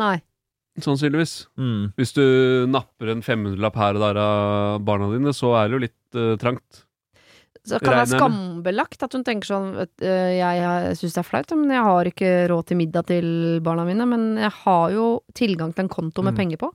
Nei. 0.00 0.18
Sannsynligvis. 0.82 1.34
Mm. 1.60 1.92
Hvis 1.98 2.14
du 2.16 2.24
napper 2.70 3.12
en 3.12 3.22
500-lapp 3.22 3.76
her 3.78 3.94
og 3.98 4.02
der 4.08 4.18
av 4.24 4.80
barna 4.84 5.10
dine, 5.12 5.34
så 5.36 5.52
er 5.60 5.68
det 5.70 5.76
jo 5.78 5.84
litt 5.84 6.18
uh, 6.18 6.34
trangt. 6.40 6.82
Så 7.64 7.78
kan 7.80 7.94
det 7.94 8.00
være 8.02 8.18
skambelagt 8.20 9.02
at 9.06 9.14
hun 9.16 9.22
tenker 9.24 9.48
sånn 9.48 9.70
vet, 9.72 9.92
eh, 10.04 10.34
Jeg, 10.36 10.58
jeg 10.60 10.96
syns 11.00 11.14
det 11.16 11.20
er 11.22 11.28
flaut, 11.30 11.52
men 11.56 11.70
jeg 11.72 11.84
har 11.86 12.10
ikke 12.10 12.32
råd 12.52 12.66
til 12.68 12.76
middag 12.76 13.06
til 13.08 13.28
barna 13.64 13.86
mine. 13.88 14.04
Men 14.10 14.26
jeg 14.36 14.52
har 14.66 14.90
jo 14.92 15.06
tilgang 15.32 15.72
til 15.72 15.86
en 15.86 15.88
konto 15.94 16.20
med 16.26 16.34
Mm. 16.34 16.36
penger 16.42 16.60
på. 16.60 16.68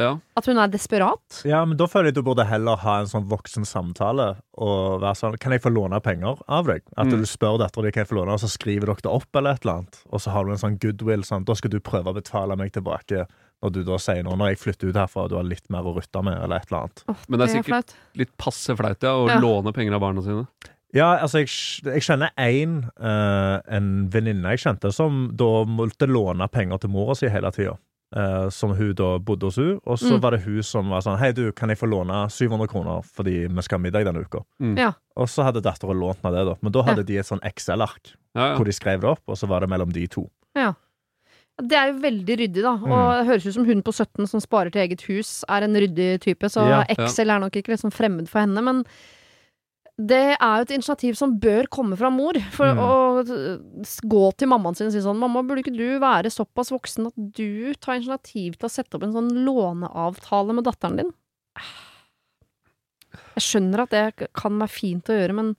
Ja. 0.00 0.12
At 0.36 0.46
hun 0.48 0.58
er 0.58 0.68
desperat. 0.72 1.42
Ja, 1.44 1.60
men 1.68 1.76
da 1.76 1.86
føler 1.86 2.10
jeg 2.10 2.14
du 2.16 2.22
burde 2.26 2.46
heller 2.48 2.76
ha 2.80 2.94
en 3.02 3.06
sånn 3.10 3.28
voksen 3.28 3.66
samtale 3.68 4.30
og 4.56 5.00
være 5.02 5.16
sånn 5.20 5.38
Kan 5.38 5.52
jeg 5.52 5.62
få 5.62 5.72
låne 5.72 6.00
penger 6.02 6.40
av 6.48 6.66
deg? 6.66 6.82
At 6.96 7.06
Mm. 7.06 7.18
du 7.20 7.26
spør 7.28 7.58
dattera 7.60 7.84
di 7.84 7.92
kan 7.92 8.04
jeg 8.04 8.08
få 8.10 8.16
låne, 8.20 8.32
og 8.32 8.40
så 8.40 8.48
skriver 8.48 8.86
dere 8.86 9.02
det 9.04 9.12
opp, 9.12 9.28
eller 9.36 9.52
et 9.52 9.64
eller 9.64 9.74
annet. 9.82 10.00
Og 10.12 10.20
så 10.20 10.30
har 10.32 10.44
du 10.44 10.50
en 10.52 10.56
sånn 10.64 10.78
goodwill. 10.80 11.22
Sånn. 11.22 11.44
Da 11.44 11.54
skal 11.54 11.70
du 11.70 11.80
prøve 11.80 12.06
å 12.10 12.14
betale 12.14 12.56
meg 12.56 12.72
tilbake 12.72 13.26
når 13.62 13.72
du 13.72 13.84
da 13.84 13.96
sier 13.98 14.22
noe. 14.24 14.36
Når 14.36 14.48
jeg 14.56 14.58
flytter 14.58 14.88
ut 14.88 14.94
herfra 14.96 15.22
og 15.24 15.28
du 15.30 15.36
har 15.36 15.44
litt 15.44 15.68
mer 15.70 15.82
å 15.84 15.94
rutte 15.94 16.22
med, 16.24 16.40
eller 16.42 16.56
et 16.56 16.66
eller 16.70 16.80
annet. 16.82 17.04
Åh, 17.08 17.16
Men 17.28 17.38
det 17.40 17.48
er 17.50 17.62
sikkert-. 17.62 17.94
Litt 18.16 18.36
passe 18.38 18.74
flaut, 18.76 19.02
ja, 19.02 19.12
å 19.14 19.28
Ja. 19.28 19.38
låne 19.38 19.72
penger 19.74 19.94
av 19.94 20.00
barna 20.00 20.22
sine. 20.22 20.46
Ja, 20.92 21.18
altså, 21.18 21.38
jeg, 21.44 21.48
jeg 21.84 22.02
kjenner 22.02 22.30
én, 22.36 22.90
en 23.70 24.08
venninne 24.10 24.50
jeg 24.56 24.58
kjente, 24.64 24.92
som 24.92 25.30
da 25.36 25.64
måtte 25.68 26.08
låne 26.10 26.48
penger 26.50 26.80
til 26.82 26.90
mora 26.90 27.14
si 27.14 27.28
hele 27.28 27.50
tida. 27.54 27.76
Som 28.50 28.70
hun 28.74 28.92
da 28.98 29.18
bodde 29.22 29.46
hos 29.46 29.56
hun 29.56 29.76
Og 29.86 29.96
så 29.98 30.10
Mm. 30.16 30.20
var 30.20 30.30
det 30.32 30.40
hun 30.42 30.62
som 30.62 30.88
var 30.90 31.00
sånn 31.00 31.18
Hei, 31.18 31.30
du, 31.32 31.52
kan 31.52 31.68
jeg 31.68 31.78
få 31.78 31.86
låne 31.88 32.26
700 32.28 32.66
kroner 32.68 33.02
fordi 33.06 33.46
vi 33.46 33.62
skal 33.62 33.78
ha 33.78 33.82
middag 33.84 34.04
denne 34.04 34.24
uka? 34.26 34.42
Mm. 34.60 34.76
Ja. 34.78 34.92
Og 35.16 35.28
så 35.28 35.44
hadde 35.46 35.62
dattera 35.62 35.94
lånt 35.94 36.22
meg 36.24 36.32
det, 36.34 36.44
da. 36.46 36.54
Men 36.62 36.72
da 36.72 36.82
hadde 36.82 37.04
de 37.06 37.18
et 37.18 37.26
sånn 37.26 37.40
Excel-ark 37.46 38.14
Ja, 38.34 38.56
hvor 38.56 38.64
de 38.64 38.72
skrev 38.72 39.00
det 39.00 39.10
opp, 39.10 39.22
og 39.28 39.36
så 39.36 39.46
var 39.48 39.60
det 39.60 39.68
mellom 39.70 39.92
de 39.92 40.06
to. 40.08 40.28
Det 41.60 41.76
er 41.76 41.90
jo 41.92 41.98
veldig 42.00 42.36
ryddig, 42.40 42.62
da. 42.64 42.72
Og 42.72 42.88
Mm. 42.88 43.18
det 43.18 43.26
høres 43.28 43.46
ut 43.46 43.54
som 43.54 43.64
hun 43.66 43.82
på 43.82 43.92
17 43.92 44.26
som 44.26 44.40
sparer 44.40 44.72
til 44.72 44.80
eget 44.88 45.02
hus, 45.02 45.44
er 45.46 45.62
en 45.62 45.74
ryddig 45.74 46.18
type. 46.20 46.40
Så 46.48 46.64
Ja, 46.66 46.84
ja. 46.88 46.94
Excel 47.04 47.28
er 47.28 47.38
nok 47.38 47.52
ikke 47.52 47.68
liksom 47.76 47.92
fremmed 47.92 48.28
for 48.30 48.40
henne. 48.40 48.62
Men 48.64 48.84
det 50.00 50.20
er 50.40 50.54
jo 50.60 50.64
et 50.64 50.70
initiativ 50.78 51.16
som 51.18 51.34
bør 51.42 51.66
komme 51.68 51.96
fra 52.00 52.08
mor. 52.14 52.32
For 52.54 52.70
Mm. 52.72 52.78
å 52.80 53.90
gå 54.08 54.22
til 54.38 54.48
mammaen 54.48 54.76
sin 54.76 54.86
og 54.88 54.92
si 54.94 55.02
sånn 55.04 55.18
Mamma, 55.20 55.42
burde 55.42 55.60
ikke 55.64 55.76
du 55.76 55.98
være 56.00 56.30
såpass 56.32 56.70
voksen 56.72 57.06
at 57.10 57.14
du 57.36 57.74
tar 57.74 57.98
initiativ 57.98 58.56
til 58.56 58.68
å 58.68 58.70
sette 58.72 58.94
opp 58.96 59.02
en 59.04 59.12
sånn 59.12 59.32
låneavtale 59.44 60.54
med 60.56 60.64
datteren 60.64 60.96
din? 61.02 61.12
Jeg 63.36 63.42
skjønner 63.44 63.82
at 63.84 63.90
det 63.94 64.28
kan 64.38 64.58
være 64.60 64.70
fint 64.72 65.10
å 65.10 65.16
gjøre, 65.16 65.34
men 65.34 65.50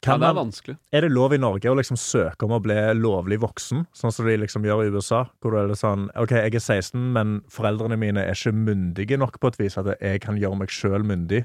ja, 0.00 0.14
Kan 0.14 0.20
det 0.22 0.28
er 0.30 0.36
vanskelig. 0.38 0.76
er 0.96 1.00
det 1.04 1.10
lov 1.12 1.32
i 1.36 1.38
Norge 1.38 1.68
å 1.68 1.76
liksom 1.76 1.98
søke 2.00 2.46
om 2.46 2.54
å 2.56 2.60
bli 2.64 2.74
lovlig 2.96 3.38
voksen, 3.42 3.86
sånn 3.92 4.12
som 4.12 4.24
de 4.26 4.36
liksom 4.40 4.64
gjør 4.64 4.86
i 4.86 4.90
USA? 4.94 5.26
Hvor 5.42 5.52
det 5.52 5.64
er 5.74 5.80
sånn 5.80 6.06
OK, 6.16 6.30
jeg 6.32 6.54
er 6.54 6.60
16, 6.64 7.12
men 7.12 7.40
foreldrene 7.52 7.98
mine 8.00 8.24
er 8.24 8.32
ikke 8.32 8.54
myndige 8.56 9.18
nok 9.20 9.38
på 9.40 9.48
et 9.52 9.58
vis 9.60 9.76
at 9.80 9.90
jeg 10.00 10.20
kan 10.24 10.36
gjøre 10.40 10.58
meg 10.62 10.68
sjøl 10.72 11.04
myndig. 11.04 11.44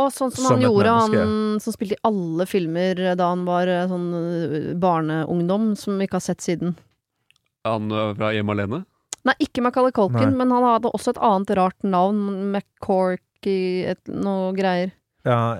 Og 0.00 0.08
sånn 0.08 0.30
som, 0.32 0.44
Som 0.46 0.54
han 0.56 0.62
gjorde, 0.64 0.92
menneske. 0.94 1.18
han 1.20 1.60
som 1.60 1.72
spilte 1.74 1.98
i 1.98 2.02
alle 2.08 2.46
filmer 2.48 3.02
da 3.18 3.26
han 3.28 3.42
var 3.44 3.68
eh, 3.68 3.82
sånn 3.90 4.06
eh, 4.16 4.70
barneungdom, 4.80 5.74
som 5.76 5.98
vi 6.00 6.06
ikke 6.08 6.16
har 6.16 6.24
sett 6.24 6.40
siden. 6.40 6.76
Han 7.68 7.90
fra 8.16 8.32
Hjemme 8.32 8.54
alene? 8.56 8.84
Nei, 9.28 9.34
ikke 9.44 9.62
Macaulay 9.62 9.92
Culkin, 9.94 10.32
Nei. 10.32 10.38
men 10.40 10.50
han 10.50 10.64
hadde 10.66 10.90
også 10.90 11.12
et 11.12 11.20
annet 11.22 11.52
rart 11.54 11.84
navn. 11.86 12.24
McCorky, 12.50 13.84
et, 13.92 14.00
noe 14.10 14.50
greier. 14.56 14.90
Ja, 15.22 15.54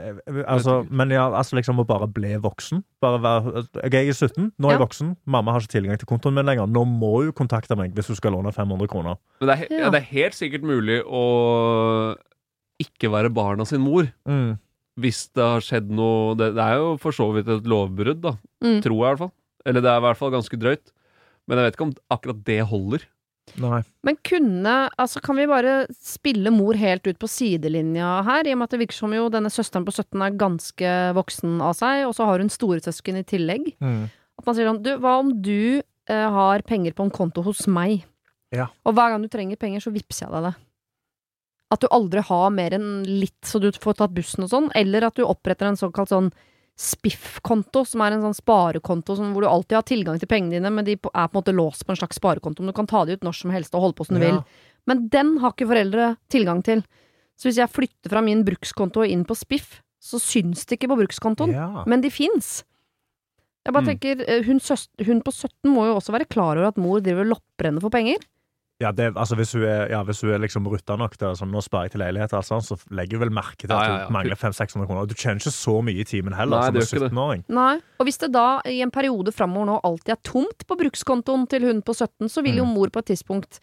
altså, 0.51 0.81
men 0.91 1.13
ja, 1.15 1.29
altså 1.31 1.55
liksom 1.55 1.79
å 1.79 1.85
bare 1.87 2.09
bli 2.11 2.33
voksen. 2.43 2.81
Bare 3.05 3.21
være, 3.23 3.63
jeg 3.93 4.09
er 4.11 4.17
17, 4.17 4.49
nå 4.59 4.67
er 4.67 4.73
jeg 4.75 4.81
Ja. 4.81 4.85
voksen. 4.87 5.13
Mamma 5.25 5.53
har 5.55 5.61
ikke 5.63 5.77
tilgang 5.79 5.99
til 6.01 6.09
kontoen 6.11 6.35
min 6.35 6.47
lenger. 6.49 6.67
Nå 6.67 6.83
må 6.89 7.13
hun 7.23 7.31
kontakte 7.33 7.77
meg 7.79 7.95
hvis 7.95 8.09
hun 8.11 8.17
skal 8.19 8.33
låne 8.35 8.51
500 8.53 8.89
kroner. 8.91 9.21
Men 9.41 9.49
det 9.53 9.59
er, 9.61 9.67
Ja. 9.71 9.85
ja, 9.85 9.91
det 9.91 10.01
er 10.03 10.11
helt 10.11 10.35
sikkert 10.35 10.63
mulig 10.67 11.05
å 11.07 12.17
ikke 12.83 13.11
være 13.13 13.33
barna 13.35 13.67
sin 13.69 13.83
mor. 13.85 14.09
Mm. 14.29 14.59
Hvis 15.01 15.25
det 15.33 15.41
har 15.41 15.65
skjedd 15.65 15.89
noe 15.89 16.35
Det, 16.37 16.51
det 16.53 16.61
er 16.61 16.77
jo 16.77 16.91
for 17.01 17.17
så 17.17 17.31
vidt 17.33 17.49
et 17.49 17.69
lovbrudd, 17.69 18.21
da. 18.25 18.37
Mm. 18.65 18.83
Tror 18.85 18.99
jeg 18.99 19.01
i 19.01 19.09
hvert 19.09 19.25
fall. 19.25 19.35
Eller 19.67 19.85
det 19.85 19.91
er 19.93 20.03
i 20.03 20.05
hvert 20.07 20.21
fall 20.21 20.35
ganske 20.35 20.59
drøyt. 20.61 20.93
Men 21.49 21.59
jeg 21.59 21.67
vet 21.67 21.77
ikke 21.79 21.89
om 21.89 21.97
akkurat 22.13 22.43
det 22.47 22.61
holder. 22.71 23.07
Nei. 23.61 23.81
Men 24.07 24.17
kunne 24.25 24.75
Altså, 25.01 25.21
kan 25.25 25.37
vi 25.37 25.49
bare 25.51 25.87
spille 25.93 26.53
mor 26.55 26.79
helt 26.79 27.07
ut 27.09 27.19
på 27.21 27.29
sidelinja 27.31 28.23
her, 28.27 28.47
i 28.47 28.55
og 28.55 28.61
med 28.61 28.69
at 28.69 28.77
det 28.77 28.83
virker 28.85 28.97
som 29.01 29.15
jo 29.17 29.29
denne 29.33 29.51
søsteren 29.53 29.87
på 29.87 29.95
17 29.95 30.23
er 30.25 30.39
ganske 30.39 30.93
voksen 31.19 31.59
av 31.65 31.75
seg, 31.79 32.05
og 32.07 32.15
så 32.17 32.29
har 32.29 32.43
hun 32.43 32.53
storesøsken 32.53 33.19
i 33.21 33.27
tillegg. 33.27 33.73
Mm. 33.83 34.07
At 34.41 34.49
man 34.49 34.57
sier 34.57 34.71
sånn 34.71 34.83
Du, 34.85 34.95
hva 35.03 35.19
om 35.21 35.35
du 35.43 35.83
eh, 35.83 36.29
har 36.37 36.65
penger 36.69 36.95
på 36.97 37.07
en 37.07 37.15
konto 37.15 37.45
hos 37.47 37.67
meg? 37.71 38.07
Ja. 38.55 38.69
Og 38.87 38.97
hver 38.97 39.13
gang 39.13 39.25
du 39.25 39.31
trenger 39.33 39.61
penger, 39.61 39.83
så 39.85 39.93
vippser 39.95 40.27
jeg 40.27 40.35
deg 40.37 40.51
det. 40.51 40.55
At 41.73 41.81
du 41.81 41.89
aldri 41.89 42.21
har 42.29 42.51
mer 42.53 42.75
enn 42.77 42.89
litt 43.09 43.49
så 43.49 43.59
du 43.63 43.71
får 43.73 43.97
tatt 44.03 44.13
bussen 44.15 44.45
og 44.45 44.51
sånn, 44.53 44.67
eller 44.77 45.07
at 45.09 45.17
du 45.17 45.23
oppretter 45.25 45.71
en 45.71 45.79
såkalt 45.81 46.13
sånn 46.13 46.29
Spiff-konto, 46.83 47.83
som 47.87 48.03
er 48.05 48.15
en 48.17 48.23
sånn 48.25 48.37
sparekonto 48.37 49.15
sånn, 49.19 49.33
hvor 49.35 49.45
du 49.45 49.49
alltid 49.51 49.77
har 49.79 49.85
tilgang 49.87 50.19
til 50.21 50.29
pengene 50.31 50.57
dine, 50.57 50.71
men 50.73 50.87
de 50.87 50.95
er 50.97 51.01
på 51.05 51.11
en 51.13 51.37
måte 51.37 51.55
låst 51.55 51.85
på 51.87 51.93
en 51.95 51.99
slags 52.01 52.19
sparekonto. 52.19 52.63
Men 52.65 52.73
du 52.73 52.77
kan 52.79 52.89
ta 52.91 53.05
de 53.07 53.17
ut 53.17 53.25
når 53.27 53.37
som 53.39 53.53
helst 53.55 53.75
og 53.77 53.85
holde 53.85 53.99
på 54.01 54.07
som 54.09 54.17
du 54.19 54.23
Ja. 54.25 54.31
vil. 54.31 54.45
Men 54.87 55.09
den 55.09 55.37
har 55.39 55.53
ikke 55.53 55.69
foreldre 55.69 56.17
tilgang 56.29 56.63
til. 56.65 56.83
Så 57.37 57.49
hvis 57.49 57.57
jeg 57.61 57.71
flytter 57.71 58.11
fra 58.11 58.21
min 58.23 58.43
brukskonto 58.45 59.03
og 59.05 59.09
inn 59.09 59.25
på 59.25 59.37
Spiff, 59.37 59.81
så 60.01 60.19
syns 60.19 60.67
det 60.67 60.79
ikke 60.81 60.89
på 60.91 60.99
brukskontoen. 60.99 61.53
Ja. 61.53 61.85
Men 61.87 62.01
de 62.01 62.11
fins. 62.11 62.65
Jeg 63.65 63.73
bare 63.75 63.85
Mm. 63.85 63.99
tenker, 63.99 64.25
eh, 64.29 64.43
hun, 64.43 64.59
søs- 64.59 64.89
hun 65.05 65.23
på 65.23 65.31
17 65.33 65.71
må 65.73 65.87
jo 65.87 65.95
også 66.01 66.11
være 66.11 66.27
klar 66.29 66.57
over 66.57 66.67
at 66.69 66.77
mor 66.77 67.01
driver 67.01 67.31
og 67.31 67.81
for 67.81 67.91
penger. 67.91 68.17
Ja, 68.83 68.91
det, 68.93 69.13
altså 69.15 69.37
hvis 69.39 69.53
hun 69.55 69.63
er, 69.63 69.87
ja, 69.93 70.01
hvis 70.05 70.21
hun 70.25 70.33
er 70.35 70.41
liksom 70.43 70.67
rutta 70.67 70.97
nok 70.99 71.15
til 71.21 71.37
sånn, 71.39 71.53
nå 71.55 71.63
sparer 71.63 71.87
jeg 71.89 71.95
til 71.95 72.03
leilighet, 72.03 72.33
altså, 72.35 72.59
så 72.67 72.77
legger 72.91 73.19
hun 73.21 73.29
vel 73.29 73.35
merke 73.39 73.63
til 73.63 73.71
at 73.71 73.79
Ja, 73.79 73.89
ja, 73.89 73.99
ja. 74.03 74.07
hun 74.11 74.17
mangler 74.19 74.37
500-600 74.41 74.87
kroner. 74.91 75.07
Du 75.07 75.15
tjener 75.15 75.39
ikke 75.41 75.55
så 75.55 75.77
mye 75.87 76.03
i 76.03 76.07
timen 76.09 76.35
heller 76.35 76.59
Nei, 76.59 76.67
som 76.67 76.75
det 76.75 76.83
en 76.83 76.87
gjør 76.87 76.97
ikke 76.99 77.05
det. 77.05 77.13
17-åring. 77.15 77.45
Nei. 77.49 77.75
Og 78.03 78.07
hvis 78.11 78.19
det 78.19 78.33
da 78.35 78.47
i 78.67 78.81
en 78.83 78.91
periode 78.91 79.33
framover 79.33 79.67
nå 79.71 79.81
alltid 79.87 80.17
er 80.17 80.23
tomt 80.27 80.67
på 80.67 80.79
brukskontoen 80.83 81.47
til 81.49 81.63
hun 81.71 81.81
på 81.87 81.95
17, 81.95 82.29
så 82.29 82.43
vil 82.43 82.57
jo 82.59 82.65
Mm. 82.67 82.75
mor 82.75 82.91
på 82.91 82.99
et 82.99 83.07
tidspunkt 83.15 83.61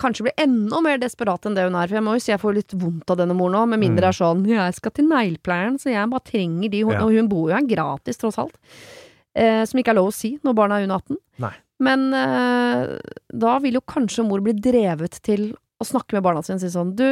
kanskje 0.00 0.24
bli 0.26 0.32
enda 0.38 0.80
mer 0.84 0.98
desperat 0.98 1.46
enn 1.48 1.54
det 1.56 1.64
hun 1.64 1.74
er. 1.74 1.86
For 1.88 1.96
jeg 1.96 2.04
må 2.04 2.12
jo 2.16 2.20
si 2.20 2.32
jeg 2.32 2.40
får 2.40 2.54
litt 2.54 2.72
vondt 2.76 3.10
av 3.10 3.16
denne 3.16 3.34
mor 3.34 3.48
nå, 3.50 3.66
med 3.68 3.80
mindre 3.80 3.96
Mm. 3.96 4.04
det 4.04 4.10
er 4.12 4.20
sånn 4.24 4.46
'jeg 4.46 4.74
skal 4.74 4.90
til 4.92 5.04
neglepleieren, 5.08 5.78
så 5.80 5.88
jeg 5.92 6.10
bare 6.10 6.20
trenger 6.20 6.68
de', 6.70 6.84
og 6.84 7.12
hun 7.12 7.28
bor 7.28 7.48
jo 7.50 7.54
her 7.56 7.62
gratis, 7.66 8.16
tross 8.18 8.36
alt. 8.38 8.54
Eh, 9.34 9.64
som 9.64 9.78
ikke 9.80 9.88
er 9.92 9.94
lov 10.00 10.08
å 10.08 10.12
si 10.12 10.38
når 10.44 10.54
barna 10.54 10.78
er 10.78 10.82
under 10.84 10.96
18. 10.96 11.16
Nei. 11.38 11.52
Men 11.82 12.06
eh, 12.16 12.96
da 13.36 13.58
vil 13.60 13.76
jo 13.78 13.82
kanskje 13.84 14.24
mor 14.24 14.40
bli 14.44 14.54
drevet 14.56 15.18
til 15.26 15.50
å 15.76 15.84
snakke 15.84 16.16
med 16.16 16.24
barna 16.24 16.40
sine 16.44 16.56
og 16.56 16.62
si 16.64 16.70
sånn 16.72 16.94
Du, 16.96 17.04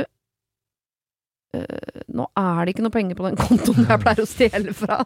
eh, 1.54 2.00
nå 2.16 2.24
er 2.40 2.64
det 2.64 2.72
ikke 2.74 2.86
noe 2.86 2.94
penger 2.94 3.18
på 3.18 3.26
den 3.28 3.36
kontoen 3.40 3.84
jeg 3.90 4.00
pleier 4.04 4.22
å 4.24 4.28
stjele 4.30 4.72
fra. 4.76 5.02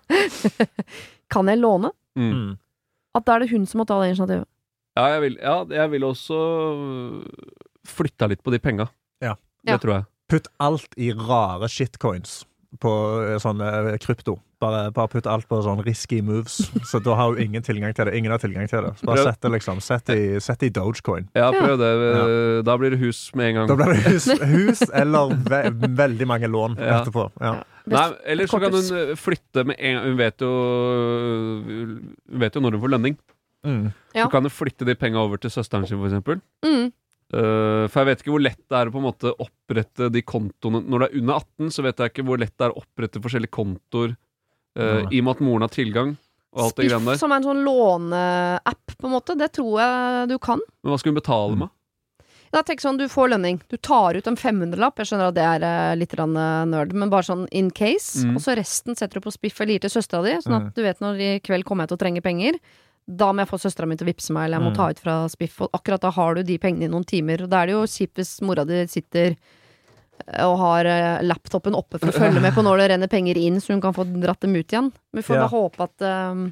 kan 1.34 1.50
jeg 1.50 1.58
låne? 1.62 1.90
Mm. 2.18 2.30
Mm. 2.30 2.52
At 3.18 3.26
da 3.26 3.34
er 3.34 3.44
det 3.44 3.50
hun 3.52 3.66
som 3.66 3.82
må 3.82 3.88
ta 3.88 3.98
det 4.02 4.12
initiativet. 4.12 4.46
Ja, 4.98 5.08
jeg 5.14 5.20
vil, 5.26 5.36
ja, 5.42 5.56
jeg 5.78 5.90
vil 5.94 6.06
også 6.06 6.38
flytta 7.88 8.28
litt 8.30 8.42
på 8.44 8.50
de 8.54 8.58
penga. 8.62 8.88
Ja. 9.22 9.34
Det 9.64 9.74
Ja. 9.74 9.78
tror 9.82 9.94
jeg. 9.94 10.04
Putt 10.28 10.48
alt 10.60 10.92
i 11.00 11.10
rare 11.16 11.68
shitcoins 11.72 12.44
på 12.82 12.90
eh, 13.24 13.38
sånn 13.40 13.62
eh, 13.64 13.94
krypto. 14.02 14.34
Bare, 14.60 14.90
bare 14.92 15.08
putt 15.08 15.26
alt 15.30 15.46
på 15.48 15.60
sånn 15.64 15.80
risky 15.86 16.18
moves. 16.20 16.58
Så 16.90 16.98
da 17.00 17.14
har 17.16 17.30
hun 17.32 17.38
ingen 17.40 17.62
tilgang 17.64 17.94
til 17.94 18.08
det. 18.10 18.16
Ingen 18.18 18.32
har 18.34 18.42
tilgang 18.42 18.66
til 18.68 18.82
det. 18.84 18.90
Så 18.98 19.06
bare 19.08 19.22
sett 19.28 19.40
det 19.40 19.50
liksom 19.54 19.78
Sett 19.80 20.10
i, 20.12 20.18
sett 20.42 20.62
i 20.66 20.68
Dogecoin. 20.74 21.28
Ja, 21.38 21.48
Ja. 21.54 21.62
prøv 21.62 21.78
det. 21.80 21.92
Da 22.66 22.74
blir 22.76 22.90
det 22.92 22.98
hus 23.00 23.30
med 23.38 23.48
en 23.52 23.54
gang. 23.60 23.68
Da 23.70 23.76
blir 23.78 23.94
det 23.94 24.02
hus, 24.12 24.26
hus 24.56 24.82
eller 24.92 25.32
ve 25.48 25.62
veldig 26.02 26.26
mange 26.28 26.50
lån 26.50 26.76
Ja. 26.76 26.98
etterpå. 27.00 27.30
Ja. 27.40 27.54
Nei, 27.88 28.04
eller 28.26 28.46
så 28.50 28.58
kan 28.60 28.74
hun 28.74 28.84
eh, 28.98 29.14
flytte 29.16 29.62
med 29.64 29.78
en 29.80 30.02
Hun 30.04 30.16
vet 30.18 30.42
jo 30.44 30.48
Hun 31.64 32.40
vet 32.42 32.54
jo 32.54 32.60
når 32.60 32.76
hun 32.76 32.82
får 32.84 32.92
lønning. 32.96 33.16
Mm. 33.66 33.86
Ja. 34.14 34.26
Så 34.26 34.30
kan 34.34 34.42
hun 34.46 34.52
flytte 34.54 34.84
de 34.86 34.94
penga 34.98 35.18
over 35.22 35.40
til 35.40 35.50
søsteren 35.50 35.86
sin, 35.88 35.98
for 35.98 36.06
eksempel. 36.10 36.40
Mm. 36.66 36.90
Eh, 37.28 37.84
for 37.92 38.00
jeg 38.00 38.08
vet 38.08 38.22
ikke 38.22 38.32
hvor 38.32 38.40
lett 38.44 38.62
det 38.64 38.76
er 38.78 38.88
å 38.88 38.92
på 38.94 39.00
en 39.02 39.04
måte 39.04 39.32
opprette 39.36 40.06
de 40.08 40.22
kontoene 40.24 40.80
Når 40.80 41.02
du 41.02 41.04
er 41.04 41.16
under 41.20 41.42
18, 41.42 41.72
så 41.74 41.84
vet 41.84 42.00
jeg 42.00 42.12
ikke 42.14 42.24
hvor 42.24 42.40
lett 42.40 42.54
det 42.56 42.64
er 42.64 42.72
å 42.72 42.80
opprette 42.80 43.20
forskjellige 43.20 43.52
kontoer 43.52 44.14
uh, 44.78 45.02
i 45.12 45.20
og 45.20 45.26
med 45.26 45.34
at 45.34 45.42
moren 45.44 45.66
har 45.66 45.74
tilgang. 45.74 46.14
Og 46.56 46.62
alt 46.64 46.78
Spiff, 46.78 47.18
som 47.20 47.34
er 47.34 47.42
en 47.42 47.48
sånn 47.50 47.60
låneapp, 47.66 48.94
på 48.96 49.08
en 49.10 49.12
måte, 49.12 49.36
det 49.36 49.50
tror 49.58 49.74
jeg 49.82 50.30
du 50.32 50.38
kan. 50.40 50.62
Men 50.80 50.94
hva 50.94 50.98
skal 51.02 51.12
hun 51.12 51.20
betale 51.20 51.58
Mm. 51.58 51.66
med? 51.66 51.74
Da 52.48 52.62
tenk 52.64 52.80
sånn, 52.80 52.96
Du 52.96 53.04
får 53.12 53.28
lønning. 53.28 53.60
Du 53.68 53.76
tar 53.76 54.16
ut 54.16 54.26
en 54.26 54.36
500-lapp. 54.36 54.96
Jeg 54.96 55.10
skjønner 55.10 55.28
at 55.28 55.34
det 55.36 55.44
er 55.44 55.62
eh, 55.68 55.96
litt 56.00 56.16
nerd, 56.16 56.94
men 56.94 57.10
bare 57.10 57.22
sånn 57.28 57.46
in 57.52 57.70
case. 57.70 58.24
Mm. 58.24 58.36
Og 58.36 58.40
så 58.40 58.56
resten 58.56 58.96
setter 58.96 59.20
du 59.20 59.26
på 59.26 59.32
spiff 59.34 59.60
eller 59.60 59.76
gir 59.76 59.84
til 59.84 59.90
søstera 59.90 60.24
di, 60.24 60.32
sånn 60.40 60.56
at 60.56 60.74
du 60.74 60.82
vet 60.82 60.98
når 61.00 61.20
i 61.20 61.40
kveld 61.40 61.64
kommer 61.64 61.84
jeg 61.84 61.92
til 61.92 61.98
å 61.98 62.04
trenge 62.06 62.22
penger. 62.24 62.58
Da 63.08 63.30
må 63.32 63.40
jeg 63.40 63.48
få 63.48 63.56
søstera 63.62 63.86
mi 63.88 63.96
til 63.96 64.04
å 64.06 64.10
vippse 64.12 64.32
meg, 64.36 64.44
eller 64.44 64.58
jeg 64.58 64.66
må 64.66 64.70
Mm. 64.72 64.76
ta 64.76 64.88
ut 64.90 64.98
fra 65.00 65.28
spiff. 65.32 65.60
Og 65.64 65.70
akkurat 65.72 66.00
da 66.00 66.10
har 66.10 66.34
du 66.34 66.42
de 66.42 66.58
pengene 66.58 66.84
i 66.84 66.88
noen 66.92 67.06
timer. 67.08 67.42
Og 67.42 67.48
da 67.48 67.62
er 67.62 67.66
det 67.66 67.72
jo 67.72 67.86
kjipt 67.88 68.14
hvis 68.20 68.40
mora 68.44 68.64
di 68.68 68.82
sitter 68.86 69.36
eh, 70.26 70.44
og 70.44 70.58
har 70.58 70.84
eh, 70.84 71.22
laptopen 71.22 71.74
oppe 71.74 71.98
for 71.98 72.08
å 72.10 72.12
følge 72.12 72.40
med 72.42 72.52
på 72.52 72.62
når 72.62 72.78
det 72.82 72.90
renner 72.90 73.08
penger 73.08 73.36
inn, 73.38 73.56
så 73.60 73.72
hun 73.72 73.80
kan 73.80 73.94
få 73.94 74.04
dratt 74.20 74.40
dem 74.40 74.54
ut 74.56 74.66
igjen. 74.68 74.92
Men 75.12 75.22
vi 75.22 75.26
får 75.26 75.36
Ja. 75.40 75.48
håpe 75.48 75.80
at 75.88 76.02
eh, 76.02 76.50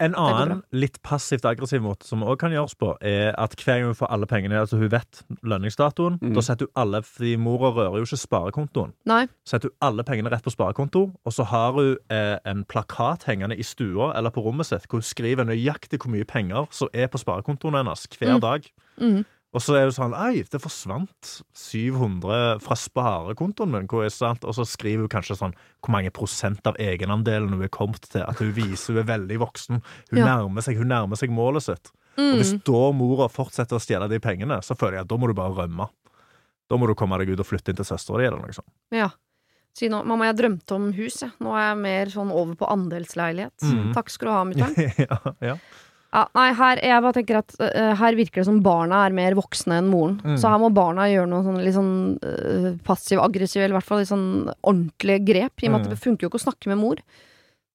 En 0.00 0.14
annen 0.18 0.62
litt 0.72 0.96
passivt 1.06 1.44
aggressiv 1.46 1.80
måte 1.80 2.02
som 2.08 2.22
også 2.26 2.36
kan 2.40 2.50
gjøres 2.50 2.74
på, 2.74 2.96
er 3.00 3.30
at 3.38 3.54
hver 3.54 3.78
gang 3.78 3.84
hun 3.92 3.94
får 3.94 4.10
alle 4.10 4.26
pengene 4.26 4.58
Altså 4.58 4.76
hun 4.80 4.90
vet 4.90 5.22
lønningsdatoen, 5.46 6.18
Mm. 6.20 6.34
da 6.34 6.40
setter 6.40 6.66
hun 6.66 6.72
alle 6.82 7.02
Fordi 7.02 7.36
mora 7.36 7.70
rører 7.70 7.98
jo 8.00 8.04
ikke 8.08 8.18
sparekontoen. 8.18 8.92
Nei. 9.06 9.26
Setter 9.46 9.68
hun 9.70 9.76
alle 9.80 10.02
pengene 10.02 10.30
rett 10.32 10.42
på 10.42 10.50
sparekonto, 10.50 11.12
og 11.24 11.32
så 11.32 11.44
har 11.46 11.72
hun 11.72 11.96
eh, 12.10 12.38
en 12.44 12.64
plakat 12.64 13.24
hengende 13.28 13.56
i 13.56 13.62
stua 13.62 14.12
eller 14.16 14.30
på 14.30 14.42
rommet 14.42 14.66
sitt 14.66 14.88
hvor 14.88 14.98
hun 14.98 15.02
skriver 15.06 15.44
nøyaktig 15.46 16.00
hvor 16.02 16.10
mye 16.10 16.24
penger 16.24 16.66
som 16.74 16.88
er 16.92 17.06
på 17.06 17.18
sparekontoen 17.22 17.74
hennes 17.78 18.06
hver 18.18 18.34
Mm. 18.34 18.40
dag. 18.40 18.66
mm. 18.98 19.24
Og 19.54 19.62
så 19.62 19.76
er 19.78 19.84
det 19.86 19.94
sånn 19.94 20.14
Ei, 20.18 20.42
det 20.50 20.58
forsvant 20.60 21.28
700 21.54 22.58
fra 22.64 22.74
sparekontoen 22.78 23.70
min. 23.70 23.86
Hvor 23.90 24.04
er 24.04 24.10
sant? 24.12 24.44
Og 24.44 24.56
så 24.56 24.64
skriver 24.66 25.04
hun 25.06 25.12
kanskje 25.12 25.36
sånn 25.38 25.54
hvor 25.78 25.94
mange 25.94 26.10
prosent 26.14 26.66
av 26.66 26.78
egenandelen 26.82 27.54
hun 27.54 27.62
er 27.62 27.70
kommet 27.72 28.08
til. 28.10 28.24
At 28.26 28.40
hun 28.42 28.50
viser 28.56 28.94
hun 28.96 29.02
er 29.04 29.10
veldig 29.12 29.38
voksen. 29.44 29.82
Hun, 30.10 30.18
Ja. 30.18 30.24
nærmer, 30.26 30.62
seg, 30.66 30.76
hun 30.80 30.88
nærmer 30.90 31.16
seg 31.16 31.30
målet 31.30 31.62
sitt. 31.62 31.92
Og 32.18 32.38
hvis 32.38 32.52
Mm. 32.54 32.62
da 32.64 32.92
mora 32.92 33.28
fortsetter 33.28 33.76
å 33.76 33.82
stjele 33.82 34.08
de 34.08 34.18
pengene, 34.20 34.58
så 34.62 34.76
føler 34.76 34.92
jeg 34.98 35.00
at 35.02 35.08
da 35.08 35.16
må 35.16 35.26
du 35.26 35.34
bare 35.34 35.54
rømme. 35.54 35.88
Da 36.70 36.76
må 36.76 36.86
du 36.86 36.94
komme 36.94 37.18
deg 37.18 37.28
ut 37.30 37.40
og 37.40 37.46
flytte 37.46 37.68
inn 37.70 37.76
til 37.76 37.84
søstera 37.84 38.18
di, 38.18 38.24
eller 38.26 38.38
noe 38.38 38.52
sånt. 38.52 38.70
Ja. 38.90 39.10
Si 39.76 39.88
nå, 39.88 40.04
mamma, 40.06 40.26
jeg 40.32 40.36
drømte 40.38 40.72
om 40.76 40.92
hus, 40.92 41.18
jeg. 41.20 41.32
Nå 41.40 41.50
er 41.54 41.74
jeg 41.74 41.78
mer 41.82 42.06
sånn 42.06 42.30
over 42.30 42.54
på 42.54 42.68
andelsleilighet. 42.70 43.58
Mm. 43.62 43.92
Takk 43.92 44.08
skal 44.08 44.28
du 44.28 44.32
ha, 44.32 44.44
mutter'n. 44.44 44.98
ja, 45.10 45.18
ja. 45.42 45.56
Ja, 46.14 46.20
nei, 46.38 46.46
her, 46.54 46.78
jeg 46.78 47.02
bare 47.02 47.16
tenker 47.16 47.40
at 47.40 47.54
uh, 47.58 47.90
her 47.98 48.14
virker 48.14 48.40
det 48.40 48.46
som 48.46 48.60
barna 48.62 49.00
er 49.08 49.14
mer 49.16 49.34
voksne 49.34 49.80
enn 49.80 49.88
moren. 49.90 50.20
Mm. 50.22 50.36
Så 50.38 50.46
her 50.52 50.60
må 50.62 50.68
barna 50.70 51.08
gjøre 51.10 51.26
noe 51.26 51.42
sånn 51.42 51.58
litt 51.64 51.74
sånn 51.74 51.94
uh, 52.22 52.68
passiv-aggressiv, 52.86 53.64
eller 53.64 53.74
i 53.74 53.78
hvert 53.80 53.88
fall 53.88 53.98
litt 54.04 54.12
sånn 54.12 54.28
ordentlige 54.62 55.24
grep. 55.26 55.58
I 55.64 55.66
og 55.66 55.72
med 55.74 55.80
at 55.80 55.88
Mm. 55.88 55.94
det 55.96 56.02
funker 56.04 56.22
jo 56.22 56.30
ikke 56.30 56.38
å 56.38 56.46
snakke 56.46 56.70
med 56.70 56.78
mor. 56.78 57.02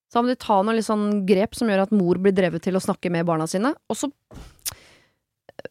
Så 0.10 0.14
da 0.18 0.22
må 0.24 0.32
de 0.32 0.40
ta 0.40 0.62
noen 0.64 0.80
litt 0.80 0.88
sånn 0.88 1.26
grep 1.28 1.54
som 1.54 1.68
gjør 1.68 1.84
at 1.84 1.92
mor 1.92 2.16
blir 2.18 2.32
drevet 2.34 2.64
til 2.64 2.80
å 2.80 2.82
snakke 2.82 3.12
med 3.12 3.28
barna 3.28 3.46
sine. 3.46 3.74
Og 3.92 4.00
så 4.00 4.08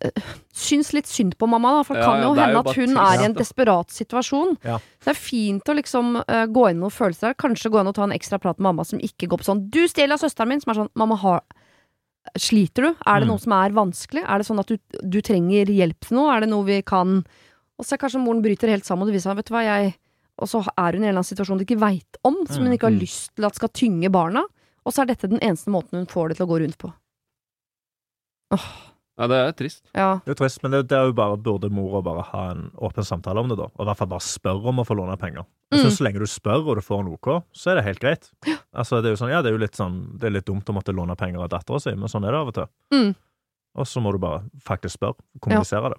uh, 0.04 0.22
syns 0.52 0.92
litt 0.92 1.08
synd 1.08 1.38
på 1.40 1.48
mamma, 1.48 1.72
da, 1.78 1.82
for 1.88 1.96
det 1.96 2.04
Ja, 2.04 2.10
kan 2.12 2.20
ja, 2.20 2.26
jo 2.28 2.32
er 2.36 2.42
hende 2.44 2.58
jo 2.58 2.60
at 2.60 2.76
hun 2.76 2.96
er 3.02 3.22
i 3.22 3.28
en 3.30 3.34
desperat 3.38 3.90
situasjon. 3.96 4.56
Ja. 4.68 4.76
Det 5.04 5.14
er 5.14 5.18
fint 5.18 5.64
å 5.72 5.76
liksom 5.78 6.20
uh, 6.20 6.44
gå 6.52 6.68
inn 6.68 6.78
i 6.78 6.82
noen 6.84 6.92
følelser 6.94 7.30
der. 7.30 7.38
Kanskje 7.40 7.72
gå 7.72 7.80
inn 7.80 7.88
og 7.90 7.96
ta 7.96 8.04
en 8.04 8.14
ekstra 8.14 8.38
prat 8.42 8.58
med 8.60 8.68
mamma 8.68 8.84
som 8.84 9.00
ikke 9.00 9.26
går 9.32 9.40
på 9.40 9.48
sånn 9.48 9.70
'Du 9.70 9.86
stjeler 9.88 10.14
av 10.18 10.22
søsteren 10.22 10.52
min', 10.52 10.60
som 10.60 10.70
er 10.74 10.80
sånn 10.84 10.92
'Mamma, 10.94 11.16
har 11.16 11.40
Sliter 12.36 12.82
du? 12.82 12.88
Er 13.06 13.20
det 13.20 13.26
Mm. 13.28 13.32
noe 13.32 13.38
som 13.38 13.52
er 13.52 13.70
vanskelig? 13.70 14.24
Er 14.28 14.38
det 14.38 14.46
sånn 14.46 14.58
at 14.60 14.66
du, 14.66 14.76
du 15.02 15.20
trenger 15.22 15.66
hjelp 15.66 16.00
til 16.00 16.16
noe? 16.16 16.34
Er 16.36 16.40
det 16.40 16.48
noe 16.50 16.64
vi 16.64 16.82
kan 16.82 17.24
Og 17.78 17.84
så 17.86 17.94
er 17.94 17.98
kanskje 17.98 18.18
moren 18.20 18.42
bryter 18.42 18.68
helt 18.68 18.84
sammen, 18.84 19.02
og 19.02 19.06
det 19.08 19.14
viser 19.14 19.30
seg, 19.30 19.36
vet 19.36 19.46
du 19.46 19.54
hva, 19.54 19.62
jeg 19.62 19.94
Og 20.40 20.46
så 20.48 20.60
er 20.76 20.92
hun 20.92 21.02
i 21.02 21.06
en 21.06 21.14
eller 21.14 21.22
annen 21.22 21.36
situasjon 21.36 21.58
du 21.58 21.64
ikke 21.64 21.78
veit 21.80 22.16
om, 22.24 22.36
som 22.46 22.62
hun 22.64 22.72
ikke 22.72 22.86
har 22.86 22.92
Mm. 22.94 23.00
lyst 23.00 23.34
til 23.34 23.44
at 23.44 23.54
skal 23.54 23.68
tynge 23.70 24.10
barna. 24.10 24.42
Og 24.86 24.92
så 24.92 25.02
er 25.02 25.06
dette 25.06 25.28
den 25.28 25.40
eneste 25.40 25.66
måten 25.70 25.98
hun 25.98 26.06
får 26.06 26.28
det 26.28 26.36
til 26.38 26.46
å 26.46 26.50
gå 26.50 26.60
rundt 26.62 26.78
på. 26.78 26.92
Ja, 29.18 29.26
det 29.26 29.36
er 29.42 29.52
trist. 29.58 29.80
Ja. 29.98 30.08
Det 30.24 30.30
er 30.36 30.38
trist, 30.38 30.60
men 30.62 30.70
det, 30.76 30.84
det 30.92 30.94
er 30.98 31.08
jo 31.10 31.14
bare, 31.18 31.36
burde 31.42 31.68
mora 31.74 32.00
bare 32.06 32.22
ha 32.30 32.42
en 32.52 32.68
åpen 32.78 33.02
samtale 33.06 33.42
om 33.42 33.48
det, 33.50 33.56
da. 33.58 33.66
Og 33.74 33.82
i 33.82 33.88
hvert 33.88 33.98
fall 33.98 34.10
bare 34.12 34.22
spørre 34.22 34.70
om 34.70 34.78
å 34.78 34.84
få 34.86 34.94
låne 34.94 35.16
penger. 35.18 35.44
Jeg 35.72 35.80
synes 35.82 35.98
Så 35.98 36.04
lenge 36.06 36.22
du 36.22 36.26
spør, 36.30 36.62
og 36.70 36.78
du 36.78 36.84
får 36.86 37.00
en 37.02 37.08
OK, 37.12 37.28
så 37.52 37.72
er 37.72 37.80
det 37.80 37.84
helt 37.88 38.00
greit. 38.04 38.28
Altså, 38.72 39.00
det 39.02 39.10
er 39.10 39.16
jo 39.16 39.20
sånn, 39.24 39.32
ja, 39.34 39.40
det 39.42 39.50
er 39.50 39.56
jo 39.58 39.62
litt 39.64 39.74
sånn 39.76 39.96
Det 40.20 40.28
er 40.30 40.36
litt 40.38 40.46
dumt 40.46 40.70
å 40.70 40.76
måtte 40.76 40.94
låne 40.94 41.16
penger 41.18 41.42
av 41.42 41.50
dattera 41.50 41.80
si, 41.82 41.94
men 41.98 42.08
sånn 42.08 42.24
er 42.28 42.32
det 42.36 42.38
av 42.44 42.52
og 42.52 42.54
til. 42.60 42.68
Mm. 42.94 43.10
Og 43.78 43.86
så 43.90 44.00
må 44.02 44.12
du 44.14 44.18
bare 44.22 44.44
faktisk 44.64 44.94
spørre. 45.00 45.18
Kommunisere 45.42 45.90
det. 45.92 45.98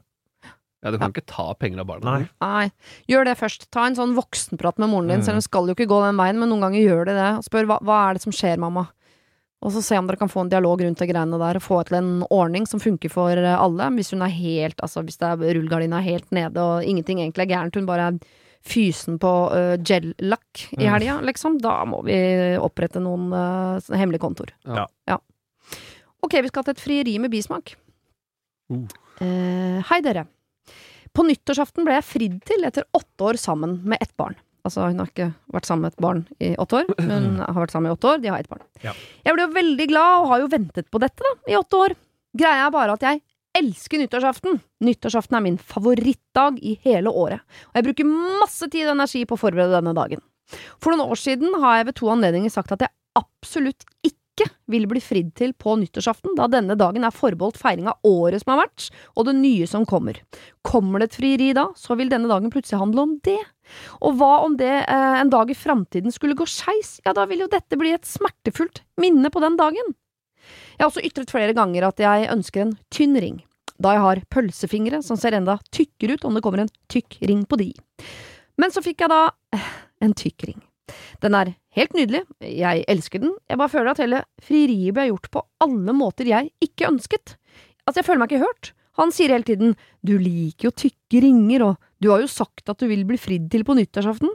Ja, 0.80 0.92
Du 0.92 0.98
kan 0.98 1.12
ikke 1.12 1.26
ta 1.28 1.54
penger 1.60 1.82
av 1.84 1.88
barna. 1.92 2.12
Nei. 2.22 2.30
Nei. 2.40 2.72
Gjør 3.12 3.26
det 3.28 3.34
først. 3.38 3.68
Ta 3.76 3.84
en 3.90 3.96
sånn 4.00 4.16
voksenprat 4.16 4.80
med 4.80 4.88
moren 4.94 5.10
din, 5.12 5.20
Mm. 5.20 5.26
selv 5.28 5.36
om 5.36 5.44
du 5.44 5.48
skal 5.50 5.68
jo 5.68 5.76
ikke 5.76 5.90
gå 5.92 6.00
den 6.08 6.16
veien, 6.16 6.40
men 6.40 6.48
noen 6.48 6.62
ganger 6.64 6.80
gjør 6.88 7.06
de 7.12 7.14
det. 7.20 7.28
Og 7.36 7.44
spør 7.44 7.68
hva, 7.68 7.78
hva 7.84 7.98
er 8.10 8.14
det 8.16 8.22
som 8.24 8.32
skjer, 8.32 8.56
mamma? 8.58 8.88
Og 9.60 9.74
så 9.76 9.82
se 9.84 9.98
om 10.00 10.08
dere 10.08 10.16
kan 10.22 10.30
få 10.32 10.46
en 10.46 10.52
dialog 10.52 10.80
rundt 10.86 11.02
de 11.02 11.08
greiene 11.10 11.40
der, 11.42 11.58
og 11.60 11.64
få 11.66 11.82
til 11.88 11.98
en 12.00 12.12
ordning 12.32 12.68
som 12.70 12.80
funker 12.80 13.12
for 13.12 13.36
eh, 13.36 13.56
alle. 13.60 13.90
Hvis 13.98 14.14
hun 14.16 14.24
er 14.24 14.32
helt, 14.32 14.80
altså 14.80 15.04
hvis 15.04 15.20
det 15.20 15.28
er 15.34 15.58
rullegardina 15.58 16.00
helt 16.06 16.30
nede, 16.32 16.64
og 16.64 16.86
ingenting 16.88 17.20
egentlig 17.20 17.44
er 17.44 17.52
gærent, 17.52 17.76
hun 17.76 17.90
bare 17.90 18.06
er 18.14 18.20
fysen 18.70 19.16
på 19.20 19.30
uh, 19.56 19.76
gel-lakk 19.80 20.66
i 20.76 20.84
Mm. 20.84 20.90
helga, 20.92 21.14
liksom, 21.24 21.58
da 21.64 21.78
må 21.88 22.02
vi 22.04 22.16
opprette 22.60 23.00
noen 23.00 23.30
uh, 23.32 23.80
hemmelige 23.96 24.20
kontor. 24.20 24.52
Ja. 24.68 25.16
Ok, 26.22 26.36
vi 26.44 26.52
skal 26.52 26.66
til 26.68 26.76
et 26.76 26.82
frieri 26.84 27.14
med 27.24 27.32
bismak. 27.32 27.72
Uh. 28.70 28.84
Uh, 29.22 29.80
hei, 29.92 30.02
dere. 30.04 30.26
På 31.16 31.24
nyttårsaften 31.24 31.88
ble 31.88 31.96
jeg 32.02 32.08
fridd 32.10 32.36
til 32.52 32.68
etter 32.68 32.84
åtte 32.94 33.32
år 33.32 33.40
sammen 33.40 33.80
med 33.88 33.98
ett 34.04 34.12
barn. 34.20 34.36
Altså, 34.70 34.86
hun 34.86 35.02
har 35.02 35.10
ikke 35.10 35.32
vært 35.56 35.66
sammen 35.66 35.88
med 35.88 35.96
et 35.96 36.04
barn 36.06 36.20
i 36.46 36.52
åtte 36.62 36.84
år, 36.84 36.92
men 37.10 37.40
har 37.42 37.58
vært 37.58 37.74
sammen 37.74 37.90
i 37.90 37.96
åtte 37.96 38.12
år. 38.12 38.22
De 38.22 38.30
har 38.30 38.44
ett 38.44 38.52
barn. 38.52 38.62
Ja. 38.86 38.94
Jeg 39.26 39.34
ble 39.36 39.48
jo 39.48 39.56
veldig 39.56 39.88
glad, 39.90 40.20
og 40.20 40.30
har 40.30 40.44
jo 40.44 40.52
ventet 40.54 40.90
på 40.94 41.02
dette 41.02 41.26
da, 41.26 41.34
i 41.50 41.58
åtte 41.58 41.80
år. 41.88 41.98
Greia 42.38 42.68
er 42.68 42.76
bare 42.76 42.94
at 42.94 43.06
jeg 43.08 43.24
elsker 43.58 44.04
nyttårsaften. 44.04 44.60
Nyttårsaften 44.86 45.40
er 45.40 45.46
min 45.48 45.58
favorittdag 45.58 46.62
i 46.62 46.76
hele 46.86 47.10
året, 47.10 47.42
og 47.72 47.80
jeg 47.80 47.88
bruker 47.90 48.14
masse 48.14 48.70
tid 48.70 48.86
og 48.88 48.94
energi 48.94 49.26
på 49.26 49.38
å 49.38 49.42
forberede 49.42 49.80
denne 49.80 49.96
dagen. 49.98 50.22
For 50.82 50.94
noen 50.94 51.10
år 51.10 51.20
siden 51.20 51.58
har 51.62 51.80
jeg 51.80 51.90
ved 51.90 52.00
to 52.00 52.10
anledninger 52.14 52.54
sagt 52.54 52.74
at 52.74 52.86
jeg 52.86 52.94
absolutt 53.18 53.86
ikke 54.06 54.48
vil 54.72 54.86
bli 54.88 55.02
fridd 55.04 55.34
til 55.36 55.52
på 55.60 55.74
nyttårsaften, 55.82 56.38
da 56.38 56.46
denne 56.48 56.78
dagen 56.80 57.04
er 57.04 57.12
forbeholdt 57.12 57.60
feiring 57.60 57.90
av 57.92 58.06
året 58.08 58.40
som 58.44 58.54
har 58.54 58.62
vært, 58.62 58.88
og 59.18 59.28
det 59.28 59.36
nye 59.42 59.68
som 59.68 59.84
kommer. 59.90 60.22
Kommer 60.64 61.02
det 61.02 61.10
et 61.10 61.18
frieri 61.20 61.50
da, 61.58 61.68
så 61.76 61.98
vil 62.00 62.12
denne 62.14 62.30
dagen 62.32 62.54
plutselig 62.54 62.80
handle 62.80 63.04
om 63.04 63.18
det. 63.26 63.42
Og 64.06 64.18
hva 64.20 64.32
om 64.46 64.56
det 64.60 64.72
eh, 64.84 65.16
en 65.20 65.32
dag 65.34 65.52
i 65.52 65.58
framtiden 65.58 66.14
skulle 66.16 66.38
gå 66.38 66.48
skeis, 66.50 66.98
ja 67.06 67.14
da 67.16 67.26
vil 67.30 67.46
jo 67.46 67.52
dette 67.52 67.80
bli 67.80 67.94
et 67.96 68.08
smertefullt 68.08 68.84
minne 69.02 69.32
på 69.34 69.44
den 69.44 69.60
dagen. 69.60 69.94
Jeg 70.78 70.84
har 70.84 70.90
også 70.90 71.06
ytret 71.06 71.32
flere 71.34 71.56
ganger 71.58 71.90
at 71.90 72.02
jeg 72.02 72.32
ønsker 72.32 72.66
en 72.66 72.78
tynn 72.94 73.20
ring, 73.20 73.42
da 73.82 73.96
jeg 73.96 74.06
har 74.06 74.24
pølsefingre 74.32 75.04
som 75.06 75.20
ser 75.20 75.38
enda 75.38 75.60
tykkere 75.76 76.18
ut 76.18 76.26
om 76.28 76.38
det 76.38 76.44
kommer 76.46 76.64
en 76.64 76.74
tykk 76.92 77.20
ring 77.30 77.46
på 77.48 77.60
de. 77.60 77.70
Men 78.60 78.74
så 78.76 78.84
fikk 78.84 79.06
jeg 79.06 79.12
da 79.12 79.28
eh, 79.56 79.70
en 80.06 80.16
tykk 80.18 80.50
ring. 80.50 80.60
Den 81.22 81.36
er 81.38 81.54
helt 81.78 81.94
nydelig, 81.94 82.24
jeg 82.42 82.84
elsker 82.90 83.22
den, 83.22 83.36
jeg 83.50 83.60
bare 83.62 83.72
føler 83.72 83.92
at 83.92 84.02
hele 84.02 84.24
frieriet 84.42 84.96
ble 84.96 85.10
gjort 85.12 85.30
på 85.34 85.44
alle 85.62 85.94
måter 85.94 86.30
jeg 86.32 86.50
ikke 86.66 86.90
ønsket. 86.90 87.36
Altså, 87.86 88.00
jeg 88.02 88.08
føler 88.08 88.24
meg 88.24 88.34
ikke 88.34 88.48
hørt. 88.48 88.72
Han 89.00 89.14
sier 89.16 89.32
hele 89.32 89.48
tiden 89.48 89.76
du 90.06 90.16
liker 90.20 90.70
jo 90.70 90.76
tykke 90.76 91.22
ringer, 91.24 91.64
og 91.70 91.89
du 92.00 92.10
har 92.12 92.24
jo 92.24 92.30
sagt 92.32 92.72
at 92.72 92.80
du 92.80 92.88
vil 92.90 93.04
bli 93.08 93.20
fridd 93.20 93.50
til 93.52 93.66
på 93.68 93.76
nyttårsaften. 93.78 94.32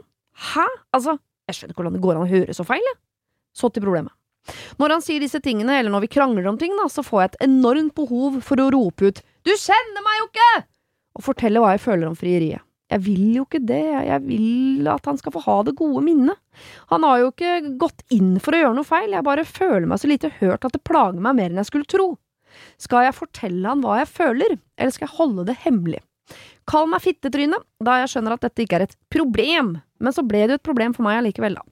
Hæ? 0.51 0.65
Altså, 0.95 1.17
jeg 1.49 1.57
skjønner 1.57 1.73
ikke 1.73 1.81
hvordan 1.81 1.97
det 1.97 2.03
går 2.03 2.17
an 2.19 2.27
å 2.27 2.31
høre 2.31 2.55
så 2.57 2.65
feil, 2.67 2.83
jeg. 2.85 2.99
Så 3.55 3.71
til 3.71 3.85
problemet. 3.85 4.13
Når 4.77 4.93
han 4.93 5.01
sier 5.01 5.23
disse 5.23 5.39
tingene, 5.41 5.79
eller 5.79 5.89
når 5.93 6.05
vi 6.05 6.11
krangler 6.13 6.45
om 6.49 6.57
ting, 6.61 6.75
da, 6.77 6.85
så 6.91 7.01
får 7.05 7.21
jeg 7.21 7.31
et 7.31 7.43
enormt 7.47 7.95
behov 7.97 8.41
for 8.45 8.61
å 8.61 8.69
rope 8.75 9.09
ut 9.09 9.23
du 9.45 9.51
kjenner 9.61 10.01
meg 10.01 10.15
jo 10.17 10.29
ikke! 10.31 10.51
Og 11.15 11.25
fortelle 11.27 11.61
hva 11.61 11.75
jeg 11.75 11.83
føler 11.83 12.09
om 12.09 12.15
frieriet. 12.17 12.63
Jeg 12.89 13.01
vil 13.05 13.37
jo 13.37 13.43
ikke 13.45 13.61
det, 13.65 13.83
jeg 14.07 14.21
vil 14.25 14.89
at 14.89 15.05
han 15.09 15.17
skal 15.17 15.33
få 15.33 15.41
ha 15.45 15.57
det 15.65 15.75
gode 15.77 16.01
minnet. 16.05 16.37
Han 16.91 17.05
har 17.05 17.21
jo 17.21 17.29
ikke 17.31 17.53
gått 17.81 18.01
inn 18.13 18.35
for 18.41 18.53
å 18.53 18.59
gjøre 18.61 18.75
noe 18.77 18.87
feil, 18.87 19.13
jeg 19.13 19.25
bare 19.25 19.45
føler 19.45 19.87
meg 19.89 20.01
så 20.01 20.09
lite 20.09 20.33
hørt 20.39 20.65
at 20.65 20.73
det 20.73 20.83
plager 20.85 21.21
meg 21.21 21.37
mer 21.37 21.53
enn 21.53 21.61
jeg 21.61 21.69
skulle 21.69 21.89
tro. 21.89 22.07
Skal 22.81 23.07
jeg 23.07 23.17
fortelle 23.17 23.69
han 23.69 23.81
hva 23.85 23.99
jeg 24.01 24.11
føler, 24.11 24.57
eller 24.77 24.95
skal 24.95 25.09
jeg 25.09 25.17
holde 25.17 25.47
det 25.49 25.57
hemmelig? 25.65 26.01
Kall 26.65 26.87
meg 26.89 27.01
fittetryne, 27.03 27.59
da 27.83 27.99
jeg 28.01 28.09
skjønner 28.15 28.33
at 28.37 28.41
dette 28.47 28.63
ikke 28.65 28.79
er 28.79 28.85
et 28.87 28.95
problem, 29.13 29.75
men 30.01 30.13
så 30.15 30.23
ble 30.25 30.45
det 30.47 30.55
jo 30.55 30.59
et 30.61 30.65
problem 30.65 30.95
for 30.97 31.05
meg 31.05 31.19
allikevel, 31.21 31.59
da. 31.59 31.65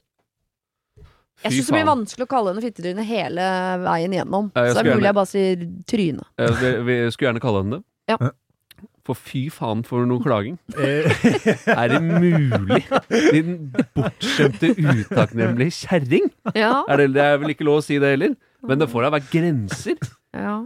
Jeg 1.44 1.52
syns 1.58 1.68
det 1.72 1.74
blir 1.76 1.88
vanskelig 1.90 2.24
å 2.28 2.30
kalle 2.30 2.52
henne 2.54 2.62
fittetryne 2.64 3.04
hele 3.08 3.48
veien 3.84 4.14
gjennom, 4.16 4.52
Ja, 4.56 4.70
så 4.70 4.78
det 4.78 4.84
er 4.86 4.94
mulig 4.94 4.94
gjerne- 4.94 5.10
jeg 5.10 5.18
bare 5.18 5.32
sier 5.32 5.66
tryne. 5.90 6.24
Jeg, 6.40 6.54
Vi, 6.62 6.72
vi 6.88 6.98
skulle 7.12 7.28
gjerne 7.32 7.42
kalle 7.44 7.64
henne 7.64 7.80
det. 7.80 7.84
Ja. 8.14 8.32
For 9.04 9.16
fy 9.20 9.50
faen 9.52 9.82
for 9.84 10.06
noe 10.08 10.22
klaging. 10.24 10.56
Eh, 10.78 11.10
Er 11.68 11.88
det 11.92 12.00
mulig? 12.06 12.86
Din 13.34 13.74
bortskjemte, 13.98 14.70
utakknemlige 14.78 15.74
kjerring! 15.82 16.30
Ja, 16.56 16.84
Er 16.88 16.98
det, 17.02 17.10
det 17.18 17.26
er 17.26 17.38
vel 17.42 17.52
ikke 17.52 17.66
lov 17.68 17.82
å 17.82 17.84
si 17.84 17.98
det 18.00 18.14
heller? 18.14 18.38
Men 18.64 18.80
det 18.80 18.88
får 18.94 19.04
da 19.04 19.10
være 19.18 19.28
grenser. 19.34 19.98
ja. 20.38 20.62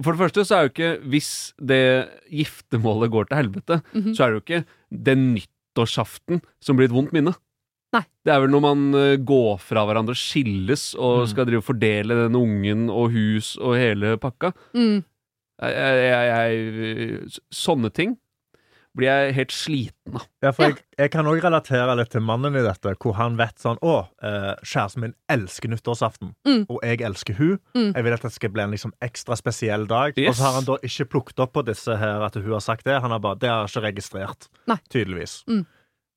For 0.00 0.12
det 0.14 0.20
første 0.22 0.44
så 0.48 0.56
er 0.56 0.62
jo 0.64 0.70
ikke 0.72 0.90
Hvis 1.12 1.30
det 1.60 1.80
giftermålet 2.32 3.10
går 3.12 3.26
til 3.28 3.36
helvete, 3.42 3.82
Mhm. 3.92 4.14
så 4.16 4.24
er 4.24 4.30
det 4.30 4.38
jo 4.40 4.44
ikke 4.46 4.64
den 5.04 5.34
nyttårsaften 5.36 6.40
som 6.60 6.76
blir 6.76 6.86
et 6.88 6.94
vondt 6.96 7.12
minne. 7.12 7.34
Nei. 7.92 8.04
Det 8.24 8.32
er 8.32 8.40
vel 8.40 8.48
når 8.48 8.62
man 8.64 8.94
eh, 8.94 9.16
går 9.20 9.58
fra 9.60 9.84
hverandre, 9.84 10.14
skilles 10.16 10.94
og 10.96 11.26
Mm. 11.26 11.28
skal 11.28 11.44
drive 11.44 11.58
og 11.60 11.64
fordele 11.68 12.08
den 12.28 12.34
ungen 12.40 12.88
og 12.88 13.10
hus 13.12 13.56
og 13.60 13.76
hele 13.76 14.16
pakka. 14.16 14.52
Mm. 14.74 15.04
Jeg, 15.60 15.72
jeg, 15.76 16.26
jeg, 16.32 17.42
sånne 17.52 17.92
ting 17.92 18.16
blir 18.96 19.08
jeg 19.08 19.34
helt 19.38 19.52
sliten 19.54 20.16
av. 20.18 20.24
Ja, 20.44 20.50
for 20.52 20.66
jeg, 20.66 20.82
jeg 20.98 21.10
kan 21.14 21.28
òg 21.30 21.38
relatere 21.44 21.94
litt 21.96 22.10
til 22.12 22.20
mannen 22.26 22.56
i 22.58 22.62
dette, 22.64 22.92
hvor 23.00 23.14
han 23.16 23.38
vet 23.38 23.56
sånn 23.62 23.78
Å, 23.80 23.94
eh, 24.22 24.50
kjæresten 24.68 25.00
min 25.06 25.14
elsker 25.32 25.72
nyttårsaften, 25.72 26.34
Mm. 26.46 26.66
og 26.68 26.80
jeg 26.82 27.00
elsker 27.06 27.34
hun. 27.38 27.58
Mm. 27.74 27.92
Jeg 27.94 28.04
vil 28.04 28.12
at 28.18 28.22
det 28.26 28.32
skal 28.32 28.50
bli 28.52 28.62
en 28.66 28.70
liksom 28.74 28.92
ekstra 29.00 29.36
spesiell 29.40 29.86
dag. 29.88 30.12
Og 30.18 30.34
så 30.36 30.42
har 30.44 30.52
han 30.60 30.64
da 30.68 30.76
ikke 30.84 31.08
plukket 31.14 31.40
opp 31.40 31.52
på 31.54 31.64
disse 31.64 31.96
her 31.96 32.22
at 32.26 32.34
hun 32.34 32.52
har 32.52 32.60
sagt 32.60 32.84
det. 32.84 33.00
Han 33.00 33.10
har 33.10 33.18
bare, 33.24 33.38
Det 33.38 33.48
har 33.48 33.64
jeg 33.66 33.72
ikke 33.72 33.86
registrert, 33.88 34.48
Nei. 34.68 34.76
tydeligvis. 34.92 35.44
Mm. 35.48 35.64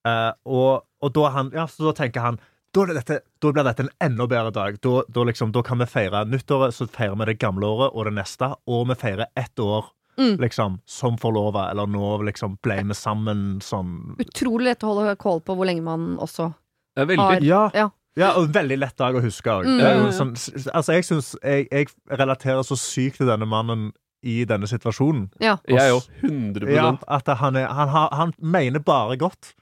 Eh, 0.07 0.31
og, 0.45 0.83
og 1.01 1.13
da, 1.15 1.29
han, 1.33 1.51
ja, 1.55 1.65
så 1.71 1.87
da 1.89 1.95
tenker 2.03 2.21
han 2.21 2.39
da, 2.75 2.83
dette, 2.91 3.21
da 3.39 3.51
blir 3.55 3.63
dette 3.63 3.85
en 3.85 3.89
enda 4.03 4.27
bedre 4.27 4.51
dag. 4.51 4.81
Da, 4.83 5.01
da, 5.07 5.23
liksom, 5.23 5.53
da 5.55 5.61
kan 5.63 5.79
vi 5.79 5.85
feire 5.87 6.25
nyttåret, 6.27 6.75
så 6.75 6.89
feirer 6.91 7.15
vi 7.21 7.29
det 7.31 7.39
gamle 7.39 7.63
året 7.71 7.95
og 7.95 8.03
det 8.09 8.13
neste, 8.17 8.49
og 8.67 8.89
vi 8.89 8.97
feirer 8.99 9.29
ett 9.39 9.55
år 9.63 9.87
Mm. 10.17 10.37
liksom, 10.39 10.79
som 10.85 11.17
forlova, 11.17 11.69
eller 11.71 11.87
nå 11.91 12.21
liksom 12.23 12.57
ble 12.63 12.77
vi 12.87 12.93
sammen 12.95 13.59
sånn 13.61 14.15
Utrolig 14.19 14.69
lett 14.69 14.83
å 14.83 14.93
holde 14.93 15.15
kål 15.19 15.41
på 15.43 15.55
hvor 15.57 15.65
lenge 15.67 15.83
man 15.83 16.17
også 16.17 16.53
Har- 16.97 17.41
Ja. 17.43 17.69
Ja. 17.73 17.89
Ja, 18.17 18.29
og 18.39 18.47
veldig 18.55 18.77
lett 18.79 18.95
dag 18.95 19.13
å 19.15 19.19
huske 19.21 19.51
òg. 19.51 19.65
Mm. 19.67 19.79
Ja, 19.81 19.89
ja, 19.89 20.03
ja. 20.05 20.11
sånn, 20.15 20.31
altså, 20.71 20.93
jeg 20.95 21.03
syns 21.03 21.33
jeg, 21.43 21.67
jeg 21.69 21.87
relaterer 22.07 22.63
så 22.63 22.77
sykt 22.79 23.17
til 23.17 23.27
denne 23.27 23.45
mannen 23.45 23.89
i 24.23 24.45
denne 24.47 24.65
situasjonen. 24.71 25.27
Ja. 25.43 25.57
Jeg 25.67 25.91
òg. 25.91 26.07
100 26.23 26.71
Ja, 26.73 26.97
at 27.11 27.27
han, 27.27 27.57
er, 27.59 27.67
han, 27.67 27.89
har, 27.89 28.09
han 28.15 28.31
mener 28.39 28.79
bare 28.79 29.17
godt. 29.17 29.53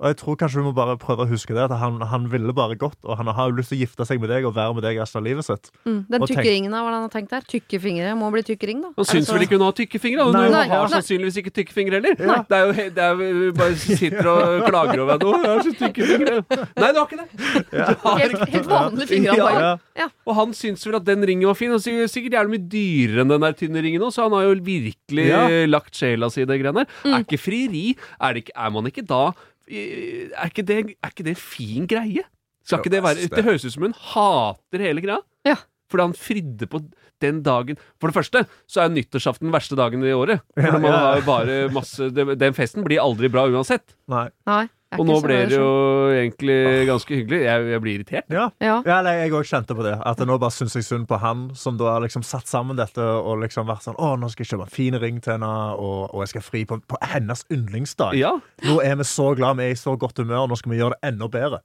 Og 0.00 0.06
jeg 0.08 0.16
tror 0.16 0.36
kanskje 0.40 0.62
du 0.62 0.64
må 0.64 0.72
bare 0.72 0.94
prøve 0.96 1.26
å 1.26 1.28
huske 1.28 1.52
det. 1.52 1.60
At 1.68 1.74
han, 1.76 1.98
han 2.08 2.22
ville 2.32 2.54
bare 2.56 2.72
godt, 2.80 2.96
og 3.04 3.18
han 3.20 3.28
har 3.36 3.50
jo 3.50 3.56
lyst 3.58 3.68
til 3.68 3.76
å 3.76 3.80
gifte 3.82 4.06
seg 4.08 4.20
med 4.22 4.30
deg 4.32 4.46
og 4.48 4.54
være 4.56 4.72
med 4.78 4.82
deg 4.86 4.96
resten 4.96 5.20
av 5.20 5.26
livet 5.26 5.44
sitt. 5.44 5.68
mm. 5.84 5.98
Den 6.08 6.24
tykke 6.24 6.44
ringen, 6.46 6.72
da, 6.72 6.80
hva 6.80 6.94
han 6.94 7.04
har 7.04 7.12
tenkt 7.12 7.34
der? 7.34 7.44
Tykke 7.44 7.80
fingre 7.82 8.14
må 8.16 8.30
bli 8.32 8.40
tykk 8.48 8.64
ring, 8.70 8.80
da. 8.80 8.92
Han 8.96 9.04
syns 9.04 9.28
Altså- 9.28 9.36
vel 9.36 9.44
ikke 9.44 9.58
hun 9.60 9.66
har 9.66 9.74
tykke 9.76 10.00
fingre? 10.00 10.24
Hun 10.24 10.32
Nei, 10.32 10.64
har 10.72 10.86
nei. 10.88 10.88
sannsynligvis 10.94 11.36
ikke 11.42 11.52
tykke 11.60 11.76
fingre 11.76 12.00
heller. 12.00 12.16
Ja. 12.30 12.38
Det 12.48 12.56
er 12.56 12.64
jo 12.64 12.72
det 12.96 13.04
er, 13.04 13.14
vi 13.20 13.50
bare 13.60 13.76
sitter 13.76 14.30
og 14.32 14.64
klager 14.70 15.02
over 15.04 15.12
at 15.14 15.20
'Å, 15.20 15.32
jeg 15.36 15.50
har 15.52 15.62
så 15.68 15.74
tykke 15.84 16.08
fingre'. 16.08 16.40
Nei, 16.80 16.92
du 16.92 16.98
har 16.98 17.06
ikke 17.06 17.20
det! 17.20 17.28
Du 17.70 18.08
har 18.08 18.18
Helt, 18.24 18.48
helt 18.56 18.66
vanlige 18.72 19.08
fingre. 19.12 19.36
Ja. 19.36 19.76
Ja. 20.00 20.08
Og 20.26 20.34
han 20.34 20.52
syns 20.56 20.84
vel 20.86 20.96
at 20.96 21.04
den 21.04 21.20
ringen 21.28 21.44
var 21.46 21.54
fin. 21.60 21.72
Og 21.76 21.80
sikkert, 21.84 22.32
jævlig 22.32 22.56
mye 22.56 22.68
dyrere 22.72 23.20
enn 23.26 23.28
den 23.34 23.40
der 23.44 23.52
tynne 23.52 23.82
ringen 23.84 24.00
òg, 24.00 24.12
så 24.16 24.24
han 24.24 24.32
har 24.32 24.48
jo 24.48 24.54
virkelig 24.64 25.26
Ja. 25.28 25.44
lagt 25.68 25.92
sjela 25.94 26.30
si 26.32 26.40
i 26.42 26.48
det 26.48 26.56
greiene 26.62 26.86
der. 26.86 26.88
Mm. 27.04 27.14
Er 27.14 27.24
ikke 27.24 27.38
frieri 27.38 27.96
er, 28.20 28.32
det 28.32 28.44
ikke, 28.46 28.56
er 28.56 28.70
man 28.70 28.84
ikke 28.88 29.04
da 29.06 29.32
er 29.70 30.50
ikke, 30.50 30.64
det, 30.66 30.78
er 30.98 31.12
ikke 31.12 31.26
det 31.26 31.34
en 31.36 31.42
fin 31.42 31.86
greie? 31.90 32.24
Skal 32.66 32.82
ikke 32.82 32.92
det 32.92 33.02
være 33.04 33.28
Det 33.32 33.44
høres 33.46 33.64
ut 33.64 33.74
som 33.74 33.86
hun 33.86 33.94
hater 34.12 34.84
hele 34.84 35.02
greia. 35.04 35.20
Ja. 35.48 35.56
Fordi 35.90 36.06
han 36.06 36.14
fridde 36.14 36.68
på 36.70 36.82
den 37.20 37.40
dagen 37.42 37.78
For 38.00 38.08
det 38.10 38.16
første 38.16 38.44
så 38.70 38.84
er 38.84 38.92
nyttårsaften 38.94 39.48
den 39.48 39.54
verste 39.54 39.78
dagen 39.78 40.04
i 40.06 40.12
året. 40.14 40.44
For 40.54 40.68
Ja, 40.68 40.78
man 40.78 40.94
har 40.94 41.18
jo 41.18 41.24
bare 41.26 41.56
masse 41.74 42.10
Den 42.14 42.56
festen 42.56 42.86
blir 42.86 43.02
aldri 43.02 43.30
bra 43.32 43.46
uansett. 43.50 43.96
Nei. 44.10 44.28
Nei. 44.48 44.66
Og 44.98 45.06
nå 45.06 45.20
ble 45.22 45.36
det 45.46 45.54
jo 45.54 45.66
egentlig 46.10 46.56
ganske 46.88 47.14
hyggelig. 47.14 47.40
Jeg, 47.44 47.66
jeg 47.70 47.82
blir 47.84 47.98
irritert. 48.00 48.26
Ja. 48.34 48.48
Ja. 48.58 48.80
Ja, 48.82 48.96
eller 48.98 49.20
jeg 49.20 49.34
òg 49.38 49.46
kjente 49.46 49.76
på 49.78 49.84
det. 49.86 49.94
At 50.02 50.22
nå 50.26 50.38
bare 50.42 50.54
syns 50.54 50.74
jeg 50.74 50.86
synd 50.88 51.06
på 51.10 51.20
han 51.22 51.44
som 51.54 51.78
da 51.78 51.92
har 51.94 52.02
liksom 52.02 52.24
satt 52.26 52.50
sammen 52.50 52.78
dette 52.80 52.98
og 53.04 53.38
liksom 53.44 53.68
vært 53.70 53.86
sånn 53.86 53.98
Å, 54.00 54.16
nå 54.18 54.30
skal 54.32 54.44
jeg 54.44 54.52
kjøpe 54.54 54.66
en 54.66 54.74
fin 54.74 54.98
ring 54.98 55.20
til 55.22 55.36
henne, 55.36 55.52
og, 55.78 56.08
og 56.10 56.24
jeg 56.24 56.34
skal 56.34 56.46
fri 56.48 56.64
på, 56.66 56.80
på 56.90 56.98
hennes 57.12 57.46
yndlingsdag. 57.54 58.18
Ja. 58.18 58.34
Nå 58.66 58.80
er 58.82 58.98
vi 58.98 59.06
så 59.06 59.30
glad, 59.38 59.60
vi 59.60 59.68
er 59.68 59.76
i 59.76 59.78
så 59.78 59.94
godt 60.00 60.18
humør, 60.18 60.48
nå 60.50 60.58
skal 60.58 60.74
vi 60.74 60.82
gjøre 60.82 60.98
det 60.98 61.12
enda 61.12 61.30
bedre. 61.30 61.62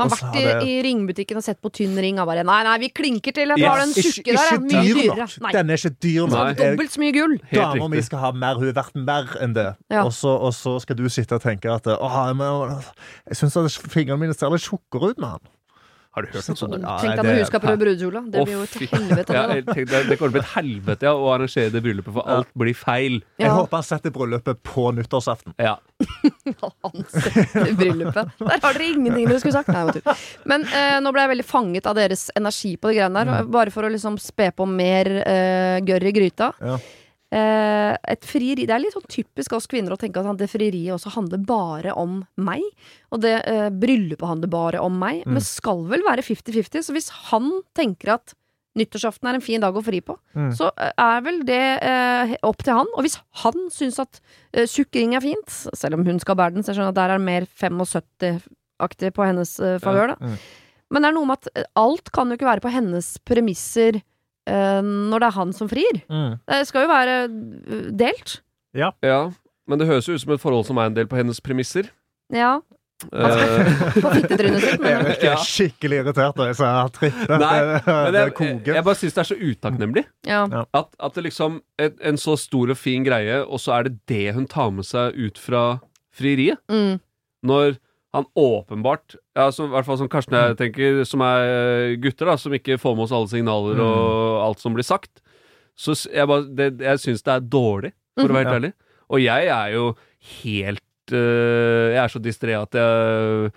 Han 0.00 0.10
har 0.10 0.18
vært 0.18 0.64
i, 0.64 0.72
i 0.72 0.82
ringbutikken 0.86 1.38
og 1.38 1.44
sett 1.44 1.60
på 1.62 1.70
tynn 1.70 1.94
ring 2.02 2.18
og 2.18 2.26
bare 2.26 2.42
Nei, 2.46 2.58
nei, 2.66 2.74
vi 2.82 2.88
klinker 2.90 3.34
til. 3.36 3.52
Jeg 3.54 3.60
Yes. 3.60 3.68
tar 3.68 3.82
den 3.82 3.92
tjukke 3.94 4.34
der. 4.34 4.52
Er 4.56 4.60
Mye 4.64 4.82
dyr 4.82 5.00
dyrere. 5.02 5.28
Nei. 5.44 5.52
Den 5.52 5.70
er 5.70 5.80
ikke 5.80 5.94
dyr 6.06 6.26
nok. 6.32 6.56
Dobbelt 6.58 6.94
så 6.96 7.02
mye 7.04 7.12
gull. 7.16 7.36
Dama 7.52 7.88
mi 7.92 8.02
skal 8.02 8.18
ha 8.24 8.32
mer, 8.32 8.54
hun 8.58 8.68
er 8.72 8.76
verdt 8.80 8.94
mer 8.98 9.36
enn 9.44 9.54
det. 9.54 9.68
Ja. 9.90 10.04
Og, 10.04 10.12
så, 10.16 10.34
og 10.34 10.52
så 10.56 10.76
skal 10.82 10.96
du 10.98 11.08
sitte 11.08 11.38
og 11.38 11.42
tenke 11.44 11.70
at 11.72 11.86
Åh, 11.86 12.20
jeg, 12.32 12.84
Jeg 13.30 13.36
syns 13.42 13.78
fingrene 13.78 14.18
mine 14.20 14.34
ser 14.34 14.50
litt 14.50 14.64
tjukkere 14.66 15.12
ut 15.12 15.18
med 15.22 15.36
han. 15.36 15.52
Har 16.12 16.26
du 16.26 16.28
hørt 16.34 16.48
noe 16.50 16.58
sånt? 16.60 16.74
Ja, 16.76 16.94
Tenk 17.00 17.16
deg 17.16 17.24
når 17.24 17.38
hun 17.38 17.46
skal 17.48 17.60
prøve 17.62 17.78
brudekjola. 17.80 18.20
Det 18.34 18.42
blir 18.44 18.52
jo 18.52 18.64
et 18.66 18.74
helvete. 18.92 19.36
Ja, 19.36 19.44
det, 19.48 19.62
det, 19.64 20.16
kommer 20.18 20.18
til 20.18 20.26
å 20.26 20.32
bli 20.34 20.42
et 20.42 20.50
helvete 20.52 21.08
ja, 21.08 21.12
å 21.16 21.30
arrangere 21.32 21.72
det 21.72 21.80
bryllupet, 21.86 22.12
for 22.18 22.28
alt 22.34 22.50
blir 22.62 22.76
feil. 22.76 23.16
Jeg 23.40 23.54
håper 23.56 23.78
han 23.80 23.86
setter 23.88 24.12
bryllupet 24.12 24.60
på 24.68 24.84
nyttårsaften. 24.98 25.56
Ja. 25.56 25.78
han 26.84 27.08
setter 27.14 27.72
bryllupet. 27.80 28.36
Der 28.42 28.52
har 28.52 28.76
dere 28.76 28.90
ingenting 28.90 29.30
dere 29.30 29.40
skulle 29.40 29.56
sagt. 29.56 29.72
Nei, 29.72 29.86
jeg. 29.96 30.16
Men 30.52 30.68
eh, 30.68 30.98
nå 31.00 31.14
ble 31.16 31.24
jeg 31.24 31.32
veldig 31.32 31.48
fanget 31.48 31.88
av 31.88 31.96
deres 31.96 32.26
energi 32.36 32.74
på 32.76 32.92
de 32.92 33.00
greiene 33.00 33.24
der. 33.24 33.48
Bare 33.56 33.72
for 33.72 33.88
å 33.88 33.92
liksom 33.92 34.20
spe 34.20 34.50
på 34.52 34.68
mer 34.68 35.14
eh, 35.22 35.78
gørr 35.88 36.12
i 36.12 36.16
gryta. 36.20 36.52
Ja. 36.60 36.76
Eh, 37.32 37.94
et 38.12 38.26
frieri 38.28 38.66
Det 38.68 38.74
er 38.74 38.82
litt 38.82 38.92
sånn 38.92 39.06
typisk 39.08 39.54
oss 39.56 39.64
kvinner 39.70 39.94
å 39.94 40.00
tenke 40.00 40.20
at 40.20 40.36
det 40.36 40.50
frieriet 40.52 40.92
også 40.92 41.14
handler 41.14 41.40
bare 41.48 41.94
om 41.96 42.18
meg. 42.36 42.60
Og 43.10 43.22
det 43.24 43.38
eh, 43.48 43.70
bryllupet 43.72 44.28
handler 44.28 44.52
bare 44.52 44.82
om 44.84 44.98
meg. 45.00 45.22
Men 45.26 45.40
skal 45.44 45.80
vel 45.88 46.04
være 46.04 46.24
50-50. 46.26 46.84
Så 46.84 46.92
hvis 46.92 47.08
han 47.30 47.48
tenker 47.78 48.18
at 48.18 48.34
nyttårsaften 48.76 49.28
er 49.28 49.36
en 49.36 49.44
fin 49.44 49.60
dag 49.60 49.76
å 49.76 49.82
fri 49.84 49.98
på, 50.00 50.14
Mm. 50.36 50.48
så 50.56 50.70
eh, 50.80 50.92
er 50.96 51.20
vel 51.24 51.42
det 51.44 51.60
eh, 51.84 52.36
opp 52.48 52.62
til 52.64 52.72
han. 52.76 52.88
Og 52.96 53.04
hvis 53.04 53.18
han 53.42 53.66
syns 53.72 53.98
at 54.00 54.20
eh, 54.52 54.64
sukring 54.68 55.12
er 55.16 55.20
fint, 55.24 55.48
selv 55.76 55.98
om 55.98 56.04
hun 56.08 56.20
skal 56.20 56.36
bære 56.40 56.54
den, 56.56 56.64
så 56.64 56.72
jeg 56.72 56.78
skjønner 56.80 56.92
at 56.94 57.00
der 57.00 57.12
er 57.12 57.20
det 57.20 57.26
mer 57.26 57.48
75-aktig 57.52 59.12
på 59.16 59.26
hennes 59.28 59.52
eh, 59.60 59.78
favør, 59.82 60.14
da. 60.14 60.16
Mm. 60.20 60.36
Men 60.92 61.04
det 61.04 61.08
er 61.10 61.16
noe 61.16 61.28
med 61.28 61.38
at 61.40 61.52
eh, 61.56 61.68
alt 61.80 62.10
kan 62.12 62.28
jo 62.32 62.36
ikke 62.38 62.48
være 62.48 62.64
på 62.64 62.72
hennes 62.72 63.12
premisser 63.28 64.00
når 64.82 65.22
det 65.22 65.28
er 65.30 65.36
han 65.38 65.52
som 65.56 65.68
frir. 65.70 66.02
Mm. 66.10 66.36
Det 66.50 66.60
skal 66.68 66.86
jo 66.86 66.92
være 66.92 67.16
eh, 67.28 67.88
delt. 68.02 68.40
ja. 69.04 69.30
Men 69.70 69.78
det 69.78 69.86
høres 69.86 70.08
jo 70.08 70.16
ut 70.16 70.20
som 70.20 70.32
et 70.34 70.40
forhold 70.42 70.64
som 70.66 70.76
er 70.82 70.88
en 70.90 70.96
del 70.96 71.06
på 71.06 71.14
hennes 71.16 71.38
premisser. 71.40 71.86
Ja. 72.34 72.56
Eh, 73.10 74.00
På 74.02 74.10
fittetrynet 74.14 74.62
sitt. 74.62 74.80
Men, 74.82 75.06
Erik 75.06 75.22
er 75.30 75.42
skikkelig 75.46 76.00
irritert 76.02 76.38
jeg 76.42 76.56
det, 76.58 77.12
men 77.28 78.14
det 78.14 78.22
jeg, 78.22 78.74
jeg 78.76 78.84
bare 78.86 78.98
syns 78.98 79.16
det 79.16 79.22
er 79.22 79.28
så 79.30 79.38
utakknemlig. 79.38 80.04
ja. 80.28 80.42
At, 80.74 80.90
at 80.98 81.14
det 81.16 81.24
liksom 81.28 81.60
en, 81.82 81.94
en 82.10 82.20
så 82.20 82.36
stor 82.40 82.74
og 82.74 82.78
fin 82.78 83.06
greie, 83.06 83.40
og 83.44 83.62
så 83.62 83.78
er 83.78 83.88
det 83.88 83.96
det 84.10 84.34
hun 84.36 84.46
tar 84.50 84.70
med 84.74 84.86
seg 84.86 85.16
ut 85.18 85.40
fra 85.40 85.64
frieriet. 86.14 86.60
Mm. 86.70 87.00
Når 87.48 87.78
han 88.12 88.26
åpenbart, 88.36 89.16
ja, 89.36 89.46
som, 89.54 89.70
i 89.70 89.72
hvert 89.72 89.88
fall 89.88 89.98
som 90.02 90.08
Karsten 90.12 90.36
og 90.36 90.50
jeg 90.50 90.58
tenker, 90.60 91.02
som 91.08 91.22
er 91.24 91.46
eh, 91.48 91.94
gutter, 92.02 92.28
da, 92.28 92.36
som 92.40 92.52
ikke 92.52 92.76
får 92.80 92.96
med 92.96 93.06
oss 93.06 93.14
alle 93.16 93.30
signaler 93.30 93.80
og 93.80 94.42
alt 94.44 94.60
som 94.60 94.76
blir 94.76 94.84
sagt, 94.84 95.22
så 95.78 95.96
jeg, 96.04 96.28
bare, 96.28 96.44
det, 96.52 96.70
jeg 96.84 97.00
syns 97.00 97.24
det 97.24 97.32
er 97.32 97.46
dårlig, 97.54 97.92
for 98.18 98.28
å 98.28 98.36
være 98.36 98.44
helt 98.44 98.58
ærlig. 98.58 98.72
Og 99.12 99.22
jeg 99.22 99.48
er 99.52 99.70
jo 99.72 99.86
helt 100.42 101.12
eh, 101.16 101.88
Jeg 101.92 102.00
er 102.02 102.12
så 102.12 102.20
distré 102.22 102.54
at 102.56 102.76
jeg 102.76 103.52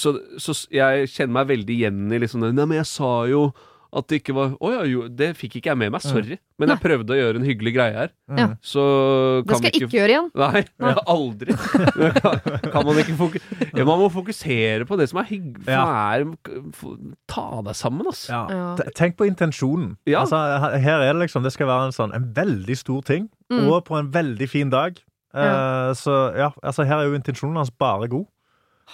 så, 0.00 0.12
så 0.40 0.54
jeg 0.74 1.08
kjenner 1.12 1.38
meg 1.38 1.50
veldig 1.52 1.74
igjen 1.74 2.12
i 2.12 2.18
liksom 2.22 2.42
det 2.42 2.52
Nei, 2.54 2.66
men 2.66 2.80
jeg 2.80 2.90
sa 2.90 3.12
jo 3.30 3.46
at 3.94 4.06
det 4.10 4.18
ikke 4.22 4.34
var 4.34 4.52
Å 4.58 4.70
ja, 4.72 4.82
jo, 4.90 5.04
det 5.08 5.30
fikk 5.38 5.56
ikke 5.60 5.70
jeg 5.72 5.78
med 5.78 5.92
meg. 5.94 6.02
Sorry. 6.02 6.38
Men 6.58 6.68
jeg 6.72 6.80
prøvde 6.82 7.14
å 7.14 7.18
gjøre 7.18 7.40
en 7.40 7.46
hyggelig 7.46 7.72
greie 7.76 7.94
her. 7.94 8.10
Ja. 8.38 8.46
Så 8.62 8.82
Det 9.46 9.56
skal 9.56 9.62
vi 9.64 9.70
jeg 9.70 9.88
ikke 9.88 9.98
gjøre 10.00 10.14
igjen. 10.14 10.28
Nei, 10.34 10.62
ja, 10.90 11.04
aldri. 11.14 11.56
Kan, 12.18 12.40
kan 12.74 12.86
man 12.88 13.00
ikke 13.02 13.16
fokusere 13.18 13.70
ja, 13.78 13.84
Man 13.88 13.98
må 14.02 14.08
fokusere 14.14 14.86
på 14.88 14.98
det 15.00 15.08
som 15.10 15.20
er 15.22 15.28
hyggelig. 15.30 15.66
Ja. 15.70 15.84
Ta 17.30 17.44
deg 17.66 17.76
sammen, 17.78 18.06
ass. 18.10 18.26
Ja. 18.30 18.42
Ja. 18.50 18.66
T- 18.80 18.90
Tenk 18.98 19.16
på 19.18 19.26
intensjonen. 19.28 19.96
Ja. 20.08 20.22
Altså, 20.24 20.36
her- 20.62 20.78
her 20.78 21.00
er 21.08 21.12
det 21.14 21.22
liksom 21.28 21.42
Det 21.42 21.52
skal 21.52 21.66
være 21.70 21.86
en 21.90 21.92
sånn 21.96 22.14
En 22.14 22.32
veldig 22.34 22.76
stor 22.78 23.02
ting, 23.02 23.28
Mm. 23.52 23.68
og 23.70 23.84
på 23.84 23.98
en 23.98 24.10
veldig 24.10 24.48
fin 24.48 24.70
dag. 24.70 24.96
Eh, 25.34 25.90
så 25.98 26.32
ja, 26.36 26.50
altså 26.62 26.84
her 26.86 26.98
er 26.98 27.04
jo 27.10 27.14
intensjonen 27.18 27.56
hans 27.56 27.70
bare 27.70 28.08
god. 28.08 28.24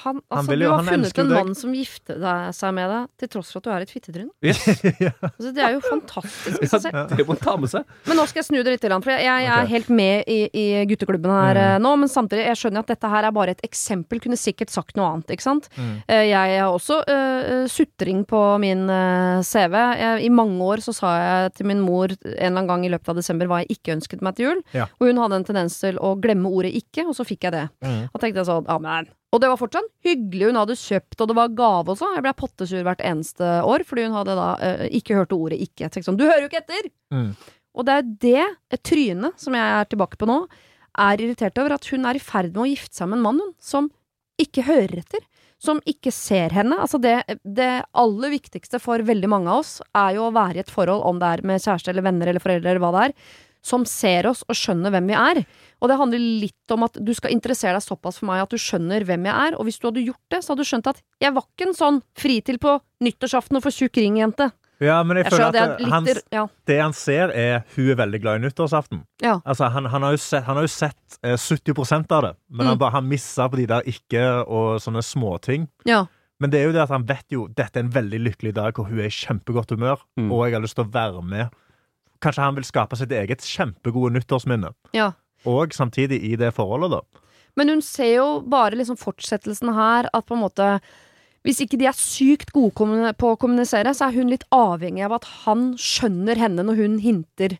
Han, 0.04 0.20
Han 0.30 0.38
altså, 0.38 0.50
vil 0.52 0.60
du 0.62 0.66
har 0.70 0.76
han 0.78 0.86
funnet 0.86 1.18
en 1.18 1.28
deg. 1.28 1.36
mann 1.44 1.54
som 1.58 1.72
gifter 1.74 2.20
seg 2.54 2.74
med 2.76 2.90
deg, 2.92 3.08
til 3.18 3.28
tross 3.32 3.48
for 3.50 3.58
at 3.58 3.64
du 3.66 3.70
er 3.74 3.84
et 3.86 3.90
fittetryne. 3.90 4.30
Yes, 4.46 4.60
Altså, 5.20 5.50
det 5.56 5.62
er 5.66 5.72
jo 5.74 5.80
fantastisk. 5.82 6.60
Ja, 6.70 6.78
seg 6.84 7.16
det 7.18 7.26
må 7.26 7.34
ta 7.40 7.56
med 7.58 7.70
seg. 7.72 7.84
Men 8.06 8.16
nå 8.20 8.26
skal 8.30 8.40
jeg 8.42 8.48
snu 8.50 8.60
det 8.62 8.76
litt, 8.76 8.86
for 8.86 9.10
jeg, 9.12 9.24
jeg 9.26 9.48
er 9.50 9.66
helt 9.72 9.90
med 9.90 10.30
i, 10.30 10.38
i 10.54 10.66
gutteklubben 10.90 11.30
her 11.34 11.58
Mm. 11.58 11.62
eh, 11.64 11.78
nå. 11.82 11.92
Men 12.00 12.08
samtidig, 12.12 12.44
jeg 12.46 12.60
skjønner 12.60 12.84
at 12.84 12.92
dette 12.94 13.10
her 13.10 13.26
er 13.26 13.34
bare 13.34 13.50
et 13.56 13.62
eksempel. 13.66 14.20
Kunne 14.22 14.38
sikkert 14.38 14.70
sagt 14.70 14.96
noe 14.96 15.08
annet, 15.10 15.32
ikke 15.34 15.42
sant. 15.48 15.68
Mm. 15.76 15.92
Eh, 16.06 16.24
Jeg 16.30 16.60
har 16.60 16.70
også 16.70 17.00
uh, 17.10 17.66
sutring 17.70 18.22
på 18.30 18.40
min 18.62 18.86
uh, 18.88 19.42
CV. 19.42 19.74
Jeg, 19.98 20.24
I 20.26 20.30
mange 20.30 20.60
år 20.70 20.82
så 20.86 20.94
sa 20.96 21.12
jeg 21.18 21.54
til 21.58 21.66
min 21.72 21.80
mor 21.82 22.12
en 22.14 22.18
eller 22.30 22.46
annen 22.54 22.70
gang 22.70 22.86
i 22.86 22.92
løpet 22.94 23.10
av 23.10 23.18
desember 23.18 23.50
hva 23.50 23.62
jeg 23.64 23.76
ikke 23.78 23.96
ønsket 23.98 24.22
meg 24.22 24.36
til 24.38 24.50
jul. 24.52 24.62
Ja. 24.76 24.86
Og 25.00 25.10
hun 25.10 25.18
hadde 25.24 25.40
en 25.42 25.48
tendens 25.50 25.78
til 25.82 25.98
å 25.98 26.14
glemme 26.22 26.48
ordet 26.54 26.72
ikke, 26.78 27.08
og 27.10 27.16
så 27.18 27.26
fikk 27.26 27.48
jeg 27.48 27.56
det. 27.58 27.66
Mm. 27.84 28.02
Da 28.14 28.22
tenkte 28.22 28.44
jeg 28.44 28.48
sånn, 28.52 28.68
ja 28.70 28.78
men 28.78 29.10
Og 29.30 29.38
det 29.38 29.50
var 29.50 29.60
fortsatt 29.60 29.86
hyggelig, 30.02 30.48
hun 30.50 30.58
hadde 30.58 30.78
kjøpt, 30.78 31.20
og 31.22 31.30
det 31.30 31.36
var 31.38 31.54
gave 31.54 31.92
også. 31.94 32.08
Jeg 32.16 32.24
ble 32.24 32.32
pottesur 32.38 32.82
hvert 32.86 33.04
eneste 33.06 33.50
år, 33.62 33.84
fordi 33.86 34.08
hun 34.08 34.16
hadde 34.18 34.34
da 34.38 34.48
eh, 34.66 34.84
ikke 34.98 35.20
hørt 35.20 35.34
ordet 35.36 35.60
ikke. 35.62 35.84
Jeg 35.84 35.94
tenkte 35.94 36.08
sånn, 36.08 36.18
du 36.18 36.26
hører 36.26 36.42
jo 36.42 36.50
ikke 36.50 36.62
etter! 36.64 36.90
Mm. 37.14 37.30
Og 37.78 37.86
det 37.86 37.94
er 37.94 38.08
det, 38.24 38.46
et 38.74 38.82
tryne, 38.82 39.30
som 39.38 39.54
jeg 39.54 39.76
er 39.76 39.86
tilbake 39.90 40.18
på 40.18 40.26
nå, 40.26 40.40
er 40.98 41.22
irritert 41.22 41.58
over 41.62 41.76
at 41.76 41.86
hun 41.92 42.08
er 42.10 42.18
i 42.18 42.22
ferd 42.22 42.50
med 42.50 42.64
å 42.64 42.70
gifte 42.72 42.98
seg 42.98 43.10
med 43.10 43.20
en 43.20 43.26
mann, 43.28 43.42
hun, 43.44 43.52
som 43.62 43.90
ikke 44.42 44.66
hører 44.66 45.04
etter. 45.04 45.22
Som 45.60 45.82
ikke 45.88 46.10
ser 46.14 46.54
henne. 46.56 46.78
Altså 46.80 46.98
det, 46.98 47.18
det 47.44 47.68
aller 48.00 48.32
viktigste 48.32 48.80
for 48.82 49.04
veldig 49.04 49.28
mange 49.30 49.52
av 49.52 49.60
oss 49.60 49.74
er 49.92 50.16
jo 50.16 50.26
å 50.26 50.34
være 50.34 50.58
i 50.58 50.62
et 50.64 50.72
forhold, 50.72 51.04
om 51.06 51.20
det 51.20 51.28
er 51.28 51.44
med 51.46 51.60
kjæreste 51.60 51.92
eller 51.92 52.06
venner 52.08 52.32
eller 52.32 52.42
foreldre 52.42 52.72
eller 52.72 52.82
hva 52.82 52.92
det 52.96 53.02
er, 53.10 53.16
som 53.62 53.84
ser 53.84 54.26
oss 54.30 54.42
og 54.48 54.56
skjønner 54.56 54.90
hvem 54.94 55.10
vi 55.10 55.16
er. 55.18 55.42
Og 55.80 55.88
det 55.90 55.98
handler 56.00 56.18
litt 56.18 56.72
om 56.74 56.84
at 56.86 56.96
du 57.00 57.12
skal 57.16 57.32
interessere 57.34 57.76
deg 57.76 57.84
såpass 57.84 58.18
for 58.20 58.26
meg 58.30 58.42
at 58.44 58.50
du 58.54 58.56
skjønner 58.60 59.04
hvem 59.04 59.26
jeg 59.28 59.34
er. 59.50 59.58
Og 59.58 59.64
hvis 59.68 59.78
du 59.80 59.88
hadde 59.90 60.04
gjort 60.06 60.22
det, 60.32 60.40
så 60.44 60.52
hadde 60.54 60.64
du 60.64 60.70
skjønt 60.70 60.86
at 60.92 61.02
jeg 61.20 61.34
var 61.36 61.44
ikke 61.48 61.68
en 61.68 61.76
sånn 61.76 62.00
fri 62.16 62.40
til 62.46 62.58
på 62.62 62.78
nyttårsaften 63.04 63.56
og 63.60 63.62
for 63.66 63.70
tjukk 63.76 64.00
ring-jente. 64.00 64.50
Ja, 64.80 65.02
men 65.04 65.18
jeg, 65.20 65.26
Jeg 65.28 65.32
føler 65.34 65.48
at 65.50 65.56
det 65.76 65.88
litt 66.16 66.22
ja. 66.32 66.46
det 66.64 66.76
han 66.80 66.94
ser, 66.96 67.28
er 67.36 67.66
hun 67.74 67.90
er 67.92 67.98
veldig 68.00 68.20
glad 68.22 68.38
i 68.40 68.46
nyttårsaften. 68.46 69.02
Ja. 69.20 69.34
Altså, 69.44 69.68
han, 69.74 69.84
han, 69.92 70.06
har 70.08 70.14
jo 70.16 70.20
sett, 70.24 70.44
han 70.46 70.56
har 70.56 70.64
jo 70.64 70.72
sett 70.72 71.18
eh, 71.20 71.36
70% 71.36 72.14
av 72.16 72.22
det, 72.24 72.30
men 72.48 72.64
han 72.70 72.78
Mm. 72.78 72.80
bare 72.80 72.94
har 72.96 73.02
missa 73.04 73.44
på 73.52 73.56
de 73.60 73.66
der 73.68 73.82
ikke 73.84 74.22
og 74.48 74.80
sånne 74.80 75.02
småting. 75.04 75.68
ja. 75.84 76.06
Men 76.40 76.48
det 76.48 76.62
er 76.62 76.70
jo 76.70 76.72
det 76.72 76.80
at 76.80 76.88
han 76.88 77.02
vet 77.04 77.26
jo 77.28 77.42
dette 77.52 77.76
er 77.76 77.82
en 77.84 77.90
veldig 77.92 78.18
lykkelig 78.24 78.54
dag 78.56 78.72
hvor 78.72 78.86
hun 78.88 78.98
er 79.02 79.10
i 79.10 79.12
kjempegodt 79.12 79.74
humør, 79.76 80.00
Mm. 80.16 80.30
og 80.32 80.46
jeg 80.48 80.54
har 80.56 80.62
lyst 80.64 80.74
til 80.78 80.86
å 80.86 80.92
være 80.94 81.20
med. 81.22 81.50
Kanskje 82.20 82.44
han 82.44 82.56
vil 82.58 82.66
skape 82.68 82.98
sitt 83.00 83.12
eget 83.16 83.44
kjempegode 83.46 84.14
nyttårsminne. 84.18 84.74
ja. 84.96 85.12
Og 85.48 85.72
samtidig 85.72 86.18
i 86.20 86.34
det 86.36 86.50
forholdet, 86.52 86.90
da. 86.92 87.20
Men 87.56 87.70
hun 87.72 87.80
ser 87.80 88.10
jo 88.18 88.26
bare 88.44 88.76
liksom 88.76 88.98
fortsettelsen 89.00 89.72
her, 89.72 90.08
at 90.12 90.26
på 90.26 90.36
en 90.36 90.42
måte 90.44 90.80
Hvis 91.40 91.62
ikke 91.64 91.78
de 91.80 91.86
er 91.88 91.96
sykt 91.96 92.50
gode 92.52 92.76
på 93.16 93.30
å 93.32 93.36
kommunisere, 93.40 93.94
så 93.96 94.10
er 94.10 94.18
hun 94.18 94.28
litt 94.28 94.44
avhengig 94.52 95.06
av 95.06 95.14
at 95.16 95.24
han 95.46 95.70
skjønner 95.80 96.36
henne 96.36 96.60
når 96.68 96.76
hun 96.76 96.98
hinter. 97.00 97.54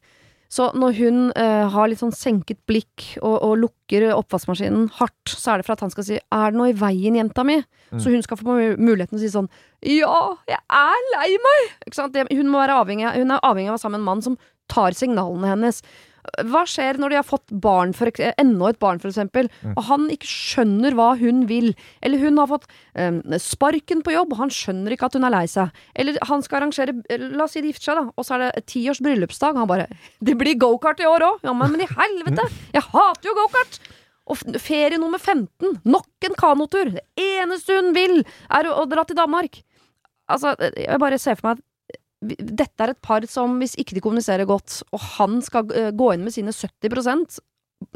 Så 0.50 0.66
når 0.74 0.96
hun 0.98 1.18
eh, 1.38 1.66
har 1.70 1.88
litt 1.88 2.00
sånn 2.00 2.14
senket 2.14 2.58
blikk 2.66 3.04
og, 3.20 3.36
og 3.46 3.52
lukker 3.62 4.08
oppvaskmaskinen 4.16 4.88
hardt, 4.98 5.30
så 5.30 5.52
er 5.52 5.60
det 5.60 5.68
for 5.68 5.76
at 5.76 5.84
han 5.84 5.92
skal 5.94 6.06
si 6.08 6.18
'er 6.18 6.50
det 6.50 6.58
noe 6.58 6.72
i 6.72 6.76
veien, 6.76 7.14
jenta 7.14 7.44
mi?' 7.46 7.62
Så 7.98 8.10
hun 8.10 8.22
skal 8.22 8.38
få 8.38 8.56
muligheten 8.78 9.18
til 9.18 9.18
å 9.18 9.24
si 9.26 9.30
sånn 9.30 9.50
'ja, 9.82 10.36
jeg 10.50 10.58
er 10.58 11.06
lei 11.14 11.38
meg'. 11.46 12.12
Det, 12.12 12.26
hun, 12.34 12.50
må 12.50 12.58
være 12.58 12.82
avhengig, 12.82 13.14
hun 13.14 13.30
er 13.30 13.40
avhengig 13.46 13.70
av 13.70 13.74
å 13.74 13.78
være 13.78 13.84
sammen 13.86 14.00
med 14.00 14.02
en 14.02 14.10
mann 14.10 14.22
som 14.22 14.38
tar 14.68 14.94
signalene 14.94 15.50
hennes. 15.54 15.82
Hva 16.50 16.62
skjer 16.68 16.98
når 17.00 17.12
de 17.12 17.18
har 17.18 17.26
fått 17.26 17.52
barn 17.64 17.92
for, 17.96 18.10
enda 18.20 18.70
et 18.70 18.80
barn, 18.82 19.00
for 19.02 19.10
eksempel, 19.10 19.48
og 19.72 19.82
han 19.88 20.08
ikke 20.12 20.28
skjønner 20.28 20.96
hva 20.98 21.14
hun 21.20 21.46
vil? 21.50 21.72
Eller 22.04 22.20
hun 22.22 22.40
har 22.40 22.50
fått 22.50 22.66
um, 22.94 23.20
sparken 23.40 24.04
på 24.06 24.14
jobb, 24.14 24.34
og 24.34 24.42
han 24.44 24.52
skjønner 24.54 24.94
ikke 24.94 25.08
at 25.08 25.16
hun 25.16 25.26
er 25.28 25.34
lei 25.34 25.44
seg. 25.50 25.72
Eller 25.94 26.20
han 26.28 26.44
skal 26.44 26.60
arrangere 26.60 26.96
La 27.10 27.46
oss 27.46 27.56
si 27.56 27.62
de 27.64 27.72
gifter 27.72 27.90
seg, 27.90 28.00
da, 28.00 28.14
og 28.14 28.26
så 28.26 28.36
er 28.36 28.44
det 28.44 28.66
ti 28.70 28.84
års 28.90 29.00
bryllupsdag. 29.04 29.56
Han 29.56 29.70
bare 29.70 29.88
'Det 30.20 30.36
blir 30.38 30.58
gokart 30.58 31.00
i 31.00 31.08
år 31.08 31.24
òg!' 31.24 31.40
Ja, 31.44 31.52
men, 31.52 31.80
i 31.80 31.88
helvete! 31.88 32.44
Jeg 32.72 32.82
hater 32.82 33.28
jo 33.28 33.34
gokart! 33.34 33.80
Og 34.30 34.36
ferie 34.62 34.98
nummer 34.98 35.18
15. 35.18 35.80
Nok 35.84 36.28
en 36.28 36.36
kanotur. 36.38 36.92
Det 36.94 37.02
eneste 37.16 37.80
hun 37.80 37.94
vil, 37.94 38.22
er 38.50 38.68
å, 38.68 38.82
å 38.82 38.86
dra 38.86 39.04
til 39.04 39.16
Danmark. 39.16 39.62
Altså, 40.30 40.54
jeg 40.76 41.00
bare 41.02 41.18
ser 41.18 41.34
for 41.34 41.50
meg 41.50 41.64
dette 42.20 42.84
er 42.84 42.92
et 42.92 43.00
par 43.02 43.24
som, 43.30 43.54
hvis 43.62 43.76
ikke 43.80 43.96
de 43.96 44.02
kommuniserer 44.04 44.44
godt, 44.48 44.82
og 44.92 45.00
han 45.16 45.38
skal 45.42 45.70
eh, 45.72 45.90
gå 45.96 46.10
inn 46.14 46.24
med 46.26 46.34
sine 46.34 46.52
70 46.52 47.40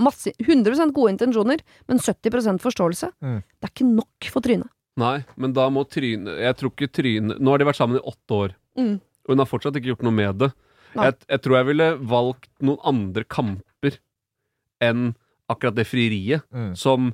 masse, 0.01 0.33
100% 0.41 0.95
gode 0.97 1.13
intensjoner, 1.13 1.61
men 1.89 1.99
70 2.01 2.59
forståelse, 2.65 3.11
Mm. 3.21 3.43
det 3.61 3.69
er 3.69 3.73
ikke 3.75 3.91
nok 3.95 4.31
for 4.33 4.41
Tryne. 4.41 4.69
Nei, 4.97 5.25
men 5.37 5.53
da 5.53 5.69
må 5.75 5.83
Tryne 5.91 6.39
Jeg 6.39 6.55
tror 6.57 6.71
ikke 6.71 6.87
Tryne 6.95 7.35
Nå 7.43 7.51
har 7.51 7.59
de 7.59 7.65
vært 7.67 7.77
sammen 7.81 7.99
i 7.99 8.05
åtte 8.07 8.31
år, 8.31 8.55
Mm. 8.79 8.95
og 9.01 9.29
hun 9.35 9.39
har 9.39 9.47
fortsatt 9.51 9.77
ikke 9.77 9.93
gjort 9.93 10.03
noe 10.07 10.13
med 10.13 10.39
det. 10.39 10.53
Jeg, 10.95 11.15
jeg 11.29 11.43
tror 11.43 11.57
jeg 11.59 11.67
ville 11.67 11.89
valgt 11.99 12.49
noen 12.63 12.79
andre 12.87 13.25
kamper 13.25 13.99
enn 14.81 15.15
akkurat 15.51 15.75
det 15.75 15.87
frieriet. 15.91 16.43
Mm. 16.55 16.75
Som 16.79 17.13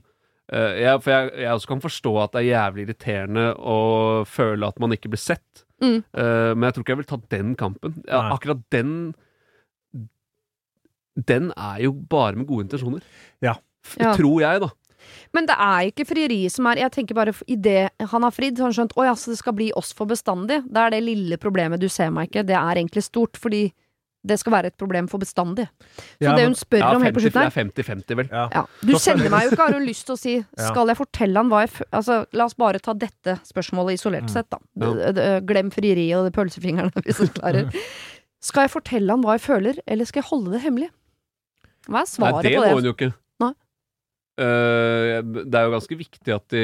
eh, 0.53 0.83
jeg, 0.85 1.01
For 1.03 1.11
jeg, 1.11 1.33
jeg 1.41 1.55
også 1.57 1.67
kan 1.73 1.81
forstå 1.81 2.13
at 2.23 2.33
det 2.37 2.43
er 2.45 2.51
jævlig 2.53 2.87
irriterende 2.87 3.47
å 3.57 4.25
føle 4.29 4.69
at 4.69 4.79
man 4.79 4.93
ikke 4.93 5.09
blir 5.11 5.19
sett. 5.23 5.65
Mm. 5.81 5.99
Eh, 5.99 6.53
men 6.55 6.67
jeg 6.69 6.77
tror 6.77 6.85
ikke 6.85 6.95
jeg 6.95 7.01
vil 7.03 7.11
ta 7.11 7.19
den 7.37 7.57
kampen. 7.59 7.97
Ja, 8.07 8.27
akkurat 8.35 8.63
den 8.73 9.15
Den 11.29 11.51
er 11.57 11.81
jo 11.83 11.93
bare 11.93 12.37
med 12.39 12.47
gode 12.47 12.69
intensjoner. 12.69 13.03
Ja. 13.43 13.57
Ja. 13.99 14.15
Tror 14.15 14.41
jeg, 14.41 14.61
da. 14.61 14.69
Men 15.33 15.47
det 15.49 15.57
er 15.57 15.89
ikke 15.89 16.05
frieri 16.05 16.43
som 16.53 16.67
er 16.69 16.83
Jeg 16.83 16.93
tenker 16.93 17.17
bare 17.17 17.33
i 17.49 17.57
det 17.57 17.89
han 18.13 18.27
har 18.27 18.35
fridd, 18.35 18.59
så 18.59 18.67
har 18.67 18.71
han 18.71 18.77
skjønt 18.77 18.97
Å 19.01 19.07
ja, 19.09 19.15
så 19.17 19.33
det 19.33 19.41
skal 19.41 19.57
bli 19.57 19.71
oss 19.77 19.95
for 19.97 20.11
bestandig. 20.11 20.61
Det 20.69 20.83
er 20.83 20.95
det 20.95 21.03
lille 21.07 21.41
problemet 21.41 21.81
du 21.81 21.89
ser 21.89 22.13
meg 22.15 22.29
ikke. 22.29 22.45
Det 22.47 22.57
er 22.57 22.77
egentlig 22.77 23.05
stort, 23.07 23.41
fordi 23.41 23.71
det 24.27 24.37
skal 24.41 24.53
være 24.53 24.67
et 24.69 24.77
problem 24.77 25.07
for 25.09 25.19
bestandig. 25.23 25.65
Så 26.21 26.27
Ja, 26.27 26.35
det 26.37 26.45
hun 26.45 26.55
spør 26.59 26.79
Ja, 26.83 26.91
om 26.97 27.03
helt 27.03 27.15
på 27.17 27.23
50, 27.23 27.31
slutten 27.31 27.41
her 27.41 27.51
det 27.51 27.85
er 27.85 27.95
50-50, 27.97 28.17
vel. 28.19 28.29
Ja. 28.33 28.65
Du 28.85 28.93
kjenner 29.01 29.31
meg 29.33 29.47
jo 29.47 29.51
ikke, 29.55 29.65
har 29.67 29.73
hun 29.79 29.87
lyst 29.89 30.05
til 30.07 30.15
å 30.15 30.19
si. 30.21 30.35
Skal 30.69 30.93
jeg 30.93 30.99
fortelle 31.01 31.41
han 31.41 31.49
hva 31.49 31.63
jeg 31.65 31.71
føler 31.79 31.89
Altså, 32.01 32.19
la 32.37 32.45
oss 32.45 32.55
bare 32.61 32.79
ta 32.85 32.93
dette 32.93 33.39
spørsmålet 33.49 33.97
isolert 33.97 34.29
Mm. 34.29 34.33
sett, 34.35 34.51
da. 34.53 35.41
Glem 35.49 35.71
frieriet 35.73 36.19
og 36.21 36.29
de 36.29 36.35
pølsefingrene, 36.37 36.93
hvis 37.07 37.23
du 37.25 37.33
klarer. 37.41 37.71
Skal 38.45 38.67
jeg 38.69 38.71
fortelle 38.77 39.11
han 39.13 39.25
hva 39.25 39.35
jeg 39.37 39.45
føler, 39.45 39.81
eller 39.87 40.05
skal 40.09 40.23
jeg 40.23 40.29
holde 40.31 40.53
det 40.55 40.61
hemmelig? 40.65 40.91
Hva 41.89 42.01
er 42.05 42.09
svaret 42.09 42.39
Nei, 42.41 42.43
det 42.47 42.55
på 42.57 42.61
må 42.61 42.69
det? 42.69 42.77
hun 42.77 42.89
jo 42.89 42.93
ikke. 42.97 43.11
Nei. 43.41 43.51
Eh, 44.41 45.21
det 45.45 45.59
er 45.59 45.67
jo 45.67 45.73
ganske 45.75 45.97
viktig 46.01 46.33
at, 46.35 46.47
de, 46.53 46.63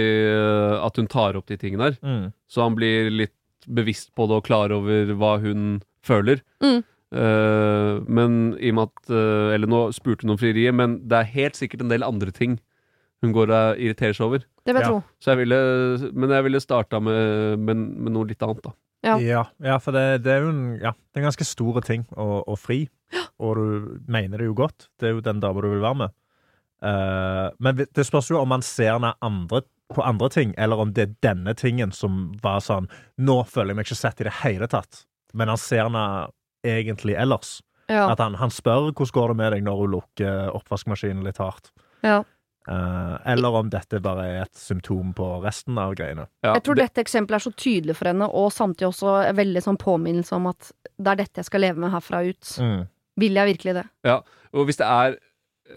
at 0.87 0.97
hun 1.01 1.09
tar 1.13 1.37
opp 1.37 1.49
de 1.51 1.59
tingene 1.61 1.91
der, 1.91 1.99
Mm. 2.05 2.33
så 2.49 2.63
han 2.65 2.77
blir 2.79 3.11
litt 3.13 3.35
bevisst 3.67 4.13
på 4.15 4.29
det 4.31 4.37
og 4.39 4.45
klar 4.47 4.73
over 4.73 5.13
hva 5.19 5.35
hun 5.43 5.83
føler. 6.07 6.41
Mm. 6.63 6.85
Eh, 7.15 8.01
men 8.11 8.57
i 8.59 8.73
og 8.73 8.75
med 8.81 8.89
at 8.89 9.11
uh, 9.15 9.53
Eller 9.55 9.71
nå 9.71 9.85
spurte 9.95 10.27
hun 10.27 10.33
om 10.35 10.39
frieriet, 10.41 10.75
men 10.75 10.97
det 11.07 11.21
er 11.21 11.29
helt 11.37 11.55
sikkert 11.59 11.85
en 11.85 11.93
del 11.93 12.03
andre 12.03 12.33
ting 12.35 12.57
hun 13.25 13.31
går 13.33 13.49
og 13.55 13.79
irriterer 13.81 14.13
seg 14.13 14.27
over. 14.27 14.43
Det 14.67 14.75
vil 14.75 14.83
jeg 14.83 14.91
Ja. 14.91 14.91
tro. 14.91 15.15
Så 15.23 15.31
jeg 15.33 15.39
ville, 15.45 16.11
men 16.13 16.35
jeg 16.35 16.45
ville 16.45 16.61
starta 16.61 16.99
med, 17.01 17.59
med, 17.63 17.77
med 17.97 18.13
noe 18.13 18.27
litt 18.29 18.43
annet, 18.45 18.61
da. 18.67 18.75
Ja. 19.07 19.15
Ja, 19.23 19.45
ja, 19.63 19.79
for 19.79 19.95
det, 19.97 20.23
det 20.27 20.35
er 20.35 20.43
jo 20.45 20.51
en, 20.51 20.65
ja, 20.83 20.93
det 20.93 21.17
er 21.17 21.23
en 21.23 21.29
ganske 21.31 21.47
store 21.47 21.81
ting 21.87 22.05
å, 22.13 22.43
å 22.45 22.57
fri, 22.59 22.89
og 23.41 23.57
du 23.57 24.03
mener 24.11 24.43
det 24.43 24.51
jo 24.51 24.57
godt. 24.59 24.89
Det 25.01 25.09
er 25.09 25.15
jo 25.17 25.25
den 25.25 25.41
dama 25.41 25.63
du 25.65 25.71
vil 25.71 25.85
være 25.85 26.01
med. 26.03 26.15
Uh, 26.85 27.49
men 27.63 27.79
det 27.81 28.05
spørs 28.05 28.29
jo 28.31 28.43
om 28.43 28.51
man 28.53 28.65
ser 28.67 28.93
henne 28.99 29.15
andre, 29.25 29.63
på 29.95 30.03
andre 30.05 30.29
ting, 30.35 30.53
eller 30.59 30.83
om 30.83 30.93
det 30.93 31.07
er 31.07 31.15
denne 31.25 31.55
tingen 31.57 31.93
som 31.95 32.35
var 32.43 32.59
sånn 32.61 32.89
Nå 33.23 33.37
føler 33.49 33.71
jeg 33.73 33.79
meg 33.79 33.87
ikke 33.87 33.99
sett 34.03 34.21
i 34.21 34.27
det 34.27 34.35
hele 34.43 34.67
tatt, 34.69 35.07
men 35.33 35.49
han 35.49 35.61
ser 35.63 35.87
henne 35.87 36.05
egentlig 36.67 37.17
ellers. 37.17 37.61
Ja. 37.89 38.09
At 38.11 38.19
han, 38.19 38.35
han 38.35 38.51
spør 38.51 38.91
hvordan 38.91 39.13
går 39.15 39.29
det 39.33 39.37
med 39.37 39.53
deg 39.55 39.63
når 39.67 39.77
hun 39.85 39.93
lukker 39.95 40.51
oppvaskmaskinen 40.59 41.25
litt 41.27 41.39
hardt. 41.43 41.73
ja. 42.03 42.23
Uh, 42.67 43.15
eller 43.31 43.55
om 43.55 43.69
dette 43.71 44.01
bare 44.03 44.25
er 44.27 44.41
et 44.43 44.57
symptom 44.59 45.13
på 45.15 45.23
resten 45.45 45.77
av 45.79 45.93
greiene. 45.95 46.25
Ja, 46.43 46.55
Jeg 46.57 46.65
tror 46.67 46.75
det- 46.75 46.89
dette 46.89 47.05
eksempelet 47.05 47.37
er 47.39 47.45
så 47.45 47.53
tydelig 47.55 47.95
for 47.95 48.09
henne, 48.11 48.27
og 48.27 48.51
samtidig 48.51 48.89
også 48.89 49.13
en 49.29 49.37
veldig 49.37 49.63
sånn 49.63 49.79
påminnelse 49.79 50.33
om 50.35 50.49
at 50.49 50.73
det 50.99 51.07
er 51.13 51.15
dette 51.21 51.39
jeg 51.39 51.45
skal 51.45 51.61
leve 51.63 51.77
med 51.79 51.93
herfra 51.93 52.25
ut. 52.27 52.43
Mm. 52.59 52.89
Vil 53.23 53.35
jeg 53.39 53.47
virkelig 53.55 53.75
det? 53.79 53.85
Og 54.53 54.67
hvis 54.67 54.77
det 54.83 54.87
er 54.87 55.17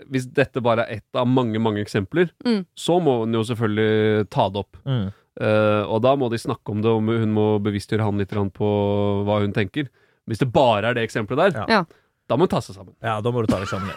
Hvis 0.09 0.25
dette 0.33 0.61
bare 0.61 0.85
er 0.87 0.97
ett 0.97 1.15
av 1.15 1.27
mange, 1.27 1.57
mange 1.59 1.81
eksempler, 1.85 2.29
Mm. 2.45 2.65
så 2.75 2.99
må 3.01 3.19
hun 3.21 3.33
jo 3.33 3.41
selvfølgelig 3.43 4.29
ta 4.29 4.49
det 4.49 4.57
opp. 4.57 4.77
Mm. 4.85 5.11
Uh, 5.41 5.83
og 5.89 6.01
da 6.01 6.15
må 6.15 6.29
de 6.29 6.37
snakke 6.37 6.69
om 6.69 6.81
det, 6.81 6.89
og 6.89 7.01
hun 7.05 7.33
må 7.33 7.59
bevisstgjøre 7.61 8.01
han 8.03 8.17
litt 8.17 8.29
på 8.29 9.25
hva 9.25 9.41
hun 9.41 9.53
tenker. 9.53 9.89
Hvis 10.29 10.39
det 10.43 10.51
bare 10.53 10.91
er 10.91 10.93
det 10.99 11.03
eksempelet 11.09 11.49
der, 11.53 11.65
Ja. 11.65 11.65
Ja. 11.79 11.83
da 12.29 12.35
må 12.37 12.45
hun 12.45 12.51
ta 12.51 12.59
seg 12.61 12.75
sammen. 12.77 12.93
Ja, 13.01 13.15
da 13.25 13.31
må 13.33 13.41
du 13.41 13.47
ta 13.49 13.57
deg 13.57 13.67
sammen. 13.67 13.89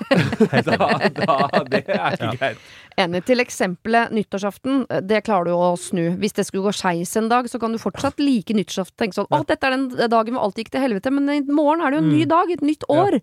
Helt 0.51 0.65
Da, 0.73 0.89
enig. 0.89 1.15
da, 1.21 1.63
det 1.69 1.83
er 1.85 2.17
ikke 2.17 2.25
Ja. 2.25 2.33
greit. 2.41 2.59
Enig. 2.97 3.25
Til 3.29 3.41
eksempelet 3.45 4.11
nyttårsaften, 4.17 4.87
det 5.07 5.23
klarer 5.25 5.45
du 5.51 5.53
å 5.53 5.77
snu. 5.77 6.17
Hvis 6.17 6.33
det 6.39 6.47
skulle 6.49 6.65
gå 6.71 6.73
skeis 6.73 7.13
en 7.21 7.29
dag, 7.29 7.45
så 7.53 7.61
kan 7.61 7.73
du 7.73 7.79
fortsatt 7.79 8.19
like 8.25 8.57
nyttårsaften. 8.57 8.97
Tenke 8.97 9.19
sånn 9.21 9.29
å, 9.31 9.43
dette 9.47 9.69
er 9.69 9.77
den 9.77 9.89
dagen 10.09 10.33
hvor 10.35 10.45
alt 10.49 10.57
gikk 10.57 10.71
til 10.73 10.81
helvete, 10.81 11.13
men 11.13 11.29
i 11.29 11.41
morgen 11.53 11.85
er 11.85 11.91
det 11.93 12.01
jo 12.01 12.05
en 12.07 12.13
ny 12.17 12.25
Mm. 12.25 12.29
dag, 12.33 12.51
et 12.57 12.63
nytt 12.65 12.85
år. 12.89 13.21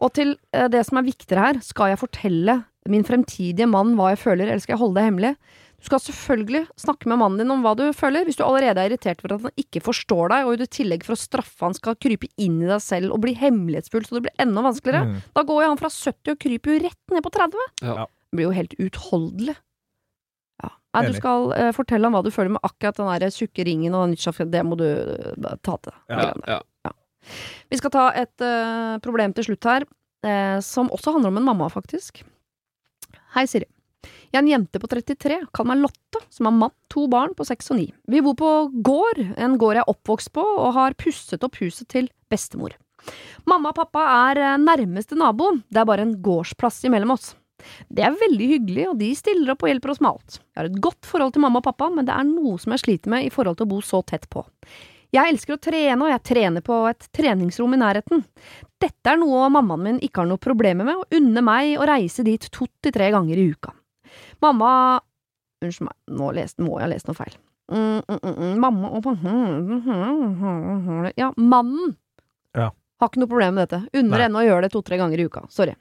Og 0.00 0.12
til 0.14 0.36
eh, 0.54 0.68
det 0.68 0.86
som 0.86 0.98
er 0.98 1.02
viktigere 1.10 1.42
her, 1.48 1.60
skal 1.60 1.88
jeg 1.90 1.98
fortelle 1.98 2.60
min 2.88 3.02
fremtidige 3.04 3.66
mann 3.68 3.96
hva 3.98 4.12
jeg 4.14 4.18
føler, 4.22 4.46
eller 4.46 4.60
skal 4.62 4.76
jeg 4.76 4.80
holde 4.86 4.94
det 4.94 5.08
hemmelig? 5.10 5.34
Du 5.78 5.86
skal 5.86 6.00
selvfølgelig 6.02 6.64
snakke 6.80 7.06
med 7.06 7.20
mannen 7.20 7.38
din 7.38 7.52
om 7.54 7.60
hva 7.62 7.76
du 7.78 7.84
føler. 7.94 8.24
Hvis 8.26 8.38
du 8.40 8.42
allerede 8.42 8.82
er 8.82 8.90
irritert 8.90 9.20
for 9.22 9.30
at 9.36 9.44
han 9.46 9.60
ikke 9.62 9.82
forstår 9.86 10.32
deg, 10.32 10.48
og 10.48 10.58
i 10.64 10.66
tillegg 10.74 11.04
for 11.06 11.14
å 11.14 11.20
straffe 11.20 11.62
han 11.62 11.76
skal 11.76 11.94
krype 12.02 12.26
inn 12.36 12.56
i 12.64 12.66
deg 12.70 12.82
selv 12.82 13.14
og 13.14 13.22
bli 13.22 13.36
hemmelighetsfull 13.38 14.02
så 14.08 14.18
det 14.18 14.24
blir 14.26 14.42
enda 14.42 14.64
vanskeligere, 14.66 15.06
Mm. 15.06 15.22
da 15.38 15.44
går 15.46 15.62
jo 15.62 15.68
han 15.70 15.78
fra 15.78 15.90
70 15.94 16.32
og 16.34 16.38
kryper 16.42 16.74
jo 16.74 16.82
rett 16.88 17.14
ned 17.14 17.22
på 17.22 17.30
30. 17.30 17.68
Ja. 17.86 18.06
Det 18.10 18.36
blir 18.36 18.48
jo 18.48 18.56
helt 18.58 18.74
utholdelig. 18.82 19.54
Ja. 20.64 20.72
Nei, 20.98 21.04
du 21.06 21.14
skal 21.14 21.52
uh, 21.54 21.70
fortelle 21.76 22.04
ham 22.10 22.18
hva 22.18 22.24
du 22.26 22.32
føler 22.34 22.50
med 22.56 22.64
akkurat 22.66 22.98
den 22.98 23.12
der 23.22 23.30
tjukke 23.30 23.64
ringen 23.64 23.94
og 23.94 24.08
nyttårsaften. 24.10 24.50
Det 24.50 24.64
må 24.66 24.76
du 24.76 24.84
uh, 24.88 25.54
ta 25.62 25.78
til 25.78 25.92
deg. 25.94 26.02
Ja. 26.10 26.34
Ja, 26.56 26.60
ja. 26.88 26.92
Vi 27.70 27.78
skal 27.78 27.94
ta 27.94 28.08
et 28.18 28.34
uh, 28.42 28.98
problem 29.04 29.32
til 29.36 29.46
slutt 29.46 29.64
her, 29.68 29.86
eh, 30.26 30.58
som 30.64 30.88
også 30.90 31.12
handler 31.14 31.30
om 31.30 31.36
en 31.38 31.44
mamma, 31.54 31.68
faktisk. 31.70 32.24
Hei, 33.36 33.46
Siri. 33.46 33.68
Jeg 34.28 34.36
er 34.36 34.42
en 34.42 34.50
jente 34.50 34.80
på 34.82 34.90
33, 34.90 35.38
kall 35.56 35.68
meg 35.70 35.80
Lotte, 35.80 36.20
som 36.28 36.50
har 36.50 36.56
mann, 36.56 36.74
to 36.92 37.06
barn 37.08 37.32
på 37.36 37.46
6 37.48 37.72
og 37.72 37.78
9. 37.80 37.86
Vi 38.12 38.20
bor 38.26 38.36
på 38.36 38.50
gård, 38.84 39.22
en 39.40 39.56
gård 39.60 39.78
jeg 39.78 39.84
er 39.86 39.92
oppvokst 39.94 40.32
på, 40.36 40.44
og 40.44 40.74
har 40.76 40.96
pusset 41.00 41.44
opp 41.46 41.56
huset 41.62 41.88
til 41.88 42.10
bestemor. 42.28 42.76
Mamma 43.48 43.72
og 43.72 43.78
pappa 43.78 44.04
er 44.28 44.42
eh, 44.42 44.60
nærmeste 44.60 45.16
nabo, 45.16 45.54
det 45.72 45.80
er 45.80 45.88
bare 45.88 46.04
en 46.04 46.18
gårdsplass 46.20 46.82
imellom 46.90 47.14
oss. 47.16 47.32
Det 47.88 48.04
er 48.04 48.18
veldig 48.20 48.50
hyggelig, 48.52 48.84
og 48.90 49.00
de 49.00 49.08
stiller 49.16 49.54
opp 49.54 49.64
og 49.64 49.72
hjelper 49.72 49.94
oss 49.94 50.02
med 50.04 50.10
alt. 50.12 50.38
Jeg 50.38 50.60
har 50.60 50.68
et 50.68 50.78
godt 50.84 51.08
forhold 51.08 51.34
til 51.34 51.44
mamma 51.46 51.62
og 51.62 51.66
pappa, 51.70 51.88
men 51.94 52.06
det 52.06 52.14
er 52.14 52.28
noe 52.28 52.60
som 52.60 52.76
jeg 52.76 52.84
sliter 52.84 53.14
med 53.14 53.26
i 53.26 53.32
forhold 53.32 53.58
til 53.58 53.68
å 53.68 53.72
bo 53.72 53.80
så 53.84 54.02
tett 54.06 54.28
på. 54.30 54.44
Jeg 55.14 55.32
elsker 55.32 55.56
å 55.56 55.62
trene, 55.62 55.98
og 56.04 56.12
jeg 56.12 56.24
trener 56.34 56.64
på 56.64 56.82
et 56.90 57.08
treningsrom 57.16 57.72
i 57.74 57.80
nærheten. 57.80 58.26
Dette 58.78 59.10
er 59.10 59.16
noe 59.18 59.48
mammaen 59.50 59.84
min 59.86 60.00
ikke 60.04 60.20
har 60.20 60.28
noe 60.28 60.42
problemer 60.42 60.84
med, 60.84 61.00
og 61.00 61.16
unner 61.16 61.44
meg 61.48 61.78
å 61.80 61.88
reise 61.88 62.26
dit 62.26 62.44
to 62.52 62.68
til 62.84 62.94
tre 62.94 63.08
ganger 63.14 63.40
i 63.40 63.48
uka. 63.48 63.72
Mamma 64.44 65.00
Unnskyld 65.64 65.88
meg, 65.88 65.96
nå 66.14 66.28
lest, 66.36 66.58
må 66.62 66.76
jeg 66.78 66.84
ha 66.86 66.90
lest 66.92 67.08
noe 67.08 67.16
feil. 67.18 67.34
Mm, 67.68 67.98
mm, 68.06 68.18
mm, 68.22 68.36
mm, 68.38 68.58
mamma 68.62 68.88
og 68.94 69.04
Ja, 71.18 71.32
mannen 71.36 71.96
Ja. 72.54 72.70
har 73.00 73.08
ikke 73.08 73.18
noe 73.20 73.28
problem 73.28 73.54
med 73.58 73.68
dette. 73.68 73.88
Unner 73.98 74.18
henne 74.22 74.38
å 74.38 74.46
gjøre 74.46 74.62
det 74.62 74.72
to-tre 74.72 74.96
ganger 74.96 75.18
i 75.18 75.26
uka. 75.26 75.42
Sorry. 75.50 75.74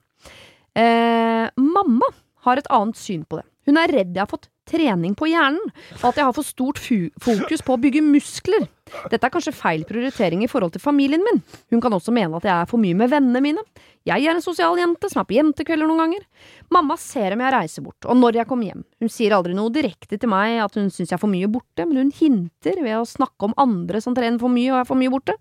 Eh, 0.76 1.49
mamma 1.55 2.10
har 2.45 2.58
et 2.58 2.68
annet 2.74 2.95
syn 2.97 3.24
på 3.26 3.38
det. 3.38 3.45
Hun 3.68 3.78
er 3.78 3.88
redd 3.88 4.14
jeg 4.16 4.22
har 4.24 4.28
fått 4.28 4.49
trening 4.68 5.15
på 5.18 5.30
hjernen, 5.32 5.72
og 5.99 6.09
at 6.09 6.20
jeg 6.20 6.28
har 6.28 6.36
for 6.36 6.45
stort 6.45 6.80
fokus 6.80 7.63
på 7.65 7.76
å 7.76 7.80
bygge 7.82 8.03
muskler. 8.05 8.68
Dette 9.11 9.28
er 9.28 9.34
kanskje 9.34 9.55
feil 9.55 9.84
prioritering 9.88 10.43
i 10.45 10.49
forhold 10.51 10.76
til 10.76 10.84
familien 10.84 11.24
min. 11.26 11.41
Hun 11.74 11.82
kan 11.84 11.95
også 11.95 12.13
mene 12.15 12.39
at 12.39 12.47
jeg 12.47 12.53
er 12.53 12.70
for 12.70 12.80
mye 12.80 12.95
med 12.95 13.11
vennene 13.11 13.41
mine. 13.43 13.63
Jeg 14.07 14.24
er 14.24 14.38
en 14.38 14.43
sosial 14.43 14.78
jente 14.80 15.09
som 15.11 15.20
er 15.22 15.28
på 15.28 15.36
jentekvelder 15.36 15.89
noen 15.89 16.05
ganger. 16.05 16.24
Mamma 16.72 16.95
ser 17.01 17.36
om 17.36 17.43
jeg 17.43 17.55
reiser 17.57 17.84
bort, 17.84 18.07
og 18.07 18.15
når 18.20 18.41
jeg 18.41 18.49
kommer 18.51 18.70
hjem. 18.70 18.86
Hun 19.03 19.11
sier 19.11 19.36
aldri 19.36 19.57
noe 19.57 19.74
direkte 19.74 20.20
til 20.20 20.32
meg 20.32 20.61
at 20.63 20.80
hun 20.80 20.88
syns 20.88 21.11
jeg 21.11 21.18
er 21.18 21.24
for 21.24 21.32
mye 21.32 21.51
borte, 21.51 21.84
men 21.84 21.99
hun 21.99 22.13
hinter 22.15 22.80
ved 22.84 22.95
å 23.01 23.03
snakke 23.07 23.49
om 23.49 23.57
andre 23.59 23.99
som 24.03 24.15
trener 24.15 24.39
for 24.39 24.53
mye 24.53 24.72
og 24.72 24.82
er 24.84 24.89
for 24.89 24.99
mye 24.99 25.11
borte. 25.11 25.36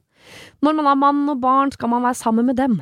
Når 0.64 0.78
man 0.80 0.90
har 0.90 0.98
mann 0.98 1.24
og 1.30 1.40
barn, 1.42 1.70
skal 1.74 1.92
man 1.92 2.02
være 2.06 2.18
sammen 2.18 2.48
med 2.50 2.58
dem. 2.58 2.80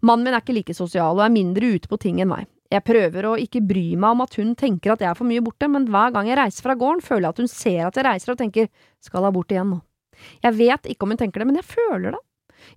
Mannen 0.00 0.26
min 0.26 0.34
er 0.36 0.42
ikke 0.42 0.56
like 0.56 0.76
sosial 0.76 1.16
og 1.16 1.24
er 1.24 1.32
mindre 1.32 1.74
ute 1.76 1.90
på 1.90 2.00
ting 2.00 2.20
enn 2.22 2.32
meg. 2.32 2.48
Jeg 2.72 2.84
prøver 2.86 3.26
å 3.28 3.36
ikke 3.40 3.60
bry 3.68 3.84
meg 4.00 4.14
om 4.14 4.22
at 4.24 4.36
hun 4.40 4.54
tenker 4.58 4.94
at 4.94 5.02
jeg 5.04 5.10
er 5.10 5.18
for 5.18 5.28
mye 5.28 5.44
borte, 5.44 5.68
men 5.68 5.88
hver 5.92 6.12
gang 6.14 6.28
jeg 6.30 6.38
reiser 6.40 6.64
fra 6.64 6.76
gården, 6.78 7.04
føler 7.04 7.26
jeg 7.26 7.34
at 7.34 7.42
hun 7.42 7.50
ser 7.52 7.80
at 7.88 7.98
jeg 7.98 8.06
reiser 8.06 8.32
og 8.32 8.38
tenker 8.40 8.70
skal 9.04 9.26
hun 9.28 9.34
bort 9.36 9.52
igjen 9.52 9.74
nå. 9.74 9.80
Jeg 10.44 10.56
vet 10.56 10.88
ikke 10.92 11.04
om 11.04 11.12
hun 11.12 11.20
tenker 11.20 11.42
det, 11.42 11.48
men 11.50 11.58
jeg 11.60 11.68
føler 11.68 12.14
det. 12.14 12.22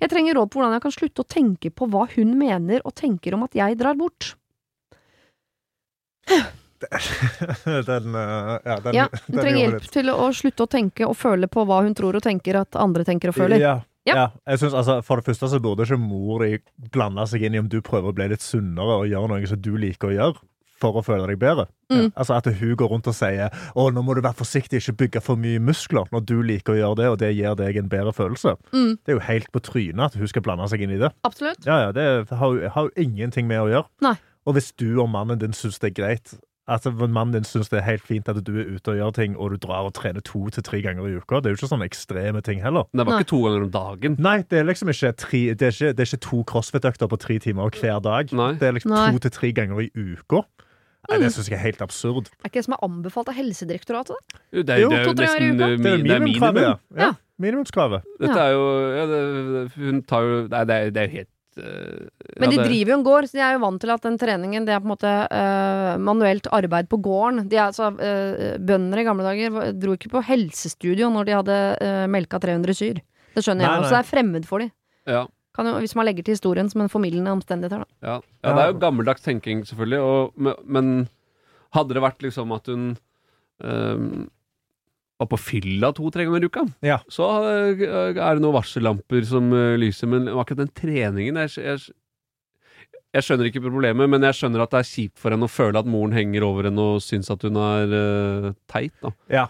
Jeg 0.01 0.11
trenger 0.11 0.35
råd 0.39 0.51
på 0.51 0.59
hvordan 0.59 0.75
jeg 0.75 0.83
kan 0.83 0.95
slutte 0.95 1.23
å 1.23 1.29
tenke 1.29 1.71
på 1.71 1.87
hva 1.93 2.03
hun 2.15 2.33
mener 2.39 2.83
og 2.83 2.95
tenker 2.97 3.37
om 3.37 3.45
at 3.45 3.55
jeg 3.55 3.77
drar 3.79 3.95
bort. 3.99 4.33
den, 7.89 8.15
eh, 8.15 8.59
ja, 8.65 8.79
den, 8.83 8.95
Ja, 8.97 9.07
hun 9.27 9.39
trenger 9.39 9.61
hjelp 9.61 9.81
litt. 9.81 9.91
til 9.93 10.11
å 10.11 10.29
slutte 10.35 10.65
å 10.65 10.71
tenke 10.71 11.07
og 11.07 11.15
føle 11.19 11.47
på 11.51 11.63
hva 11.69 11.83
hun 11.85 11.95
tror 11.97 12.17
og 12.17 12.25
tenker 12.25 12.59
at 12.65 12.75
andre 12.79 13.05
tenker 13.07 13.31
og 13.31 13.37
føler. 13.37 13.61
Ja. 13.61 13.75
Ja. 14.05 14.15
Ja. 14.15 14.25
jeg 14.47 14.59
synes, 14.59 14.73
altså, 14.73 14.99
For 15.03 15.15
det 15.17 15.25
første 15.25 15.47
så 15.49 15.59
burde 15.59 15.83
ikke 15.87 15.97
mor 15.99 16.43
di 16.45 16.59
blande 16.93 17.25
seg 17.27 17.41
inn 17.47 17.55
i 17.55 17.59
om 17.59 17.69
du 17.69 17.79
prøver 17.81 18.11
å 18.11 18.15
bli 18.15 18.27
litt 18.29 18.41
sunnere 18.45 18.99
og 19.01 19.07
gjøre 19.09 19.27
noe 19.31 19.47
som 19.49 19.61
du 19.61 19.71
liker 19.77 20.11
å 20.11 20.13
gjøre. 20.17 20.43
For 20.75 20.91
å 20.99 21.01
føle 21.07 21.23
deg 21.29 21.39
bedre. 21.39 21.69
Mm. 21.89 22.09
Altså 22.19 22.33
At 22.35 22.49
hun 22.51 22.75
går 22.75 22.89
rundt 22.91 23.07
og 23.07 23.15
sier 23.15 23.47
Å, 23.47 23.85
nå 23.95 24.01
må 24.03 24.13
du 24.13 24.19
være 24.21 24.35
forsiktig, 24.35 24.81
ikke 24.81 24.97
bygge 25.05 25.21
for 25.23 25.39
mye 25.39 25.57
muskler, 25.63 26.03
når 26.11 26.25
du 26.27 26.33
liker 26.43 26.73
å 26.73 26.77
gjøre 26.81 26.95
det, 26.99 27.05
og 27.13 27.17
det 27.21 27.29
gir 27.37 27.55
deg 27.55 27.77
en 27.79 27.87
bedre 27.89 28.11
følelse. 28.13 28.57
Mm, 28.73 28.97
Det 29.05 29.13
er 29.13 29.15
jo 29.15 29.23
helt 29.23 29.51
på 29.55 29.61
trynet 29.63 30.03
at 30.09 30.15
hun 30.19 30.27
skal 30.27 30.43
blande 30.43 30.67
seg 30.69 30.81
inn 30.83 30.91
i 30.91 30.99
det. 30.99 31.13
absolutt. 31.23 31.63
Ja, 31.65 31.79
ja, 31.87 31.91
Det 31.95 32.27
har 32.29 32.83
jo 32.83 32.91
ingenting 32.97 33.47
med 33.47 33.61
å 33.63 33.69
gjøre. 33.71 33.87
Nei. 34.01 34.15
Og 34.45 34.53
hvis 34.59 34.73
du 34.75 34.99
og 35.01 35.09
mannen 35.09 35.39
din 35.39 35.53
syns 35.55 35.79
det 35.79 35.93
er 35.97 36.01
greit 36.03 36.35
Altså, 36.67 36.89
Mannen 36.91 37.33
din 37.35 37.43
syns 37.45 37.69
det 37.69 37.77
er 37.77 37.85
helt 37.85 38.01
fint 38.01 38.27
at 38.31 38.39
du 38.43 38.51
er 38.57 38.65
ute 38.73 38.89
og 38.89 38.97
gjør 38.97 39.11
ting, 39.13 39.35
og 39.37 39.51
du 39.53 39.57
drar 39.67 39.85
og 39.85 39.93
trener 39.93 40.23
to 40.25 40.47
til 40.49 40.63
tre 40.65 40.79
ganger 40.81 41.05
i 41.05 41.15
uka. 41.19 41.37
Det 41.39 41.45
er 41.51 41.53
jo 41.53 41.59
ikke 41.59 41.69
sånne 41.69 41.85
ekstreme 41.85 42.41
ting 42.41 42.63
heller. 42.63 42.87
Det 42.91 43.05
var 43.05 43.13
Nei. 43.13 43.19
ikke 43.21 43.29
to 43.29 43.41
ganger 43.45 43.65
om 43.67 43.71
dagen. 43.75 44.15
Nei, 44.17 44.37
det 44.49 44.57
er 44.59 44.65
liksom 44.65 44.89
ikke, 44.89 45.11
tre, 45.21 45.41
det 45.53 45.61
er 45.61 45.75
ikke, 45.75 45.91
det 45.93 45.99
er 45.99 46.09
ikke 46.09 46.23
to 46.25 46.39
crossfit-økter 46.49 47.07
på 47.11 47.19
tre 47.21 47.37
timer 47.39 47.69
hver 47.69 47.99
dag. 48.01 48.33
Nei. 48.33 48.51
Det 48.57 48.65
er 48.71 48.73
liksom 48.79 48.95
Nei. 48.95 49.11
to 49.13 49.21
til 49.27 49.31
tre 49.37 49.51
ganger 49.53 49.83
i 49.85 49.91
uka. 49.93 50.41
Nei, 51.05 51.19
Det 51.21 51.29
syns 51.35 51.51
jeg 51.51 51.59
er 51.59 51.61
helt 51.67 51.81
absurd. 51.85 52.31
Er 52.41 52.49
ikke 52.49 52.57
det 52.57 52.65
som 52.65 52.73
er 52.73 52.81
anbefalt 52.87 53.29
av 53.29 53.35
Helsedirektoratet? 53.37 54.15
Det 54.49 54.65
er, 54.73 54.79
Jo, 54.81 54.89
det 54.89 54.97
er 54.97 55.03
jo 55.05 55.13
to-tre 55.13 55.27
ganger 55.27 55.45
i 55.45 55.51
nesten 55.53 55.61
uka. 55.61 55.69
eh, 55.69 55.77
Det 55.77 55.93
er 55.93 56.01
minimumskravet. 56.01 56.55
minimum. 56.55 56.79
Ja. 56.97 57.05
Ja. 57.05 57.11
Minimumskravet. 57.37 58.01
Dette 58.25 58.39
er 58.41 58.51
jo 58.55 58.65
ja, 58.95 59.05
det, 59.11 59.71
Hun 59.75 60.01
tar 60.07 60.21
jo 60.23 60.47
Nei, 60.47 60.63
det 60.65 60.75
er, 60.75 60.89
det 60.95 60.97
er 61.03 61.07
jo 61.09 61.13
helt 61.19 61.29
Men 61.55 62.45
ja, 62.45 62.49
de 62.51 62.57
det- 62.57 62.65
driver 62.67 62.91
jo 62.91 62.97
en 62.97 63.05
gård, 63.05 63.27
så 63.29 63.37
de 63.37 63.43
er 63.45 63.53
jo 63.55 63.61
vant 63.63 63.79
til 63.81 63.93
at 63.93 64.01
den 64.03 64.17
treningen 64.19 64.65
det 64.67 64.73
er 64.75 64.81
på 64.83 64.89
en 64.89 64.93
måte 64.93 65.13
uh, 65.31 65.95
manuelt 66.03 66.49
arbeid 66.51 66.89
på 66.91 66.99
gården. 67.05 67.47
De 67.49 67.55
er 67.55 67.67
altså 67.69 67.91
uh, 67.95 68.57
Bønder 68.59 68.99
i 69.01 69.05
gamle 69.07 69.23
dager 69.27 69.71
dro 69.79 69.95
ikke 69.95 70.11
på 70.11 70.23
helsestudio 70.27 71.09
når 71.13 71.25
de 71.29 71.37
hadde 71.39 71.59
uh, 71.79 72.05
melka 72.11 72.39
300 72.43 72.75
syr. 72.75 72.99
Det 73.35 73.43
skjønner 73.43 73.65
Nei, 73.65 73.71
jeg 73.71 73.85
også, 73.85 73.95
det 73.95 74.01
er 74.03 74.11
fremmed 74.11 74.45
for 74.47 74.63
de. 74.63 74.69
ja, 75.07 75.25
Kan 75.55 75.67
jo, 75.71 75.77
hvis 75.79 75.95
man 75.95 76.05
legger 76.09 76.23
til 76.27 76.35
historien 76.35 76.69
som 76.71 76.81
en 76.83 76.91
formildende 76.91 77.31
omstendighet 77.31 77.77
her, 77.77 77.83
da. 77.85 78.07
ja. 78.07 78.19
ja, 78.43 78.53
det 78.55 78.63
er 78.65 78.71
jo 78.73 78.79
gammeldags 78.83 79.23
tenking, 79.23 79.63
selvfølgelig. 79.67 79.99
Og, 80.03 80.33
men, 80.35 80.55
men 80.67 80.93
hadde 81.75 81.95
det 81.95 82.03
vært 82.03 82.23
liksom 82.23 82.51
at 82.55 82.67
hun 82.71 82.97
eh, 83.63 84.25
var 85.21 85.29
på 85.31 85.37
fylla 85.39 85.91
to-tre 85.95 86.25
ganger 86.27 86.43
i 86.43 86.49
uka, 86.49 86.65
Ja. 86.83 86.97
så 87.11 87.27
eh, 87.47 87.85
er 88.19 88.35
det 88.35 88.43
noen 88.43 88.57
varsellamper 88.57 89.23
som 89.27 89.51
eh, 89.55 89.77
lyser. 89.79 90.09
Men 90.11 90.27
akkurat 90.27 90.65
den 90.65 90.73
treningen 90.75 91.39
jeg, 91.45 91.53
jeg, 91.63 91.93
jeg 93.15 93.23
skjønner 93.23 93.47
ikke 93.47 93.63
problemet, 93.63 94.09
men 94.11 94.25
jeg 94.27 94.35
skjønner 94.41 94.65
at 94.65 94.73
det 94.75 94.81
er 94.83 94.89
kjipt 94.91 95.21
for 95.21 95.31
henne 95.31 95.47
å 95.47 95.51
føle 95.51 95.79
at 95.79 95.87
moren 95.87 96.15
henger 96.15 96.43
over 96.47 96.67
henne 96.67 96.89
og 96.95 97.03
syns 97.05 97.31
at 97.31 97.45
hun 97.47 97.55
er 97.61 97.95
uh, 97.95 98.49
teit. 98.71 98.91
Da. 99.05 99.13
Ja. 99.31 99.45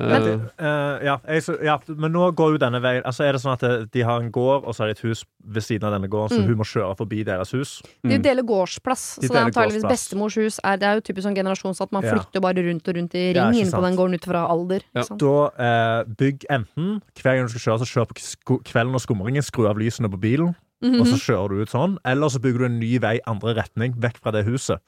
Eh, 0.00 0.08
Men, 0.08 0.50
eh, 0.58 1.04
ja, 1.04 1.16
jeg, 1.28 1.42
så, 1.44 1.54
ja, 1.62 1.74
men 1.88 2.12
nå 2.14 2.30
går 2.34 2.54
jo 2.54 2.58
denne 2.62 2.80
veien 2.80 3.02
Altså 3.04 3.24
Er 3.26 3.32
det 3.36 3.40
sånn 3.42 3.52
at 3.52 3.62
eh, 3.68 3.84
de 3.92 4.00
har 4.06 4.20
en 4.22 4.30
gård, 4.32 4.64
og 4.64 4.72
så 4.74 4.82
har 4.84 4.86
de 4.88 4.96
et 4.96 5.02
hus 5.04 5.24
ved 5.44 5.62
siden 5.62 5.84
av 5.84 5.92
denne 5.92 6.08
gården, 6.08 6.30
så 6.38 6.40
Mm. 6.40 6.46
hun 6.48 6.56
må 6.62 6.64
kjøre 6.64 6.96
forbi 6.96 7.24
deres 7.24 7.50
hus? 7.52 7.82
De 8.02 8.16
Mm. 8.16 8.22
deler 8.22 8.42
gårdsplass, 8.42 9.18
De 9.20 9.26
så 9.28 9.32
det 9.32 9.36
er 9.40 9.44
antageligvis 9.50 9.88
bestemors 9.88 10.34
hus. 10.36 10.58
Er, 10.64 10.76
det 10.76 10.86
er 10.88 10.94
jo 10.94 11.00
typisk 11.00 11.26
sånn 11.28 11.36
generasjons 11.36 11.80
at 11.80 11.92
man 11.92 12.02
Ja. 12.02 12.14
flytter 12.16 12.40
bare 12.40 12.54
rundt 12.64 12.88
og 12.88 12.94
rundt 12.96 13.14
i 13.14 13.32
Ja, 13.34 13.48
ring 13.50 13.60
ikke 13.66 13.76
på 13.76 13.82
den 13.82 13.96
gården 13.96 14.14
ut 14.14 14.24
fra 14.24 14.46
alder. 14.48 14.80
Ja. 14.94 15.02
Da 15.04 15.36
uh, 15.58 16.04
bygg 16.04 16.44
enten 16.50 17.02
hver 17.14 17.36
gang 17.36 17.46
du 17.46 17.52
skal 17.58 17.76
kjøre, 17.76 17.80
så 17.84 17.88
kjør 17.92 18.06
på 18.08 18.62
kvelden 18.64 18.94
og 18.94 19.00
skumringen, 19.00 19.42
skru 19.42 19.68
av 19.68 19.76
lysene 19.76 20.08
på 20.10 20.18
bilen, 20.20 20.54
og 20.82 21.04
så 21.06 21.12
Mhm. 21.14 21.24
kjører 21.26 21.48
du 21.50 21.60
ut 21.62 21.68
sånn. 21.68 21.98
Eller 22.04 22.26
så 22.28 22.38
bygger 22.40 22.58
du 22.58 22.64
en 22.64 22.78
ny 22.80 22.98
vei 22.98 23.20
andre 23.26 23.54
retning, 23.54 23.94
vekk 24.00 24.16
fra 24.22 24.30
det 24.32 24.46
huset. 24.46 24.78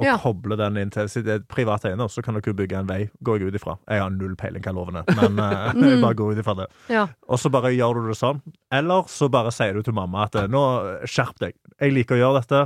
Og 0.00 0.06
Ja. 0.08 0.16
koble 0.18 0.56
den 0.56 0.78
inn 0.80 0.90
til 0.90 1.08
sitt 1.12 1.26
det 1.26 1.34
er 1.34 1.42
privat 1.44 1.84
eiendom, 1.84 2.08
så 2.08 2.22
kan 2.24 2.34
dere 2.38 2.54
bygge 2.56 2.78
en 2.80 2.88
vei, 2.88 3.10
går 3.22 3.38
jeg 3.42 3.52
ut 3.52 3.58
ifra. 3.60 3.76
Jeg 3.86 4.00
har 4.00 4.10
null 4.14 4.34
peiling, 4.40 4.62
hva 4.64 4.72
loven 4.74 4.96
er, 4.96 5.04
men 5.20 5.38
eh, 5.44 5.72
jeg 5.92 6.00
bare 6.02 6.16
går 6.16 6.32
ut 6.34 6.40
ifra 6.42 6.54
det. 6.62 6.68
Ja. 6.88 7.06
Og 7.28 7.38
så 7.42 7.52
bare 7.52 7.74
gjør 7.76 8.00
du 8.00 8.08
det 8.08 8.16
sånn. 8.18 8.40
Eller 8.72 9.04
så 9.12 9.28
bare 9.30 9.52
sier 9.52 9.76
du 9.76 9.82
til 9.84 9.94
mamma 9.96 10.24
at 10.24 10.34
eh, 10.40 10.48
nå, 10.50 10.62
skjerp 11.04 11.36
deg. 11.44 11.54
Jeg 11.80 11.92
liker 11.92 12.16
å 12.16 12.22
gjøre 12.24 12.40
dette. 12.42 12.62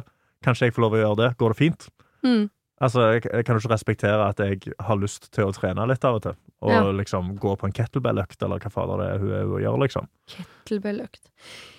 Kanskje 0.47 0.68
jeg 0.68 0.74
får 0.76 0.87
lov 0.87 0.95
å 0.95 1.03
gjøre 1.03 1.20
det. 1.24 1.30
Går 1.43 1.55
det 1.55 1.59
fint? 1.59 1.89
Mm. 2.24 2.47
Altså, 2.85 3.05
jeg, 3.14 3.22
jeg 3.30 3.45
kan 3.47 3.57
jo 3.57 3.62
ikke 3.62 3.72
respektere 3.74 4.24
at 4.28 4.41
jeg 4.45 4.74
har 4.85 4.99
lyst 5.01 5.30
til 5.32 5.49
å 5.49 5.55
trene 5.57 5.87
litt 5.89 6.05
av 6.05 6.18
og 6.18 6.24
til. 6.26 6.35
Og 6.64 6.72
Ja. 6.72 6.82
liksom 6.97 7.35
gå 7.41 7.55
på 7.61 7.68
en 7.68 7.74
kettlebell-økt, 7.76 8.41
eller 8.45 8.61
hva 8.62 8.70
fader 8.72 9.01
det 9.01 9.07
er 9.14 9.22
hun 9.22 9.32
er 9.39 9.47
hun 9.49 9.62
gjør, 9.64 9.78
liksom. 9.85 10.09
Kettlebell-økt. 10.35 11.22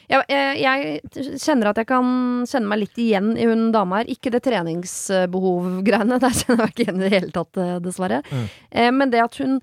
Jeg, 0.05 0.21
jeg, 0.29 0.59
jeg 0.61 1.39
kjenner 1.41 1.71
at 1.71 1.79
jeg 1.81 1.87
kan 1.89 2.09
kjenne 2.45 2.69
meg 2.69 2.83
litt 2.83 2.99
igjen 3.01 3.31
i 3.41 3.47
hun 3.49 3.71
dama 3.73 4.01
her. 4.03 4.11
Ikke 4.13 4.29
det 4.33 4.43
treningsbehov-greiene, 4.45 6.19
der 6.23 6.35
kjenner 6.35 6.59
jeg 6.59 6.61
meg 6.61 6.73
ikke 6.75 6.85
igjen 6.85 6.99
i 7.01 7.05
det 7.07 7.13
hele 7.15 7.31
tatt, 7.35 7.61
eh, 7.61 7.77
dessverre. 7.85 8.21
Mm. 8.29 8.45
Eh, 8.71 8.91
men 8.99 9.13
det 9.13 9.23
at 9.23 9.39
hun 9.41 9.57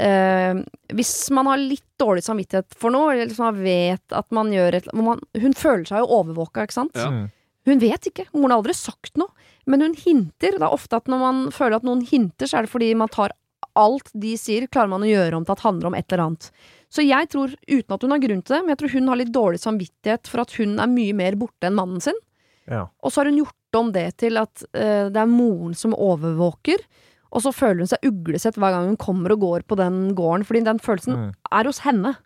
eh, 0.00 0.62
Hvis 0.94 1.12
man 1.34 1.50
har 1.50 1.60
litt 1.60 1.86
dårlig 2.00 2.22
samvittighet 2.26 2.78
for 2.78 2.94
noe, 2.94 3.12
eller 3.14 3.28
liksom 3.30 3.50
man 3.50 3.62
vet 3.66 4.16
at 4.16 4.30
man 4.34 4.52
gjør 4.54 4.78
et 4.78 4.88
man, 4.96 5.20
Hun 5.36 5.56
føler 5.58 5.84
seg 5.90 6.04
jo 6.04 6.10
overvåka, 6.20 6.64
ikke 6.66 6.78
sant? 6.78 6.96
Ja. 6.98 7.10
Mm. 7.10 7.26
Hun 7.68 7.82
vet 7.82 8.06
ikke, 8.08 8.24
moren 8.32 8.54
har 8.54 8.62
aldri 8.62 8.74
sagt 8.78 9.18
noe, 9.20 9.34
men 9.70 9.84
hun 9.86 9.94
hinter. 9.98 10.56
Det 10.58 10.66
er 10.66 10.74
ofte 10.74 10.98
at 10.98 11.08
når 11.10 11.20
man 11.22 11.38
føler 11.54 11.78
at 11.78 11.86
noen 11.86 12.02
hinter, 12.06 12.50
så 12.50 12.58
er 12.60 12.66
det 12.66 12.72
fordi 12.72 12.90
man 12.98 13.10
tar 13.12 13.32
alt 13.78 14.10
de 14.18 14.32
sier, 14.40 14.66
klarer 14.72 14.90
man 14.90 15.04
å 15.06 15.08
gjøre 15.08 15.36
om 15.38 15.44
til 15.46 15.54
at 15.54 15.62
handler 15.62 15.90
om 15.92 15.94
et 15.96 16.08
eller 16.10 16.24
annet. 16.26 16.48
Så 16.90 17.04
jeg 17.06 17.28
tror, 17.30 17.52
uten 17.70 17.94
at 17.94 18.02
hun 18.02 18.10
har 18.16 18.22
grunn 18.24 18.40
til 18.42 18.56
det, 18.56 18.60
men 18.64 18.72
jeg 18.74 18.80
tror 18.82 18.94
hun 18.96 19.10
har 19.12 19.20
litt 19.20 19.30
dårlig 19.34 19.60
samvittighet 19.62 20.26
for 20.32 20.42
at 20.42 20.54
hun 20.58 20.72
er 20.82 20.90
mye 20.90 21.14
mer 21.14 21.36
borte 21.38 21.68
enn 21.68 21.76
mannen 21.78 22.02
sin. 22.02 22.18
Ja. 22.66 22.88
Og 23.02 23.12
så 23.14 23.20
har 23.22 23.30
hun 23.30 23.38
gjort 23.38 23.78
om 23.78 23.92
det 23.94 24.08
til 24.18 24.40
at 24.40 24.64
uh, 24.74 25.06
det 25.14 25.20
er 25.22 25.30
moren 25.30 25.76
som 25.78 25.94
overvåker. 25.94 26.82
Og 27.30 27.44
så 27.44 27.52
føler 27.54 27.84
hun 27.84 27.92
seg 27.92 28.02
uglesett 28.10 28.58
hver 28.58 28.74
gang 28.74 28.88
hun 28.90 28.98
kommer 28.98 29.36
og 29.36 29.44
går 29.44 29.64
på 29.70 29.78
den 29.78 30.00
gården, 30.18 30.42
fordi 30.48 30.64
den 30.66 30.82
følelsen 30.82 31.14
Mm. 31.14 31.30
er 31.54 31.70
hos 31.70 31.78
henne. 31.86 32.16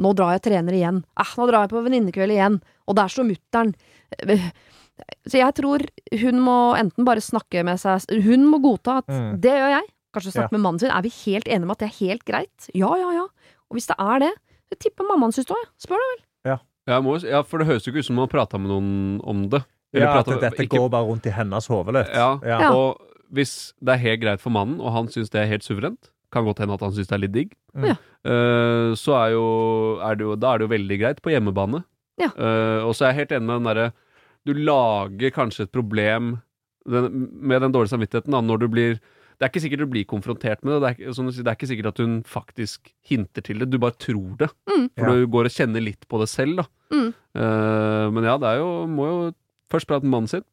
Nå 0.00 0.12
drar 0.16 0.34
jeg 0.36 0.40
og 0.42 0.46
trener 0.50 0.76
igjen. 0.76 1.00
Eh, 1.20 1.32
nå 1.36 1.46
drar 1.48 1.64
jeg 1.64 1.72
på 1.72 1.82
venninnekveld 1.84 2.32
igjen. 2.36 2.60
Og 2.88 2.96
der 2.96 3.08
står 3.08 3.24
mutter'n. 3.28 3.72
Så 5.26 5.38
jeg 5.40 5.54
tror 5.54 5.84
hun 6.20 6.40
må 6.40 6.56
enten 6.78 7.04
bare 7.04 7.20
snakke 7.20 7.64
med 7.64 7.78
seg 7.78 8.04
Hun 8.24 8.46
må 8.50 8.58
godta 8.62 8.98
at 8.98 9.06
Mm. 9.08 9.40
det 9.40 9.52
gjør 9.52 9.70
jeg. 9.76 9.86
Kanskje 10.14 10.32
snakke 10.32 10.50
Ja. 10.52 10.56
med 10.58 10.60
mannen 10.60 10.78
sin. 10.80 10.90
Er 10.90 11.02
vi 11.02 11.08
helt 11.24 11.46
enige 11.46 11.62
om 11.64 11.70
at 11.70 11.78
det 11.78 11.88
er 11.88 11.98
helt 12.06 12.24
greit? 12.24 12.70
Ja, 12.74 12.94
ja, 12.96 13.10
ja. 13.12 13.26
Og 13.70 13.76
hvis 13.78 13.86
det 13.86 13.96
er 13.98 14.18
det, 14.18 14.32
så 14.72 14.78
tipper 14.78 15.04
mammaen 15.06 15.32
syns 15.32 15.46
det 15.46 15.54
òg, 15.54 15.66
Spør 15.78 15.96
da 15.96 16.08
vel. 16.14 16.58
Ja, 16.88 17.00
må, 17.00 17.22
ja, 17.22 17.42
for 17.42 17.58
det 17.58 17.68
høres 17.68 17.84
jo 17.86 17.92
ikke 17.92 18.00
ut 18.00 18.06
som 18.06 18.16
man 18.16 18.26
har 18.26 18.32
prata 18.32 18.58
med 18.58 18.70
noen 18.72 19.20
om 19.22 19.48
det. 19.48 19.62
Ja, 19.92 20.18
at 20.18 20.26
dette 20.26 20.56
ikke- 20.64 20.78
går 20.78 20.88
bare 20.90 21.04
rundt 21.06 21.26
i 21.26 21.30
hennes 21.30 21.66
hode 21.68 21.92
litt. 21.92 22.08
Ja, 22.12 22.38
Ja. 22.42 22.58
Ja. 22.60 22.72
Og 22.72 22.98
hvis 23.32 23.72
det 23.78 23.94
er 23.94 23.98
helt 23.98 24.20
greit 24.22 24.40
for 24.40 24.50
mannen, 24.50 24.80
og 24.80 24.90
han 24.92 25.06
syns 25.06 25.30
det 25.30 25.42
er 25.42 25.46
helt 25.46 25.62
suverent, 25.62 26.10
kan 26.32 26.44
godt 26.44 26.58
hende 26.58 26.74
at 26.74 26.80
han 26.80 26.90
syns 26.90 27.06
det 27.06 27.12
er 27.12 27.18
litt 27.18 27.32
digg, 27.32 27.52
Mm. 27.76 27.84
Ja. 27.84 27.96
eh, 28.24 28.94
så 28.96 29.14
er 29.14 29.30
jo, 29.32 30.00
er 30.00 30.14
det 30.16 30.20
jo 30.24 30.34
Da 30.36 30.54
er 30.54 30.58
det 30.58 30.68
jo 30.68 30.76
veldig 30.76 30.98
greit 30.98 31.22
på 31.22 31.30
hjemmebane. 31.30 31.84
Ja. 32.18 32.28
Uh, 32.36 32.84
og 32.86 32.94
så 32.94 33.06
er 33.06 33.12
jeg 33.14 33.28
helt 33.28 33.40
enig 33.40 33.46
med 33.46 33.62
den 33.62 33.74
derre 33.76 33.92
Du 34.46 34.52
lager 34.54 35.30
kanskje 35.36 35.66
et 35.66 35.72
problem 35.72 36.38
med 36.86 37.60
den 37.62 37.72
dårlige 37.74 37.92
samvittigheten 37.92 38.32
da, 38.32 38.40
når 38.40 38.58
du 38.64 38.68
blir 38.72 39.00
det 39.40 39.46
er 39.46 39.52
ikke 39.54 39.60
sikkert 39.64 39.80
du 39.80 39.86
blir 39.88 40.04
konfrontert 40.04 40.60
med 40.64 40.74
det. 40.74 40.80
Det 40.80 40.88
er, 40.88 40.94
ikke- 41.00 41.14
som 41.16 41.24
du 41.26 41.32
sier, 41.32 41.44
det 41.44 41.48
er 41.48 41.56
ikke 41.56 41.68
sikkert 41.70 41.86
at 41.88 41.96
hun 42.02 42.22
faktisk 42.28 42.90
hinter 43.08 43.40
til 43.42 43.58
det. 43.58 43.70
Du 43.70 43.78
bare 43.78 43.96
tror 43.96 44.36
det. 44.36 44.50
Mm. 44.68 44.90
For 44.98 45.06
Ja. 45.08 45.12
du 45.16 45.26
går 45.26 45.44
og 45.48 45.50
kjenner 45.50 45.80
litt 45.80 46.06
på 46.08 46.18
det 46.20 46.28
selv, 46.28 46.56
da. 46.56 46.64
Mm. 46.92 47.14
Uh, 47.34 48.10
men 48.12 48.24
ja, 48.24 48.36
det 48.36 48.44
er 48.50 48.58
jo 48.58 48.86
Må 48.86 49.06
jo 49.08 49.34
først 49.70 49.86
prate 49.86 50.02
med 50.04 50.10
mannen 50.12 50.28
sin. 50.28 50.44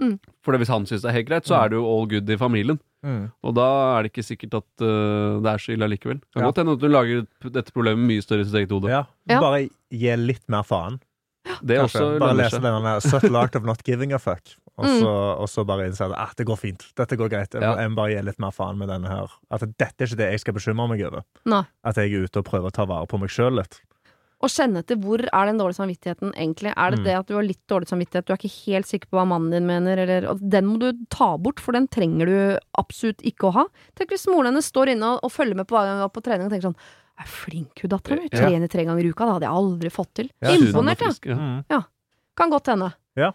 Mm. 0.00 0.18
For 0.42 0.56
hvis 0.58 0.66
han 0.68 0.82
syns 0.86 1.02
det 1.02 1.10
er 1.10 1.18
helt 1.20 1.28
greit, 1.28 1.44
så 1.44 1.54
Mm. 1.54 1.62
er 1.64 1.68
det 1.68 1.76
jo 1.78 1.86
all 1.86 2.06
good 2.08 2.30
i 2.30 2.36
familien. 2.36 2.80
Mm. 3.04 3.30
Og 3.44 3.54
da 3.54 3.98
er 3.98 4.02
det 4.02 4.12
ikke 4.12 4.26
sikkert 4.26 4.54
at 4.54 4.82
uh, 4.82 5.38
det 5.40 5.46
er 5.52 5.58
så 5.62 5.72
ille 5.74 5.84
allikevel. 5.86 6.20
Kan 6.34 6.42
Ja. 6.42 6.50
godt 6.50 6.56
hende 6.58 6.72
at 6.72 6.80
du 6.80 6.88
lager 6.88 7.26
dette 7.48 7.70
problemet 7.72 8.02
mye 8.08 8.22
større 8.22 8.40
i 8.40 8.44
sitt 8.44 8.54
eget 8.54 8.70
hode. 8.72 8.88
Ja. 8.90 9.04
Ja. 9.28 9.38
Bare 9.40 9.68
gi 9.92 10.16
litt 10.16 10.48
mer 10.48 10.62
faen. 10.64 10.98
Det 11.64 11.78
Kanskje. 11.78 12.00
også 12.00 12.18
Bare 12.18 12.34
lese 12.36 12.60
den 12.60 12.82
der 12.84 13.00
Subtle 13.00 13.38
Art 13.38 13.56
of 13.56 13.62
Not 13.68 13.82
Giving 13.86 14.12
a 14.12 14.18
Fuck. 14.18 14.56
Og 14.78 14.84
Mm. 14.86 15.00
så, 15.02 15.10
og 15.38 15.48
så 15.48 15.64
bare 15.66 15.86
innse 15.86 16.00
at 16.04 16.12
ah, 16.16 16.30
det 16.36 16.46
går 16.46 16.56
fint. 16.58 16.82
Dette 16.96 17.16
går 17.16 17.28
greit. 17.28 17.52
Jeg, 17.52 17.60
Ja. 17.62 17.74
jeg 17.76 17.90
må 17.90 17.96
bare 17.96 18.14
gi 18.16 18.22
litt 18.22 18.38
mer 18.40 18.50
faen 18.50 18.78
med 18.78 18.88
denne 18.88 19.06
her. 19.06 19.28
At 19.50 19.60
dette 19.60 20.00
er 20.00 20.06
ikke 20.06 20.16
det 20.16 20.30
jeg 20.32 20.40
skal 20.40 20.54
bekymre 20.54 20.88
meg 20.88 21.02
over. 21.06 21.22
Nei. 21.44 21.62
At 21.84 21.96
jeg 21.96 22.12
er 22.12 22.24
ute 22.24 22.38
og 22.38 22.44
prøver 22.46 22.66
å 22.70 22.72
ta 22.72 22.84
vare 22.86 23.06
på 23.06 23.20
meg 23.20 23.28
sjøl 23.28 23.54
litt. 23.60 23.80
Og 24.42 24.48
kjenne 24.50 24.78
etter 24.82 24.96
hvor 24.98 25.20
er 25.22 25.46
den 25.46 25.58
dårlige 25.60 25.78
samvittigheten 25.78 26.32
egentlig. 26.34 26.72
Er 26.76 26.90
det 26.90 26.98
Mm. 27.00 27.04
det 27.04 27.14
at 27.18 27.26
du 27.28 27.34
har 27.34 27.42
litt 27.44 27.60
dårlig 27.68 27.86
samvittighet, 27.86 28.24
du 28.26 28.32
er 28.32 28.36
ikke 28.38 28.64
helt 28.66 28.86
sikker 28.86 29.06
på 29.12 29.18
hva 29.20 29.28
mannen 29.28 29.50
din 29.52 29.66
mener, 29.68 29.96
eller 29.98 30.26
og 30.28 30.40
Den 30.42 30.64
må 30.66 30.80
du 30.80 30.92
ta 31.10 31.36
bort, 31.36 31.60
for 31.60 31.70
den 31.72 31.86
trenger 31.86 32.26
du 32.26 32.58
absolutt 32.76 33.22
ikke 33.22 33.50
å 33.50 33.52
ha. 33.52 33.64
Tenk 33.94 34.08
hvis 34.10 34.26
moren 34.26 34.46
hennes 34.46 34.66
står 34.72 34.88
inne 34.96 35.04
og, 35.04 35.20
og 35.22 35.30
følger 35.30 35.54
med 35.54 35.68
på 35.68 35.76
hva 35.76 35.86
hun 35.86 36.00
var 36.00 36.08
på 36.08 36.22
trening 36.24 36.46
og 36.46 36.50
tenker 36.50 36.72
sånn 36.72 36.76
Er 37.22 37.30
flink 37.30 37.84
hun 37.84 37.92
dattera 37.92 38.18
mi. 38.18 38.30
Trener 38.32 38.70
tre 38.70 38.84
ganger 38.88 39.06
i 39.06 39.12
uka, 39.12 39.28
det 39.28 39.36
hadde 39.36 39.48
jeg 39.48 39.60
aldri 39.62 39.92
fått 39.94 40.12
til. 40.18 40.32
Ja, 40.42 40.56
Imponert, 40.56 40.98
ja. 40.98 41.08
frisk, 41.08 41.30
ja. 41.30 41.38
Mm. 41.38 41.88
Kan 42.38 42.52
godt 42.52 42.70
hende. 42.72 42.90
Ja. 43.20 43.30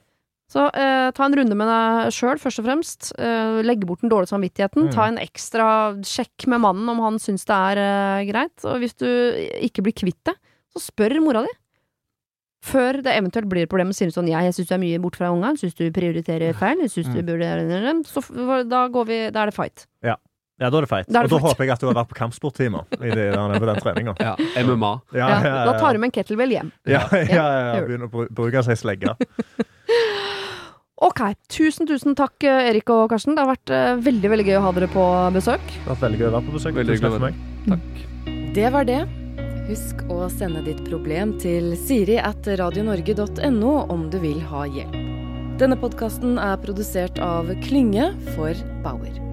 Så 0.48 0.64
eh, 0.72 1.10
ta 1.12 1.26
en 1.26 1.36
runde 1.36 1.56
med 1.60 1.68
deg 1.68 2.14
sjøl, 2.16 2.40
først 2.40 2.62
og 2.62 2.68
fremst. 2.70 3.10
Eh, 3.20 3.60
legge 3.68 3.88
bort 3.88 4.04
den 4.04 4.12
dårlige 4.12 4.32
samvittigheten. 4.32 4.88
Mm. 4.88 4.92
Ta 4.96 5.08
en 5.12 5.20
ekstra 5.20 5.68
sjekk 6.08 6.48
med 6.54 6.64
mannen 6.64 6.88
om 6.94 7.02
han 7.04 7.20
syns 7.20 7.44
det 7.50 7.58
er 7.72 7.82
eh, 7.84 8.28
greit. 8.30 8.56
Og 8.64 8.80
hvis 8.84 8.96
du 8.96 9.08
ikke 9.68 9.84
blir 9.84 9.96
kvitt 9.98 10.22
det, 10.30 10.38
så 10.72 10.84
spør 10.88 11.18
mora 11.26 11.44
di. 11.44 11.52
Før 12.68 13.02
det 13.06 13.14
eventuelt 13.14 13.48
blir 13.52 13.68
et 13.68 13.72
problem, 13.72 13.92
sier 13.94 14.10
hun 14.10 14.16
sånn 14.16 14.32
Ja, 14.32 14.40
jeg 14.44 14.56
syns 14.58 14.72
du 14.72 14.74
er 14.76 14.82
mye 14.82 15.02
borte 15.04 15.20
fra 15.20 15.30
ungene, 15.32 15.60
syns 15.60 15.76
du 15.78 15.86
prioriterer 15.94 16.56
feil, 16.58 16.80
jeg 16.82 16.90
mm. 17.12 17.14
du 17.14 17.22
Mm. 17.22 17.28
burde 17.28 17.52
Så 18.08 18.24
da 18.72 18.88
går 18.88 19.06
vi 19.06 19.20
Da 19.30 19.44
er 19.44 19.52
det 19.52 19.56
fight. 19.56 19.86
Ja, 20.04 20.16
da 20.58 20.66
er 20.72 20.86
det 20.88 20.90
feit. 20.90 21.06
Da 21.08 21.20
er 21.22 21.28
Og 21.28 21.30
da 21.30 21.38
feit. 21.38 21.46
håper 21.52 21.64
jeg 21.68 21.72
at 21.76 21.84
du 21.84 21.88
har 21.88 21.98
vært 22.00 22.10
på 22.10 22.18
kampsporttimer 22.18 22.88
i 22.98 23.12
det, 23.14 23.28
der, 23.36 23.60
på 23.62 23.68
den 23.70 23.82
treninga. 23.84 24.16
Ja, 24.20 24.34
MMA. 24.66 24.92
Ja, 25.14 25.28
Da 25.70 25.78
tar 25.78 25.94
du 25.94 26.00
med 26.02 26.10
en 26.10 26.16
kettlebell 26.18 26.50
hjem. 26.56 26.72
Ja, 26.90 27.04
ja, 27.14 27.20
ja, 27.22 27.36
Ja, 27.36 27.76
ja. 27.76 27.82
Begynner 27.86 28.10
å 28.10 28.26
bruke 28.34 28.64
seg 28.66 28.80
slegge. 28.82 29.14
Ok, 30.98 31.20
tusen, 31.54 31.86
tusen 31.86 32.16
takk, 32.18 32.42
eh, 32.42 32.72
Erik 32.72 32.90
og 32.90 33.12
Karsten. 33.12 33.36
Det 33.38 33.44
har 33.44 33.52
vært 33.52 33.70
eh, 33.70 34.00
veldig, 34.02 34.32
veldig 34.34 34.46
gøy 34.48 34.56
å 34.58 34.64
ha 34.66 34.72
dere 34.74 34.88
på 34.90 35.04
besøk. 35.36 35.62
Det 35.62 35.84
har 35.86 35.92
vært 35.94 36.06
veldig 36.08 36.18
gøy 36.24 36.26
å 36.26 36.32
være 36.34 36.48
på 36.48 36.56
besøk. 36.56 36.74
Veldig 36.80 36.96
Tusen 36.96 37.06
takk 37.06 37.14
hyggelig 37.14 37.36
for 37.62 37.76
meg. 38.42 38.54
Det 38.58 38.72
var 38.74 38.88
det. 38.90 38.98
Husk 39.68 40.02
å 40.10 40.18
sende 40.34 40.64
ditt 40.66 40.82
problem 40.88 41.36
til 41.44 41.76
siri 41.78 42.18
at 42.18 42.50
radionorge.no 42.50 43.76
om 43.94 44.08
du 44.10 44.18
vil 44.26 44.42
ha 44.50 44.66
hjelp. 44.66 44.98
Denne 45.62 45.78
podkasten 45.78 46.42
er 46.42 46.58
produsert 46.66 47.22
av 47.22 47.54
Klynge 47.62 48.10
for 48.34 48.58
Bauer. 48.82 49.27